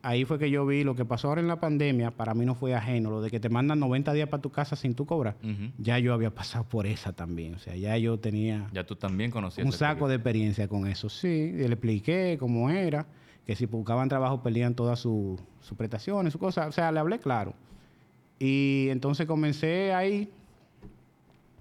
Ahí 0.01 0.25
fue 0.25 0.39
que 0.39 0.49
yo 0.49 0.65
vi 0.65 0.85
lo 0.85 0.95
que 0.95 1.05
pasó 1.05 1.29
ahora 1.29 1.41
en 1.41 1.49
la 1.49 1.59
pandemia, 1.59 2.13
para 2.13 2.33
mí 2.33 2.47
no 2.47 2.55
fue 2.55 2.73
ajeno, 2.75 3.11
lo 3.11 3.21
de 3.21 3.31
que 3.31 3.41
te 3.41 3.49
mandan 3.49 3.81
90 3.81 4.13
días 4.13 4.29
para 4.29 4.41
tu 4.41 4.51
casa 4.51 4.77
sin 4.77 4.95
tu 4.95 5.07
cobrar. 5.07 5.37
Ya 5.77 5.99
yo 5.99 6.15
había 6.15 6.31
pasado 6.33 6.65
por 6.65 6.87
esa 6.87 7.13
también, 7.13 7.55
o 7.55 7.59
sea, 7.59 7.75
ya 7.75 7.97
yo 7.99 8.19
tenía 8.19 8.69
Ya 8.73 8.85
tú 8.85 8.95
también 8.95 9.31
conocías 9.33 9.65
un 9.67 9.73
saco 9.73 9.95
periodo. 9.95 10.09
de 10.11 10.15
experiencia 10.15 10.69
con 10.69 10.87
eso, 10.87 11.09
sí. 11.09 11.27
Y 11.29 11.59
le 11.59 11.67
expliqué 11.75 12.37
cómo 12.39 12.71
era, 12.71 13.07
que 13.45 13.57
si 13.57 13.67
buscaban 13.67 14.09
trabajo 14.09 14.41
perdían 14.43 14.75
todas 14.75 15.01
sus 15.01 15.41
prestaciones, 15.77 16.33
sus 16.33 16.41
cosas. 16.41 16.69
O 16.69 16.73
sea, 16.73 16.93
le 16.93 17.01
hablé 17.01 17.19
claro. 17.19 17.55
Y 18.39 18.87
entonces 18.91 19.27
comencé 19.27 19.93
ahí. 19.93 20.31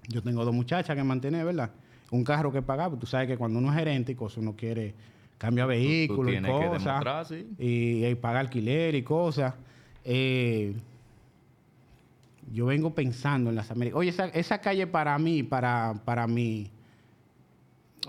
Yo 0.06 0.22
tengo 0.22 0.44
dos 0.44 0.54
muchachas 0.54 0.94
que 0.96 1.02
mantener, 1.02 1.44
¿verdad? 1.44 1.70
Un 2.10 2.22
carro 2.24 2.52
que 2.52 2.62
pagar, 2.62 2.94
tú 2.96 3.06
sabes 3.06 3.26
que 3.26 3.36
cuando 3.36 3.58
uno 3.58 3.70
es 3.70 3.76
gerente 3.76 4.12
y 4.12 4.14
cosas, 4.14 4.38
uno 4.38 4.54
quiere 4.56 4.94
cambiar 5.38 5.68
vehículos 5.68 6.34
y 6.34 6.36
cosas. 6.42 7.28
sí. 7.28 7.46
Y, 7.58 8.04
y 8.06 8.14
pagar 8.16 8.40
alquiler 8.40 8.94
y 8.94 9.02
cosas. 9.02 9.54
Eh, 10.04 10.74
yo 12.52 12.66
vengo 12.66 12.94
pensando 12.94 13.50
en 13.50 13.56
las 13.56 13.70
Américas. 13.70 13.98
Oye, 13.98 14.10
esa, 14.10 14.26
esa 14.28 14.58
calle 14.60 14.86
para 14.86 15.16
mí, 15.18 15.42
para, 15.42 15.94
para 16.04 16.26
mí, 16.26 16.70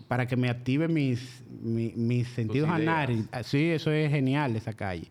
para 0.08 0.26
que 0.26 0.36
me 0.38 0.50
active 0.50 0.88
mis, 0.88 1.44
mi- 1.62 1.94
mis 1.96 2.28
sentidos 2.30 2.70
anales. 2.70 3.26
Ah, 3.32 3.44
Sí, 3.44 3.70
eso 3.70 3.92
es 3.92 4.10
genial, 4.10 4.56
esa 4.56 4.74
calle. 4.74 5.08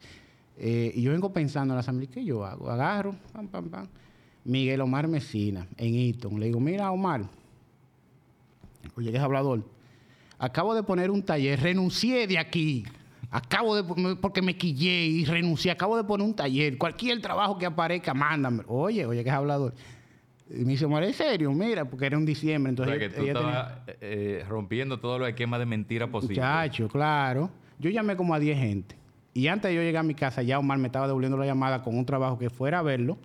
Eh, 0.57 0.93
y 0.95 1.03
yo 1.03 1.13
vengo 1.13 1.33
pensando 1.33 1.75
en 1.75 1.77
las 1.77 1.89
Américas, 1.89 2.15
¿qué 2.15 2.25
yo 2.25 2.45
hago? 2.45 2.71
Agarro, 2.71 3.15
pam, 3.33 3.47
pam, 3.49 3.69
pam. 3.69 3.87
Miguel 4.45 4.81
Omar 4.81 5.07
Mesina, 5.09 5.67
en 5.77 5.95
Eaton. 5.95 6.41
Le 6.41 6.47
digo, 6.47 6.59
mira, 6.59 6.91
Omar, 6.91 7.23
oye, 8.97 9.11
que 9.11 9.17
es 9.19 9.23
hablador, 9.23 9.63
acabo 10.39 10.75
de 10.75 10.83
poner 10.83 11.11
un 11.11 11.23
taller, 11.23 11.61
renuncié 11.61 12.27
de 12.27 12.39
aquí. 12.39 12.85
Acabo 13.31 13.77
de, 13.77 14.17
porque 14.17 14.41
me 14.41 14.57
quillé 14.57 15.05
y 15.05 15.25
renuncié, 15.25 15.71
acabo 15.71 15.97
de 15.97 16.05
poner 16.05 16.27
un 16.27 16.35
taller. 16.35 16.79
Cualquier 16.79 17.21
trabajo 17.21 17.59
que 17.59 17.67
aparezca, 17.67 18.15
mándame. 18.15 18.63
Oye, 18.67 19.05
oye, 19.05 19.23
que 19.23 19.29
es 19.29 19.35
hablador. 19.35 19.75
Y 20.51 20.65
me 20.65 20.73
dice, 20.73 20.87
¿en 20.87 21.13
serio? 21.13 21.53
Mira, 21.53 21.85
porque 21.85 22.07
era 22.07 22.17
un 22.17 22.25
diciembre. 22.25 22.71
Entonces 22.71 22.97
o 22.97 22.99
sea, 22.99 23.09
que 23.09 23.15
tú 23.15 23.27
estabas 23.27 23.73
eh, 24.01 24.45
rompiendo 24.49 24.99
todo 24.99 25.19
lo 25.19 25.27
esquema 25.27 25.59
de 25.59 25.67
mentira 25.67 26.07
posible. 26.07 26.37
Muchacho, 26.37 26.89
claro. 26.89 27.51
Yo 27.79 27.91
llamé 27.91 28.17
como 28.17 28.35
a 28.35 28.39
10 28.39 28.59
gente. 28.59 28.97
Y 29.35 29.49
antes 29.49 29.71
de 29.71 29.77
yo 29.77 29.83
llegar 29.83 30.01
a 30.01 30.05
mi 30.05 30.15
casa, 30.15 30.43
ya 30.43 30.59
Omar 30.59 30.79
me 30.79 30.87
estaba 30.87 31.07
devolviendo 31.07 31.37
la 31.37 31.45
llamada 31.45 31.83
con 31.83 31.99
un 31.99 32.07
trabajo 32.07 32.39
que 32.39 32.49
fuera 32.49 32.79
a 32.79 32.83
verlo 32.83 33.19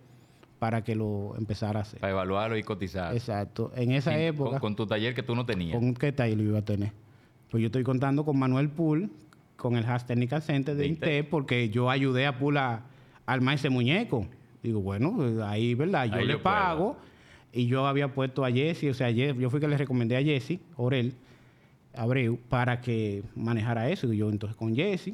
para 0.59 0.83
que 0.83 0.95
lo 0.95 1.33
empezara 1.37 1.79
a 1.79 1.81
hacer. 1.83 2.01
Para 2.01 2.11
evaluarlo 2.11 2.57
y 2.57 2.63
cotizar. 2.63 3.13
Exacto. 3.13 3.71
En 3.75 3.91
esa 3.91 4.17
época... 4.19 4.51
Con, 4.51 4.59
con, 4.59 4.75
tu 4.75 4.85
taller 4.85 5.15
que 5.15 5.23
tú 5.23 5.33
no 5.33 5.45
tenías. 5.45 5.79
¿Con 5.79 5.93
qué 5.93 6.11
taller 6.11 6.37
lo 6.37 6.43
iba 6.43 6.59
a 6.59 6.65
tener? 6.65 6.91
Pues 7.53 7.61
yo 7.61 7.67
estoy 7.67 7.83
contando 7.83 8.25
con 8.25 8.39
Manuel 8.39 8.67
Pool, 8.67 9.11
con 9.57 9.75
el 9.75 9.85
Has 9.85 10.07
Technical 10.07 10.41
Center 10.41 10.75
de, 10.75 10.87
Intel, 10.87 11.27
porque 11.27 11.69
yo 11.69 11.91
ayudé 11.91 12.25
a 12.25 12.39
Pool 12.39 12.57
a 12.57 12.81
armar 13.27 13.53
ese 13.53 13.69
muñeco. 13.69 14.25
Digo, 14.63 14.81
bueno, 14.81 15.15
ahí, 15.45 15.75
¿verdad? 15.75 16.05
Yo 16.05 16.15
Ahí 16.15 16.25
le 16.25 16.33
yo 16.33 16.41
puedo. 16.41 16.55
pago. 16.55 16.97
Y 17.51 17.67
yo 17.67 17.85
había 17.85 18.11
puesto 18.11 18.43
a 18.43 18.51
Jesse, 18.51 18.85
o 18.85 18.95
sea, 18.95 19.11
yo 19.11 19.51
fui 19.51 19.59
que 19.59 19.67
le 19.67 19.77
recomendé 19.77 20.17
a 20.17 20.23
Jesse, 20.23 20.61
Orel, 20.77 21.13
Abreu, 21.93 22.39
para 22.49 22.81
que 22.81 23.21
manejara 23.35 23.87
eso. 23.87 24.11
Y 24.11 24.17
yo 24.17 24.31
entonces 24.31 24.57
con 24.57 24.75
Jesse. 24.75 25.13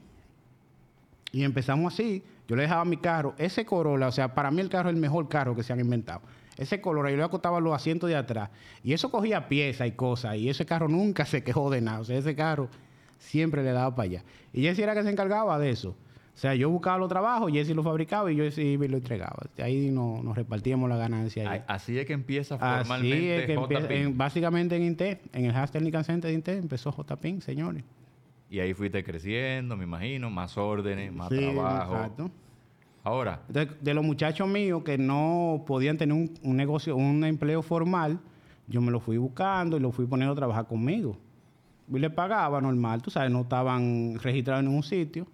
Y 1.33 1.43
empezamos 1.43 1.93
así. 1.93 2.23
Yo 2.47 2.55
le 2.55 2.61
dejaba 2.61 2.85
mi 2.85 2.95
carro, 2.95 3.35
ese 3.37 3.65
Corolla, 3.65 4.07
o 4.07 4.13
sea, 4.13 4.33
para 4.33 4.49
mí 4.49 4.61
el 4.61 4.69
carro 4.69 4.87
es 4.87 4.95
el 4.95 5.01
mejor 5.01 5.27
carro 5.27 5.57
que 5.57 5.63
se 5.63 5.73
han 5.73 5.81
inventado. 5.81 6.21
Ese 6.59 6.81
Corolla, 6.81 7.09
yo 7.09 7.17
le 7.17 7.23
acostaba 7.23 7.59
los 7.59 7.73
asientos 7.73 8.09
de 8.09 8.15
atrás. 8.15 8.49
Y 8.83 8.93
eso 8.93 9.09
cogía 9.09 9.47
piezas 9.47 9.87
y 9.87 9.91
cosas. 9.91 10.35
Y 10.35 10.49
ese 10.49 10.65
carro 10.65 10.87
nunca 10.87 11.25
se 11.25 11.43
quejó 11.43 11.69
de 11.69 11.81
nada. 11.81 11.99
O 11.99 12.03
sea, 12.05 12.17
ese 12.17 12.35
carro 12.35 12.69
siempre 13.17 13.63
le 13.63 13.71
daba 13.71 13.95
para 13.95 14.05
allá. 14.05 14.23
Y 14.53 14.61
Jesse 14.63 14.79
era 14.79 14.93
que 14.93 15.03
se 15.03 15.09
encargaba 15.09 15.57
de 15.59 15.69
eso. 15.71 15.89
O 16.35 16.41
sea, 16.41 16.55
yo 16.55 16.69
buscaba 16.69 16.97
los 16.97 17.09
trabajos, 17.09 17.51
Jesse 17.51 17.71
lo 17.75 17.83
fabricaba 17.83 18.31
y 18.31 18.35
yo 18.37 18.45
Jesse 18.45 18.59
iba 18.59 18.85
y 18.85 18.87
lo 18.87 18.95
entregaba. 18.97 19.35
Ahí 19.57 19.89
no- 19.91 20.21
nos 20.23 20.37
repartíamos 20.37 20.89
la 20.89 20.95
ganancia. 20.95 21.51
ahí. 21.51 21.61
Así 21.67 21.99
es 21.99 22.05
que 22.05 22.13
empieza 22.13 22.55
Así 22.55 22.87
formalmente 22.87 23.39
es 23.41 23.45
que 23.45 23.55
JPIN. 23.55 23.77
empieza, 23.77 23.93
en- 23.93 24.17
básicamente 24.17 24.75
en 24.77 24.83
Intel, 24.83 25.17
en 25.33 25.45
el 25.45 25.55
Has 25.55 25.71
Technical 25.71 26.05
Center 26.05 26.29
de 26.29 26.35
Intel, 26.35 26.57
empezó 26.59 26.91
JPIN, 26.93 27.41
señores. 27.41 27.83
Y 28.49 28.59
ahí 28.61 28.73
fuiste 28.73 29.03
creciendo, 29.03 29.75
me 29.75 29.83
imagino, 29.83 30.29
más 30.29 30.57
órdenes, 30.57 31.11
más 31.11 31.27
Sí, 31.29 31.37
trabajo. 31.39 31.93
exacto. 31.95 32.31
Ahora, 33.09 33.41
Entonces, 33.47 33.75
de 33.81 33.93
los 33.95 34.05
muchachos 34.05 34.47
míos 34.47 34.83
que 34.83 34.97
no 34.99 35.63
podían 35.65 35.97
tener 35.97 36.15
un, 36.15 36.31
un 36.43 36.55
negocio, 36.55 36.95
un 36.95 37.23
empleo 37.23 37.63
formal, 37.63 38.19
yo 38.67 38.81
me 38.81 38.91
lo 38.91 38.99
fui 38.99 39.17
buscando 39.17 39.77
y 39.77 39.79
lo 39.79 39.91
fui 39.91 40.05
poniendo 40.05 40.33
a 40.33 40.35
trabajar 40.35 40.67
conmigo. 40.67 41.17
Y 41.91 41.97
le 41.97 42.11
pagaba 42.11 42.61
normal, 42.61 43.01
tú 43.01 43.09
sabes, 43.09 43.31
no 43.31 43.41
estaban 43.41 44.19
registrados 44.21 44.63
en 44.63 44.69
un 44.69 44.83
sitio. 44.83 45.25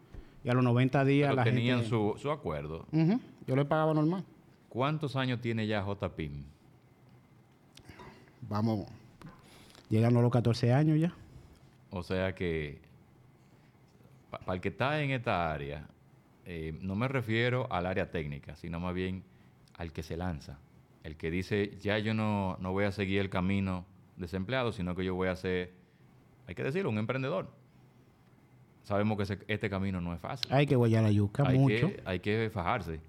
Y 0.42 0.50
a 0.50 0.54
los 0.54 0.64
90 0.64 1.04
días 1.04 1.30
pero 1.32 1.36
la 1.36 1.44
tenían 1.44 1.80
gente... 1.80 1.90
su, 1.90 2.16
su 2.18 2.32
acuerdo. 2.32 2.86
Ujú, 2.94 3.20
yo 3.46 3.56
le 3.58 3.66
pagaba 3.66 3.94
normal. 3.94 4.24
¿Cuántos 4.70 5.18
años 5.18 5.42
tiene 5.42 5.68
ya 5.68 5.84
JPIN? 5.84 6.46
Vamos, 8.48 8.86
llegando 9.90 10.20
a 10.20 10.22
los 10.24 10.32
14 10.32 10.72
años 10.72 10.98
ya. 10.98 11.14
O 11.90 12.04
sea 12.04 12.34
que, 12.36 12.80
para 14.30 14.54
el 14.54 14.62
que 14.62 14.70
está 14.70 15.02
en 15.02 15.12
esta 15.12 15.52
área, 15.52 15.88
eh, 16.46 16.78
no 16.82 16.96
me 16.96 17.08
refiero 17.08 17.68
al 17.72 17.86
área 17.86 18.12
técnica, 18.12 18.56
sino 18.56 18.80
más 18.80 18.94
bien 18.94 19.24
al 19.78 19.92
que 19.92 20.04
se 20.04 20.16
lanza. 20.18 20.60
El 21.04 21.16
que 21.18 21.30
dice, 21.32 21.78
ya 21.82 21.98
yo 22.00 22.14
no, 22.14 22.58
no 22.60 22.72
voy 22.72 22.86
a 22.86 22.92
seguir 22.92 23.20
el 23.20 23.30
camino 23.30 23.86
desempleado, 24.18 24.72
sino 24.72 24.96
que 24.96 25.04
yo 25.06 25.14
voy 25.16 25.28
a 25.28 25.36
ser, 25.36 25.74
hay 26.48 26.56
que 26.56 26.64
decirlo, 26.64 26.90
un 26.90 26.98
emprendedor. 26.98 27.50
Sabemos 28.84 29.18
que 29.18 29.24
ese- 29.24 29.40
este 29.48 29.70
camino 29.70 30.00
no 30.00 30.14
es 30.14 30.20
fácil. 30.20 30.52
Hay 30.54 30.68
que 30.68 30.76
guayar 30.76 31.04
la 31.04 31.12
yuca 31.12 31.44
hay, 31.48 31.58
mucho. 31.58 31.90
que, 31.90 32.02
hay 32.06 32.20
que 32.20 32.50
fajarse. 32.54 33.00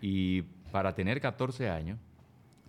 Y 0.00 0.42
para 0.72 0.94
tener 0.94 1.20
14 1.20 1.68
años, 1.70 1.98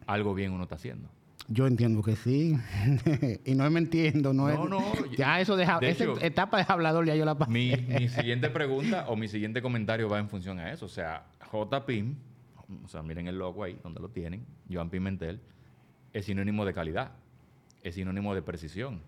algo 0.05 0.33
bien 0.35 0.51
uno 0.51 0.63
está 0.63 0.75
haciendo. 0.75 1.09
Yo 1.49 1.67
entiendo 1.67 2.01
que 2.01 2.15
sí. 2.15 2.57
y 3.45 3.53
no 3.55 3.69
me 3.69 3.79
entiendo. 3.79 4.33
No, 4.33 4.47
No, 4.47 4.65
es, 4.65 4.69
no, 4.69 5.05
Ya 5.17 5.39
eso 5.41 5.55
deja, 5.55 5.79
de 5.79 5.89
esa 5.89 6.03
hecho- 6.05 6.21
etapa 6.21 6.57
de 6.57 6.65
hablador 6.67 7.05
ya 7.05 7.15
yo 7.15 7.25
la 7.25 7.37
pasé. 7.37 7.51
Mi, 7.51 7.75
mi 7.75 8.07
siguiente 8.09 8.49
pregunta 8.49 9.05
o 9.09 9.15
mi 9.15 9.27
siguiente 9.27 9.61
comentario 9.61 10.07
va 10.09 10.19
en 10.19 10.29
función 10.29 10.59
a 10.59 10.71
eso. 10.71 10.85
O 10.85 10.89
sea, 10.89 11.25
JPIM, 11.51 12.15
o 12.85 12.87
sea, 12.87 13.03
miren 13.03 13.27
el 13.27 13.37
logo 13.37 13.63
ahí, 13.63 13.77
donde 13.83 13.99
lo 13.99 14.09
tienen, 14.09 14.45
Joan 14.71 14.89
Pimentel, 14.89 15.41
es 16.13 16.25
sinónimo 16.25 16.63
de 16.65 16.73
calidad, 16.73 17.11
es 17.83 17.95
sinónimo 17.95 18.33
de 18.35 18.41
precisión. 18.41 19.01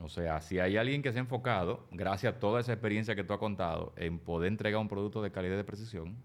O 0.00 0.08
sea, 0.08 0.40
si 0.40 0.58
hay 0.60 0.76
alguien 0.76 1.02
que 1.02 1.10
se 1.12 1.18
ha 1.18 1.20
enfocado, 1.20 1.86
gracias 1.90 2.34
a 2.34 2.38
toda 2.38 2.60
esa 2.60 2.72
experiencia 2.72 3.14
que 3.16 3.24
tú 3.24 3.32
has 3.32 3.38
contado, 3.40 3.92
en 3.96 4.18
poder 4.18 4.48
entregar 4.48 4.80
un 4.80 4.88
producto 4.88 5.22
de 5.22 5.30
calidad 5.32 5.54
y 5.54 5.58
de 5.58 5.64
precisión, 5.64 6.16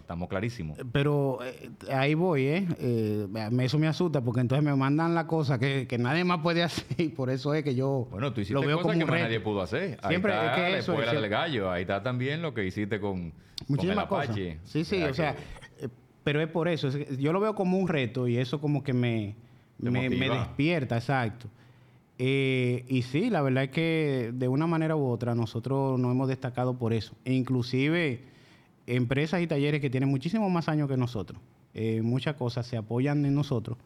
estamos 0.00 0.28
clarísimos. 0.28 0.78
Pero 0.92 1.38
eh, 1.44 1.70
ahí 1.92 2.14
voy, 2.14 2.42
¿eh? 2.46 2.66
Eh, 2.78 3.26
Eso 3.60 3.78
me 3.78 3.86
asusta 3.88 4.20
porque 4.20 4.40
entonces 4.40 4.64
me 4.64 4.74
mandan 4.74 5.14
la 5.14 5.26
cosa 5.26 5.58
que, 5.58 5.86
que 5.86 5.98
nadie 5.98 6.24
más 6.24 6.40
puede 6.40 6.62
hacer 6.64 6.84
y 6.98 7.08
por 7.08 7.30
eso 7.30 7.52
es 7.54 7.62
que 7.64 7.74
yo 7.74 8.06
Bueno, 8.10 8.32
tú 8.32 8.40
hiciste 8.40 8.54
lo 8.54 8.66
veo 8.66 8.78
cosas 8.78 8.92
como 8.92 8.98
que 8.98 9.04
un 9.04 9.10
más 9.10 9.20
nadie 9.22 9.40
pudo 9.40 9.60
hacer. 9.62 9.98
Ahí 10.02 10.08
Siempre 10.10 10.32
está 10.32 10.46
es 10.50 10.54
que 10.56 10.70
la 10.72 10.78
eso, 10.78 10.96
sí. 11.10 11.16
del 11.16 11.28
gallo, 11.28 11.70
ahí 11.70 11.82
está 11.82 12.02
también 12.02 12.42
lo 12.42 12.54
que 12.54 12.64
hiciste 12.64 13.00
con, 13.00 13.30
con 13.30 13.32
el 13.60 13.64
Muchísimas 13.68 14.06
cosas. 14.06 14.36
Sí, 14.64 14.84
sí, 14.84 15.02
o 15.02 15.14
sea, 15.14 15.34
que- 15.34 15.86
eh, 15.86 15.88
pero 16.24 16.40
es 16.40 16.48
por 16.48 16.68
eso. 16.68 16.88
yo 17.18 17.32
lo 17.32 17.40
veo 17.40 17.54
como 17.54 17.78
un 17.78 17.88
reto 17.88 18.28
y 18.28 18.38
eso 18.38 18.60
como 18.60 18.82
que 18.82 18.92
me, 18.92 19.34
me, 19.78 20.08
me 20.10 20.28
despierta, 20.30 20.96
exacto. 20.96 21.48
Eh, 22.18 22.84
y 22.88 23.02
sí, 23.02 23.30
la 23.30 23.42
verdad 23.42 23.64
es 23.64 23.70
que 23.70 24.30
de 24.34 24.46
una 24.46 24.66
manera 24.66 24.94
u 24.94 25.04
otra 25.06 25.34
nosotros 25.34 25.98
nos 25.98 26.12
hemos 26.12 26.28
destacado 26.28 26.74
por 26.78 26.92
eso. 26.92 27.14
E 27.24 27.32
inclusive 27.32 28.20
empresas 28.86 29.40
y 29.42 29.46
talleres 29.46 29.80
que 29.80 29.90
tienen 29.90 30.08
muchísimos 30.08 30.50
más 30.50 30.68
años 30.68 30.88
que 30.88 30.96
nosotros. 30.96 31.40
eh, 31.74 32.02
muchas 32.02 32.34
cosas 32.36 32.66
se 32.66 32.76
apoyan 32.76 33.24
en 33.24 33.34
nosotros 33.34 33.78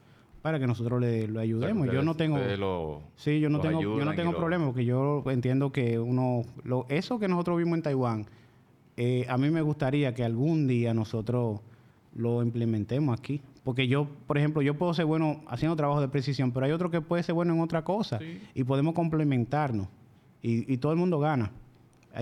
para 0.42 0.58
que 0.58 0.66
nosotros 0.66 1.00
le, 1.00 1.28
lo 1.28 1.34
o 1.34 1.34
sea, 1.34 1.40
que 1.40 1.40
ayudemos. 1.44 1.86
yo 1.92 2.02
no 2.02 2.14
tengo... 2.16 2.38
lo- 2.38 3.02
Sí, 3.16 3.38
yo 3.40 3.48
no 3.48 3.60
tengo, 3.60 3.80
yo 3.80 4.04
no 4.04 4.14
tengo 4.14 4.32
lo- 4.32 4.38
problema 4.38 4.66
porque 4.66 4.84
yo 4.84 5.22
entiendo 5.28 5.70
que 5.70 5.98
uno, 5.98 6.42
lo, 6.64 6.86
eso 6.88 7.18
que 7.20 7.28
nosotros 7.28 7.58
vimos 7.58 7.76
en 7.76 7.82
Taiwán, 7.82 8.26
eh, 8.96 9.26
a 9.28 9.36
mí 9.38 9.50
me 9.50 9.60
gustaría 9.62 10.14
que 10.14 10.24
algún 10.24 10.66
día 10.66 10.94
nosotros 10.94 11.60
lo 12.14 12.42
implementemos 12.42 13.16
aquí. 13.18 13.40
Porque 13.62 13.86
yo, 13.88 14.06
por 14.26 14.38
ejemplo, 14.38 14.62
yo 14.62 14.74
puedo 14.78 14.94
ser 14.94 15.04
bueno 15.04 15.42
haciendo 15.48 15.76
trabajo 15.76 16.00
de 16.00 16.08
precisión, 16.08 16.50
pero 16.52 16.66
hay 16.66 16.72
otro 16.72 16.90
que 16.90 17.00
puede 17.00 17.22
ser 17.22 17.34
bueno 17.34 17.52
en 17.54 17.60
otra 17.60 17.82
cosa 17.84 18.18
Sí. 18.18 18.40
y 18.54 18.64
podemos 18.64 18.94
complementarnos 18.94 19.88
y, 20.42 20.72
y 20.72 20.76
todo 20.78 20.92
el 20.92 20.98
mundo 20.98 21.18
gana. 21.18 21.50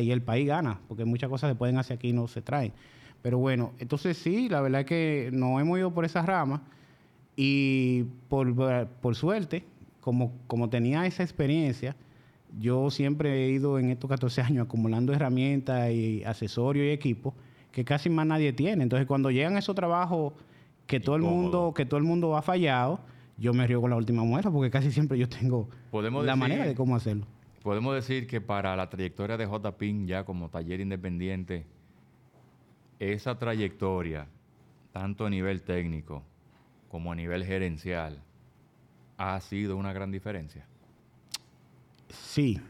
Y 0.01 0.11
el 0.11 0.23
país 0.23 0.47
gana, 0.47 0.81
porque 0.89 1.05
muchas 1.05 1.29
cosas 1.31 1.51
se 1.51 1.55
pueden 1.55 1.79
hacer 1.79 1.97
aquí 1.99 2.09
y 2.09 2.13
no 2.13 2.27
se 2.29 2.43
traen. 2.43 2.73
Pero 3.23 3.39
bueno, 3.39 3.73
entonces 3.79 4.17
sí, 4.19 4.49
la 4.49 4.61
verdad 4.61 4.81
es 4.83 4.87
que 4.87 5.31
nos 5.33 5.61
hemos 5.61 5.79
ido 5.79 5.93
por 5.95 6.05
esas 6.05 6.27
ramas 6.27 6.61
y 7.37 8.05
por, 8.29 8.87
por 9.01 9.15
suerte, 9.17 9.65
como, 10.01 10.33
como 10.47 10.69
tenía 10.69 11.07
esa 11.07 11.23
experiencia, 11.23 11.97
yo 12.61 12.91
siempre 12.91 13.45
he 13.47 13.51
ido 13.51 13.79
en 13.79 13.91
estos 13.91 14.09
14 14.09 14.41
años 14.43 14.67
acumulando 14.67 15.13
herramientas 15.13 15.91
y 15.91 16.23
accesorios 16.25 16.87
y 16.87 16.91
equipos 16.91 17.35
que 17.73 17.85
casi 17.85 18.09
más 18.11 18.27
nadie 18.27 18.53
tiene. 18.53 18.85
Entonces, 18.85 19.07
cuando 19.07 19.31
llegan 19.31 19.57
esos 19.57 19.75
trabajos 19.75 20.35
que 20.87 21.01
todo 21.01 21.17
el 21.17 21.23
mundo, 21.23 21.73
que 21.75 21.87
todo 21.87 21.99
el 21.99 22.05
mundo 22.05 22.37
ha 22.37 22.43
fallado, 22.43 23.01
yo 23.39 23.53
me 23.53 23.67
río 23.67 23.81
con 23.81 23.91
la 23.91 23.97
última 23.97 24.23
muela 24.23 24.51
porque 24.51 24.71
casi 24.71 24.93
siempre 24.93 25.19
yo 25.19 25.29
tengo 25.29 25.69
la 26.23 26.33
decir- 26.35 26.41
manera 26.41 26.67
de 26.67 26.75
cómo 26.77 26.95
hacerlo. 26.95 27.27
Podemos 27.65 27.95
decir 27.95 28.27
que 28.27 28.43
para 28.43 28.77
la 28.77 28.91
trayectoria 28.91 29.39
de 29.39 29.47
JPIN 29.47 30.07
ya 30.07 30.25
como 30.25 30.51
taller 30.51 30.81
independiente, 30.81 31.65
esa 32.99 33.39
trayectoria, 33.39 34.27
tanto 34.93 35.25
a 35.25 35.31
nivel 35.31 35.63
técnico 35.63 36.23
como 36.91 37.11
a 37.11 37.15
nivel 37.15 37.43
gerencial, 37.43 38.23
ha 39.17 39.41
sido 39.41 39.79
una 39.79 39.95
gran 39.95 40.11
diferencia. 40.13 40.67
Sí. 42.11 42.61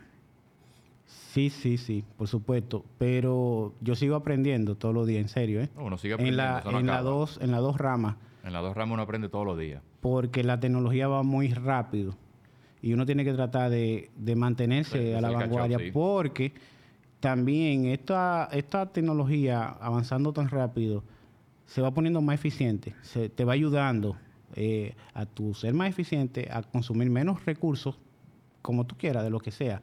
Sí, 1.07 1.51
sí, 1.51 1.77
sí, 1.77 2.05
por 2.17 2.29
supuesto. 2.29 2.85
Pero 2.97 3.75
yo 3.81 3.97
sigo 3.97 4.15
aprendiendo 4.15 4.77
todos 4.77 4.95
los 4.95 5.09
días, 5.09 5.23
en 5.23 5.29
serio, 5.29 5.61
¿eh? 5.61 5.71
Uno 5.75 5.99
sigue 5.99 6.15
En 6.15 6.21
aprendiendo, 6.21 6.53
la, 6.53 6.59
eso 6.61 6.71
no 6.71 6.79
en, 6.79 6.87
la 6.87 7.03
dos, 7.03 7.41
en 7.43 7.51
las 7.51 7.61
dos 7.61 7.79
ramas. 7.79 8.15
En 8.45 8.53
las 8.53 8.63
dos 8.63 8.77
ramas 8.77 8.95
uno 8.95 9.03
aprende 9.03 9.29
todos 9.29 9.45
los 9.45 9.59
días. 9.59 9.83
porque 10.01 10.45
la 10.45 10.61
tecnología 10.61 11.09
va 11.09 11.25
muy 11.25 11.49
rápido 11.53 12.15
y 12.85 12.93
uno 12.93 13.07
tiene 13.07 13.25
que 13.25 13.33
tratar 13.33 13.71
de, 13.71 14.11
de 14.15 14.37
mantenerse 14.37 15.17
a 15.17 15.21
la 15.23 15.31
vanguardia 15.31 15.79
sí. 15.79 15.91
porque 15.91 16.53
también 17.19 17.87
esta, 17.87 18.51
esta 18.53 18.93
tecnología 18.93 19.65
avanzando 19.81 20.35
tan 20.35 20.51
rápido 20.51 21.03
se 21.65 21.81
va 21.81 21.95
poniendo 21.95 22.21
más 22.21 22.35
eficiente, 22.35 22.95
se, 23.01 23.31
te 23.31 23.47
va 23.47 23.55
ayudando 23.55 24.19
eh, 24.55 24.95
a 25.15 25.25
tu 25.25 25.55
ser 25.55 25.73
más 25.73 25.89
eficiente, 25.89 26.51
a 26.53 26.63
consumir 26.63 27.09
menos 27.09 27.43
recursos, 27.47 27.97
como 28.61 28.85
tú 28.85 28.97
quieras, 28.99 29.25
de 29.25 29.31
lo 29.31 29.41
que 29.41 29.51
sea, 29.51 29.81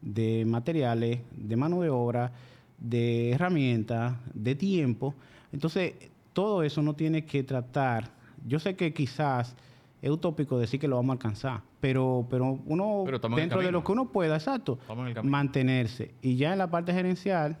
de 0.00 0.44
materiales, 0.46 1.22
de 1.32 1.56
mano 1.56 1.80
de 1.80 1.90
obra, 1.90 2.30
de 2.78 3.32
herramientas, 3.32 4.14
de 4.32 4.54
tiempo. 4.54 5.16
Entonces, 5.52 5.94
todo 6.32 6.62
eso 6.62 6.82
no 6.82 6.94
tiene 6.94 7.24
que 7.24 7.42
tratar. 7.42 8.12
Yo 8.46 8.60
sé 8.60 8.76
que 8.76 8.94
quizás 8.94 9.56
es 10.04 10.10
utópico 10.10 10.58
decir 10.58 10.78
que 10.78 10.86
lo 10.86 10.96
vamos 10.96 11.10
a 11.10 11.14
alcanzar, 11.14 11.62
pero, 11.84 12.26
pero 12.30 12.58
uno, 12.64 13.02
Pero 13.04 13.18
dentro 13.36 13.60
de 13.60 13.70
lo 13.70 13.84
que 13.84 13.92
uno 13.92 14.10
pueda, 14.10 14.36
exacto, 14.36 14.78
mantenerse. 15.22 16.14
Y 16.22 16.36
ya 16.36 16.52
en 16.52 16.58
la 16.58 16.70
parte 16.70 16.94
gerencial, 16.94 17.58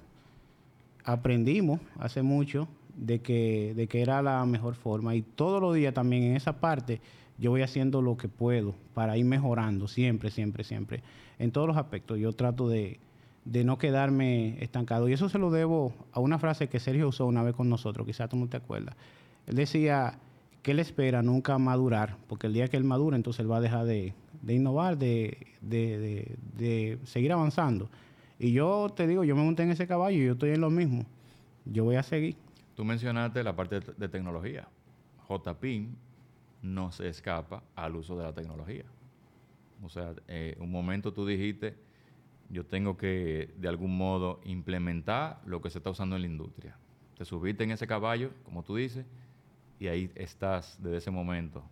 aprendimos 1.04 1.78
hace 1.98 2.22
mucho 2.22 2.66
de 2.96 3.20
que, 3.20 3.74
de 3.76 3.86
que 3.86 4.00
era 4.00 4.22
la 4.22 4.42
mejor 4.46 4.76
forma. 4.76 5.14
Y 5.14 5.20
todos 5.20 5.60
los 5.60 5.74
días 5.74 5.92
también 5.92 6.22
en 6.22 6.36
esa 6.36 6.58
parte 6.58 7.02
yo 7.36 7.50
voy 7.50 7.60
haciendo 7.60 8.00
lo 8.00 8.16
que 8.16 8.30
puedo 8.30 8.74
para 8.94 9.18
ir 9.18 9.26
mejorando, 9.26 9.88
siempre, 9.88 10.30
siempre, 10.30 10.64
siempre. 10.64 11.02
En 11.38 11.50
todos 11.50 11.66
los 11.68 11.76
aspectos. 11.76 12.18
Yo 12.18 12.32
trato 12.32 12.66
de, 12.66 13.00
de 13.44 13.62
no 13.62 13.76
quedarme 13.76 14.56
estancado. 14.64 15.06
Y 15.06 15.12
eso 15.12 15.28
se 15.28 15.38
lo 15.38 15.50
debo 15.50 15.92
a 16.12 16.20
una 16.20 16.38
frase 16.38 16.70
que 16.70 16.80
Sergio 16.80 17.08
usó 17.08 17.26
una 17.26 17.42
vez 17.42 17.54
con 17.54 17.68
nosotros, 17.68 18.06
quizás 18.06 18.30
tú 18.30 18.38
no 18.38 18.48
te 18.48 18.56
acuerdas. 18.56 18.96
Él 19.46 19.56
decía 19.56 20.18
que 20.64 20.70
él 20.70 20.80
espera 20.80 21.22
nunca 21.22 21.58
madurar, 21.58 22.16
porque 22.26 22.46
el 22.46 22.54
día 22.54 22.68
que 22.68 22.78
él 22.78 22.84
madura, 22.84 23.16
entonces 23.16 23.40
él 23.40 23.52
va 23.52 23.58
a 23.58 23.60
dejar 23.60 23.84
de, 23.84 24.14
de 24.40 24.54
innovar, 24.54 24.96
de, 24.96 25.46
de- 25.60 26.36
de- 26.56 26.98
seguir 27.04 27.32
avanzando. 27.32 27.90
Y 28.38 28.52
yo 28.52 28.88
te 28.88 29.06
digo, 29.06 29.24
yo 29.24 29.36
me 29.36 29.42
monté 29.44 29.62
en 29.62 29.70
ese 29.70 29.86
caballo 29.86 30.16
y 30.16 30.24
yo 30.24 30.32
estoy 30.32 30.50
en 30.50 30.62
lo 30.62 30.70
mismo. 30.70 31.04
Yo 31.66 31.84
voy 31.84 31.96
a 31.96 32.02
seguir. 32.02 32.36
Tú 32.74 32.82
mencionaste 32.82 33.44
la 33.44 33.54
parte 33.54 33.80
de, 33.80 34.08
tecnología. 34.08 34.66
JPIM 35.28 35.94
no 36.62 36.90
se 36.92 37.08
escapa 37.08 37.62
al 37.76 37.94
uso 37.96 38.16
de 38.16 38.24
la 38.24 38.32
tecnología. 38.32 38.84
O 39.82 39.90
sea, 39.90 40.14
eh, 40.28 40.56
un 40.60 40.70
momento 40.70 41.12
tú 41.12 41.26
dijiste, 41.26 41.74
yo 42.48 42.64
tengo 42.64 42.96
que 42.96 43.52
de 43.58 43.68
algún 43.68 43.94
modo 43.98 44.40
implementar 44.44 45.42
lo 45.44 45.60
que 45.60 45.68
se 45.68 45.76
está 45.78 45.90
usando 45.90 46.16
en 46.16 46.22
la 46.22 46.28
industria. 46.28 46.74
Te 47.18 47.26
subiste 47.26 47.64
en 47.64 47.70
ese 47.70 47.86
caballo, 47.86 48.30
como 48.44 48.62
tú 48.62 48.76
dices, 48.76 49.04
y 49.80 49.86
ahí 49.88 50.10
estás 50.14 50.78
desde 50.82 50.98
ese 50.98 51.10
momento. 51.10 51.62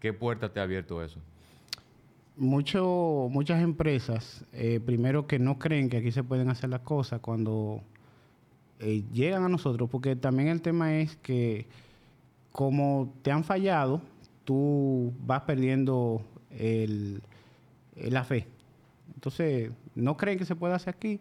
¿Qué 0.00 0.12
puerta 0.12 0.52
te 0.52 0.60
ha 0.60 0.64
abierto 0.64 1.02
eso? 1.02 1.20
Mucho, 2.36 3.28
muchas 3.30 3.62
empresas, 3.62 4.44
eh, 4.52 4.80
primero 4.84 5.26
que 5.26 5.38
no 5.38 5.58
creen 5.58 5.90
que 5.90 5.98
aquí 5.98 6.10
se 6.12 6.24
pueden 6.24 6.48
hacer 6.48 6.70
las 6.70 6.80
cosas 6.80 7.20
cuando 7.20 7.82
eh, 8.80 9.04
llegan 9.12 9.44
a 9.44 9.48
nosotros, 9.48 9.88
porque 9.90 10.16
también 10.16 10.48
el 10.48 10.62
tema 10.62 10.94
es 10.96 11.16
que 11.16 11.66
como 12.50 13.12
te 13.22 13.30
han 13.30 13.44
fallado, 13.44 14.00
tú 14.44 15.12
vas 15.24 15.42
perdiendo 15.42 16.22
el- 16.50 17.22
la 17.96 18.24
fe. 18.24 18.46
Entonces, 19.14 19.70
no 19.94 20.16
creen 20.16 20.38
que 20.38 20.44
se 20.44 20.56
puede 20.56 20.74
hacer 20.74 20.94
aquí, 20.94 21.20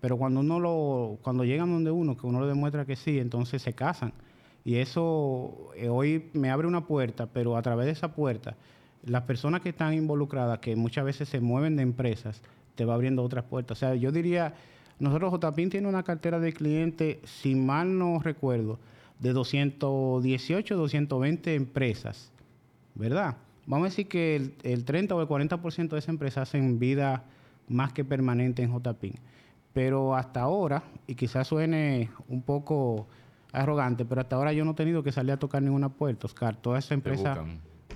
pero 0.00 0.16
cuando 0.18 0.40
uno 0.40 0.60
lo, 0.60 1.18
cuando 1.22 1.44
llegan 1.44 1.70
donde 1.70 1.90
uno, 1.90 2.16
que 2.16 2.26
uno 2.26 2.40
le 2.40 2.46
demuestra 2.48 2.84
que 2.84 2.96
sí, 2.96 3.18
entonces 3.18 3.62
se 3.62 3.72
casan. 3.72 4.12
Y 4.64 4.76
eso 4.76 5.70
eh, 5.76 5.88
hoy 5.88 6.30
me 6.32 6.50
abre 6.50 6.66
una 6.66 6.86
puerta, 6.86 7.26
pero 7.26 7.56
a 7.56 7.62
través 7.62 7.86
de 7.86 7.92
esa 7.92 8.12
puerta, 8.12 8.56
las 9.04 9.22
personas 9.22 9.60
que 9.60 9.70
están 9.70 9.94
involucradas, 9.94 10.58
que 10.58 10.76
muchas 10.76 11.04
veces 11.04 11.28
se 11.28 11.40
mueven 11.40 11.76
de 11.76 11.82
empresas, 11.82 12.42
te 12.74 12.84
va 12.84 12.94
abriendo 12.94 13.22
otras 13.22 13.44
puertas. 13.44 13.78
O 13.78 13.80
sea, 13.80 13.94
yo 13.94 14.12
diría, 14.12 14.54
nosotros 14.98 15.32
JPIN 15.32 15.70
tiene 15.70 15.88
una 15.88 16.02
cartera 16.02 16.38
de 16.38 16.52
clientes, 16.52 17.18
si 17.24 17.54
mal 17.54 17.98
no 17.98 18.18
recuerdo, 18.20 18.78
de 19.20 19.32
218, 19.32 20.76
220 20.76 21.54
empresas, 21.54 22.30
¿verdad? 22.94 23.36
Vamos 23.66 23.86
a 23.86 23.90
decir 23.90 24.08
que 24.08 24.36
el, 24.36 24.54
el 24.62 24.84
30 24.84 25.14
o 25.14 25.20
el 25.20 25.28
40% 25.28 25.88
de 25.88 25.98
esas 25.98 26.08
empresas 26.08 26.48
hacen 26.48 26.78
vida 26.78 27.24
más 27.68 27.92
que 27.92 28.04
permanente 28.04 28.62
en 28.62 28.72
JPIN. 28.72 29.14
Pero 29.72 30.14
hasta 30.16 30.40
ahora, 30.40 30.82
y 31.06 31.14
quizás 31.14 31.46
suene 31.46 32.10
un 32.28 32.42
poco 32.42 33.06
arrogante, 33.52 34.04
pero 34.04 34.20
hasta 34.20 34.36
ahora 34.36 34.52
yo 34.52 34.64
no 34.64 34.72
he 34.72 34.74
tenido 34.74 35.02
que 35.02 35.12
salir 35.12 35.32
a 35.32 35.38
tocar 35.38 35.62
ninguna 35.62 35.88
puerta, 35.88 36.26
Oscar. 36.26 36.56
Todas 36.56 36.84
esas 36.84 36.92
empresas 36.92 37.38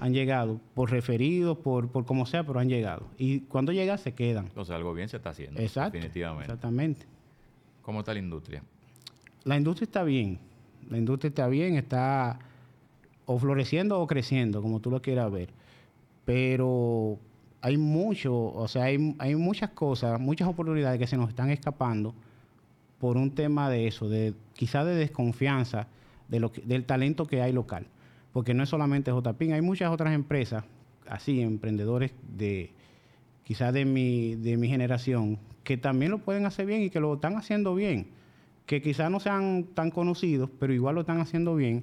han 0.01 0.13
llegado, 0.13 0.61
por 0.75 0.91
referidos, 0.91 1.59
por, 1.59 1.89
por 1.89 2.05
como 2.05 2.27
sea, 2.27 2.45
pero 2.45 2.59
han 2.59 2.69
llegado. 2.69 3.07
Y 3.19 3.41
cuando 3.41 3.73
llegan, 3.73 3.99
se 3.99 4.13
quedan. 4.13 4.51
O 4.57 4.65
sea, 4.65 4.77
algo 4.77 4.95
bien 4.95 5.09
se 5.09 5.19
está 5.19 5.31
haciendo. 5.31 5.61
Exacto. 5.61 5.93
Definitivamente. 5.93 6.45
Exactamente. 6.45 7.07
¿Cómo 7.83 8.01
está 8.01 8.13
la 8.13 8.21
industria? 8.21 8.63
La 9.45 9.57
industria 9.57 9.85
está 9.85 10.03
bien. 10.03 10.39
La 10.89 10.99
industria 10.99 11.29
está 11.29 11.49
bien, 11.49 11.77
está 11.77 12.39
o 13.27 13.39
floreciendo 13.39 14.01
o 14.01 14.07
creciendo, 14.07 14.63
como 14.63 14.81
tú 14.81 14.91
lo 14.91 15.01
quieras 15.01 15.31
ver. 15.31 15.51
Pero 16.25 17.19
hay 17.61 17.77
mucho, 17.77 18.53
o 18.53 18.67
sea, 18.69 18.85
hay, 18.85 19.15
hay 19.19 19.37
muchas 19.37 19.71
cosas, 19.71 20.21
muchas 20.21 20.49
oportunidades 20.49 20.99
que 20.99 21.07
se 21.07 21.17
nos 21.17 21.29
están 21.29 21.51
escapando 21.51 22.15
por 23.03 23.17
un 23.17 23.33
tema 23.33 23.69
de 23.69 23.89
eso, 23.89 24.09
de 24.09 24.33
quizás 24.55 24.87
de 24.87 24.95
desconfianza 24.95 25.89
de 26.29 26.39
lo 26.39 26.53
que- 26.53 26.61
del 26.61 26.85
talento 26.85 27.27
que 27.27 27.43
hay 27.43 27.53
local. 27.53 27.89
Porque 28.33 28.55
no 28.55 28.63
es 28.63 28.69
solamente 28.69 29.11
JPIN, 29.11 29.55
hay 29.55 29.61
muchas 29.61 29.91
otras 29.91 30.15
empresas, 30.15 30.63
así, 31.09 31.41
emprendedores 31.41 32.13
de 32.37 32.71
quizás 33.43 33.75
de 33.75 33.85
mi, 33.87 34.37
de 34.37 34.57
mi 34.57 34.69
generación, 34.69 35.37
que 35.65 35.77
también 35.77 36.13
lo 36.13 36.19
pueden 36.19 36.47
hacer 36.47 36.65
bien 36.65 36.81
y 36.83 36.91
que 36.91 37.01
lo 37.01 37.15
están 37.15 37.35
haciendo 37.37 37.75
bien. 37.75 38.07
Que 38.67 38.81
quizás 38.81 39.11
no 39.11 39.19
sean 39.19 39.65
tan 39.75 39.91
conocidos, 39.91 40.49
pero 40.61 40.73
igual 40.73 40.95
lo 40.95 41.01
están 41.01 41.21
haciendo 41.21 41.57
bien. 41.57 41.83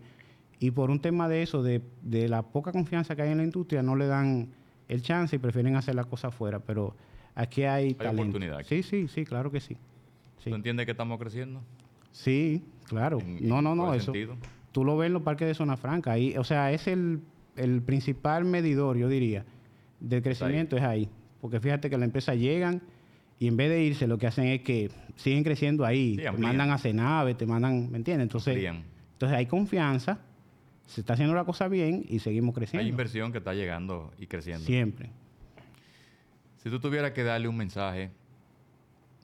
Y 0.58 0.72
por 0.72 0.90
un 0.90 1.02
tema 1.02 1.28
de 1.28 1.42
eso, 1.44 1.64
de, 1.64 1.82
de 2.02 2.30
la 2.30 2.44
poca 2.44 2.72
confianza 2.72 3.18
que 3.18 3.24
hay 3.24 3.32
en 3.32 3.40
la 3.40 3.44
industria, 3.44 3.84
no 3.84 3.98
le 3.98 4.08
dan 4.08 4.48
el 4.88 5.02
chance 5.02 5.36
y 5.36 5.40
prefieren 5.40 5.76
hacer 5.76 5.96
la 5.96 6.06
cosa 6.06 6.30
afuera. 6.30 6.60
Pero 6.60 6.96
aquí 7.36 7.64
hay, 7.64 7.94
talento. 7.94 8.22
oportunidad 8.22 8.60
aquí. 8.60 8.82
Sí, 8.82 8.84
sí, 8.84 9.08
sí, 9.10 9.26
claro 9.26 9.52
que 9.52 9.60
sí. 9.60 9.76
Sí, 10.40 10.50
¿Tú 10.50 10.56
entiendes 10.56 10.86
que 10.86 10.92
estamos 10.92 11.20
creciendo? 11.20 11.62
sí 12.12 12.64
claro. 12.88 13.20
En- 13.20 13.48
No, 13.48 13.62
no, 13.62 13.76
no, 13.76 13.94
eso. 13.94 14.06
sentido? 14.06 14.36
Tú 14.72 14.84
lo 14.84 14.98
ves 14.98 15.08
en 15.08 15.14
los 15.14 15.22
parques 15.24 15.48
de 15.48 15.54
zona 15.54 15.78
franca. 15.78 16.12
Ahí, 16.14 16.36
o 16.38 16.44
sea, 16.44 16.72
es 16.72 16.88
el, 16.88 17.22
el 17.56 17.82
principal 17.82 18.46
medidor, 18.46 18.98
yo 18.98 19.08
diría, 19.10 19.46
del 20.00 20.22
crecimiento 20.22 20.78
es 20.78 20.84
ahí. 20.84 21.10
Porque 21.42 21.60
fíjate 21.60 21.90
que 21.90 21.98
las 21.98 22.06
empresas 22.06 22.38
llegan 22.38 22.82
y 23.40 23.48
en 23.48 23.58
vez 23.58 23.70
de 23.70 23.84
irse, 23.84 24.06
lo 24.08 24.18
que 24.18 24.28
hacen 24.28 24.46
es 24.46 24.62
que 24.62 24.92
siguen 25.16 25.44
creciendo 25.44 25.86
ahí. 25.86 26.16
Sí, 26.18 26.22
te 26.24 26.32
mandan 26.32 26.72
a 26.72 26.78
Cenave, 26.78 27.34
te 27.36 27.46
mandan, 27.46 27.90
¿me 27.92 27.98
entiendes? 27.98 28.24
Entonces, 28.26 28.54
Amplían. 28.54 28.84
entonces 29.14 29.38
hay 29.38 29.46
confianza, 29.46 30.20
se 30.86 31.02
está 31.02 31.14
haciendo 31.14 31.34
la 31.36 31.46
cosa 31.46 31.68
bien 31.68 32.06
y 32.10 32.20
seguimos 32.20 32.50
Hay 32.50 32.56
creciendo. 32.56 32.90
inversión 32.90 33.32
que 33.32 33.38
está 33.40 33.54
llegando 33.54 34.12
y 34.20 34.28
creciendo. 34.28 34.66
Siempre. 34.66 35.10
Si 36.58 36.70
tú 36.70 36.80
tuvieras 36.80 37.12
que 37.12 37.24
darle 37.24 37.48
un 37.48 37.56
mensaje, 37.58 38.12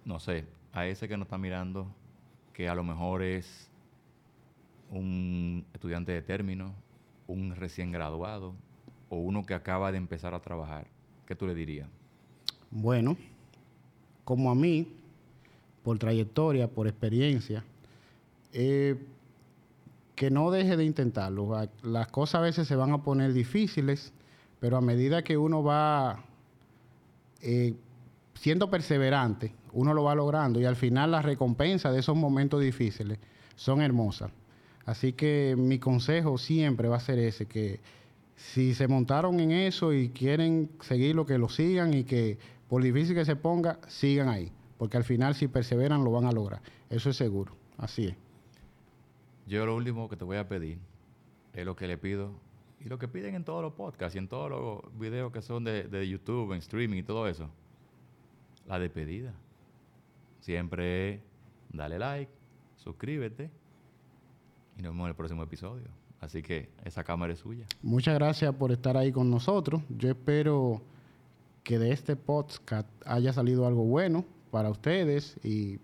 no 0.05 0.19
sé, 0.19 0.45
a 0.75 0.85
ese 0.85 1.07
que 1.07 1.15
nos 1.17 1.25
está 1.25 1.37
mirando, 1.37 1.87
que 2.53 2.67
a 2.67 2.75
lo 2.75 2.83
mejor 2.83 3.23
es 3.23 3.69
un 4.91 5.65
estudiante 5.73 6.11
de 6.11 6.21
término, 6.21 6.75
un 7.27 7.55
recién 7.55 7.91
graduado 7.93 8.53
o 9.09 9.15
uno 9.15 9.45
que 9.45 9.53
acaba 9.53 9.91
de 9.93 9.97
empezar 9.97 10.33
a 10.33 10.41
trabajar, 10.41 10.85
¿qué 11.25 11.33
tú 11.33 11.47
le 11.47 11.55
dirías? 11.55 11.87
Bueno, 12.69 13.15
como 14.25 14.51
a 14.51 14.55
mí, 14.55 14.85
por 15.81 15.97
trayectoria, 15.97 16.67
por 16.67 16.87
experiencia, 16.87 17.63
eh, 18.51 18.97
que 20.13 20.29
no 20.29 20.51
deje 20.51 20.75
de 20.75 20.83
intentarlo. 20.83 21.69
Las 21.83 22.07
cosas 22.07 22.35
a 22.35 22.41
veces 22.41 22.67
se 22.67 22.75
van 22.75 22.91
a 22.91 23.01
poner 23.01 23.31
difíciles, 23.31 24.11
pero 24.59 24.75
a 24.75 24.81
medida 24.81 25.23
que 25.23 25.37
uno 25.37 25.63
va 25.63 26.21
eh, 27.41 27.75
siendo 28.33 28.69
perseverante, 28.69 29.53
uno 29.75 29.93
lo 29.93 30.03
va 30.03 30.15
logrando 30.15 30.59
y 30.59 30.65
al 30.65 30.77
final 30.77 31.11
las 31.11 31.25
recompensas 31.25 31.93
de 31.93 31.99
esos 31.99 32.15
momentos 32.15 32.61
difíciles 32.61 33.19
son 33.55 33.81
hermosas. 33.81 34.31
Así 34.85 35.13
que 35.13 35.55
mi 35.57 35.79
consejo 35.79 36.37
siempre 36.37 36.87
va 36.87 36.95
a 36.95 37.01
ser 37.01 37.19
ese, 37.19 37.45
que 37.45 37.81
si 38.37 38.73
se 38.73 38.87
montaron 38.87 39.39
en 39.39 39.51
eso 39.51 39.93
y 39.93 40.09
quieren 40.09 40.69
seguirlo, 40.79 41.25
que 41.25 41.37
lo 41.37 41.49
sigan 41.49 41.93
y 41.93 42.05
que 42.05 42.37
por 42.69 42.81
difícil 42.81 43.15
que 43.15 43.25
se 43.25 43.35
ponga, 43.35 43.79
sigan 43.87 44.29
ahí. 44.29 44.51
Porque 44.77 44.97
al 44.97 45.03
final 45.03 45.35
si 45.35 45.47
perseveran 45.47 46.03
lo 46.03 46.11
van 46.11 46.25
a 46.25 46.31
lograr. 46.31 46.61
Eso 46.89 47.09
es 47.09 47.17
seguro. 47.17 47.53
Así 47.77 48.07
es. 48.07 48.15
Yo 49.45 49.65
lo 49.65 49.75
último 49.75 50.07
que 50.07 50.15
te 50.15 50.23
voy 50.23 50.37
a 50.37 50.47
pedir 50.47 50.79
es 51.53 51.65
lo 51.65 51.75
que 51.75 51.87
le 51.87 51.97
pido 51.97 52.31
y 52.79 52.87
lo 52.87 52.97
que 52.97 53.07
piden 53.07 53.35
en 53.35 53.43
todos 53.43 53.61
los 53.61 53.73
podcasts 53.73 54.15
y 54.15 54.19
en 54.19 54.29
todos 54.29 54.49
los 54.49 54.99
videos 54.99 55.33
que 55.33 55.41
son 55.41 55.65
de, 55.65 55.83
de 55.83 56.07
YouTube, 56.07 56.53
en 56.53 56.59
streaming 56.59 56.99
y 56.99 57.03
todo 57.03 57.27
eso. 57.27 57.49
La 58.67 58.79
despedida. 58.79 59.33
Siempre 60.45 61.23
dale 61.73 61.97
like, 61.97 62.31
suscríbete 62.75 63.49
y 64.77 64.83
nos 64.83 64.91
vemos 64.91 65.05
en 65.05 65.09
el 65.09 65.15
próximo 65.15 65.41
episodio. 65.41 65.87
Así 66.21 66.43
que 66.43 66.69
esa 66.83 67.03
cámara 67.03 67.33
es 67.33 67.39
suya. 67.39 67.65
Muchas 67.81 68.13
gracias 68.13 68.53
por 68.53 68.71
estar 68.71 68.95
ahí 68.95 69.11
con 69.11 69.31
nosotros. 69.31 69.81
Yo 69.89 70.07
espero 70.07 70.83
que 71.63 71.79
de 71.79 71.91
este 71.91 72.15
podcast 72.15 72.87
haya 73.07 73.33
salido 73.33 73.65
algo 73.65 73.85
bueno 73.85 74.23
para 74.51 74.69
ustedes 74.69 75.35
y 75.43 75.79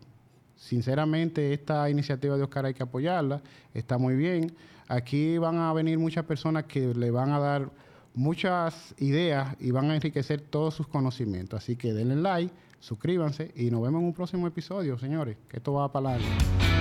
sinceramente 0.56 1.54
esta 1.54 1.90
iniciativa 1.90 2.38
de 2.38 2.44
Oscar 2.44 2.68
hay 2.68 2.76
que 2.76 2.84
apoyarla. 2.84 3.42
Está 3.74 3.98
muy 3.98 4.16
bien. 4.16 4.56
Aquí 4.88 5.40
van 5.40 5.58
a 5.58 5.74
venir 5.74 5.98
muchas 5.98 6.26
personas 6.26 6.66
que 6.66 6.94
le 6.94 7.10
van 7.10 7.32
a 7.32 7.40
dar 7.40 7.72
muchas 8.14 8.94
ideas 9.00 9.56
y 9.60 9.72
van 9.72 9.90
a 9.90 9.96
enriquecer 9.96 10.40
todos 10.40 10.76
sus 10.76 10.88
conocimientos. 10.88 11.64
Así 11.64 11.76
que 11.76 11.94
denle 11.94 12.18
like, 12.18 12.54
suscríbanse 12.82 13.52
y 13.56 13.72
nos 13.72 13.82
vemos 13.82 14.02
en 14.02 14.08
un 14.08 14.14
próximo 14.14 14.48
episodio, 14.48 14.98
señores, 14.98 15.38
que 15.48 15.58
esto 15.58 15.74
va 15.74 15.92
para 15.92 16.18
largo. 16.18 16.81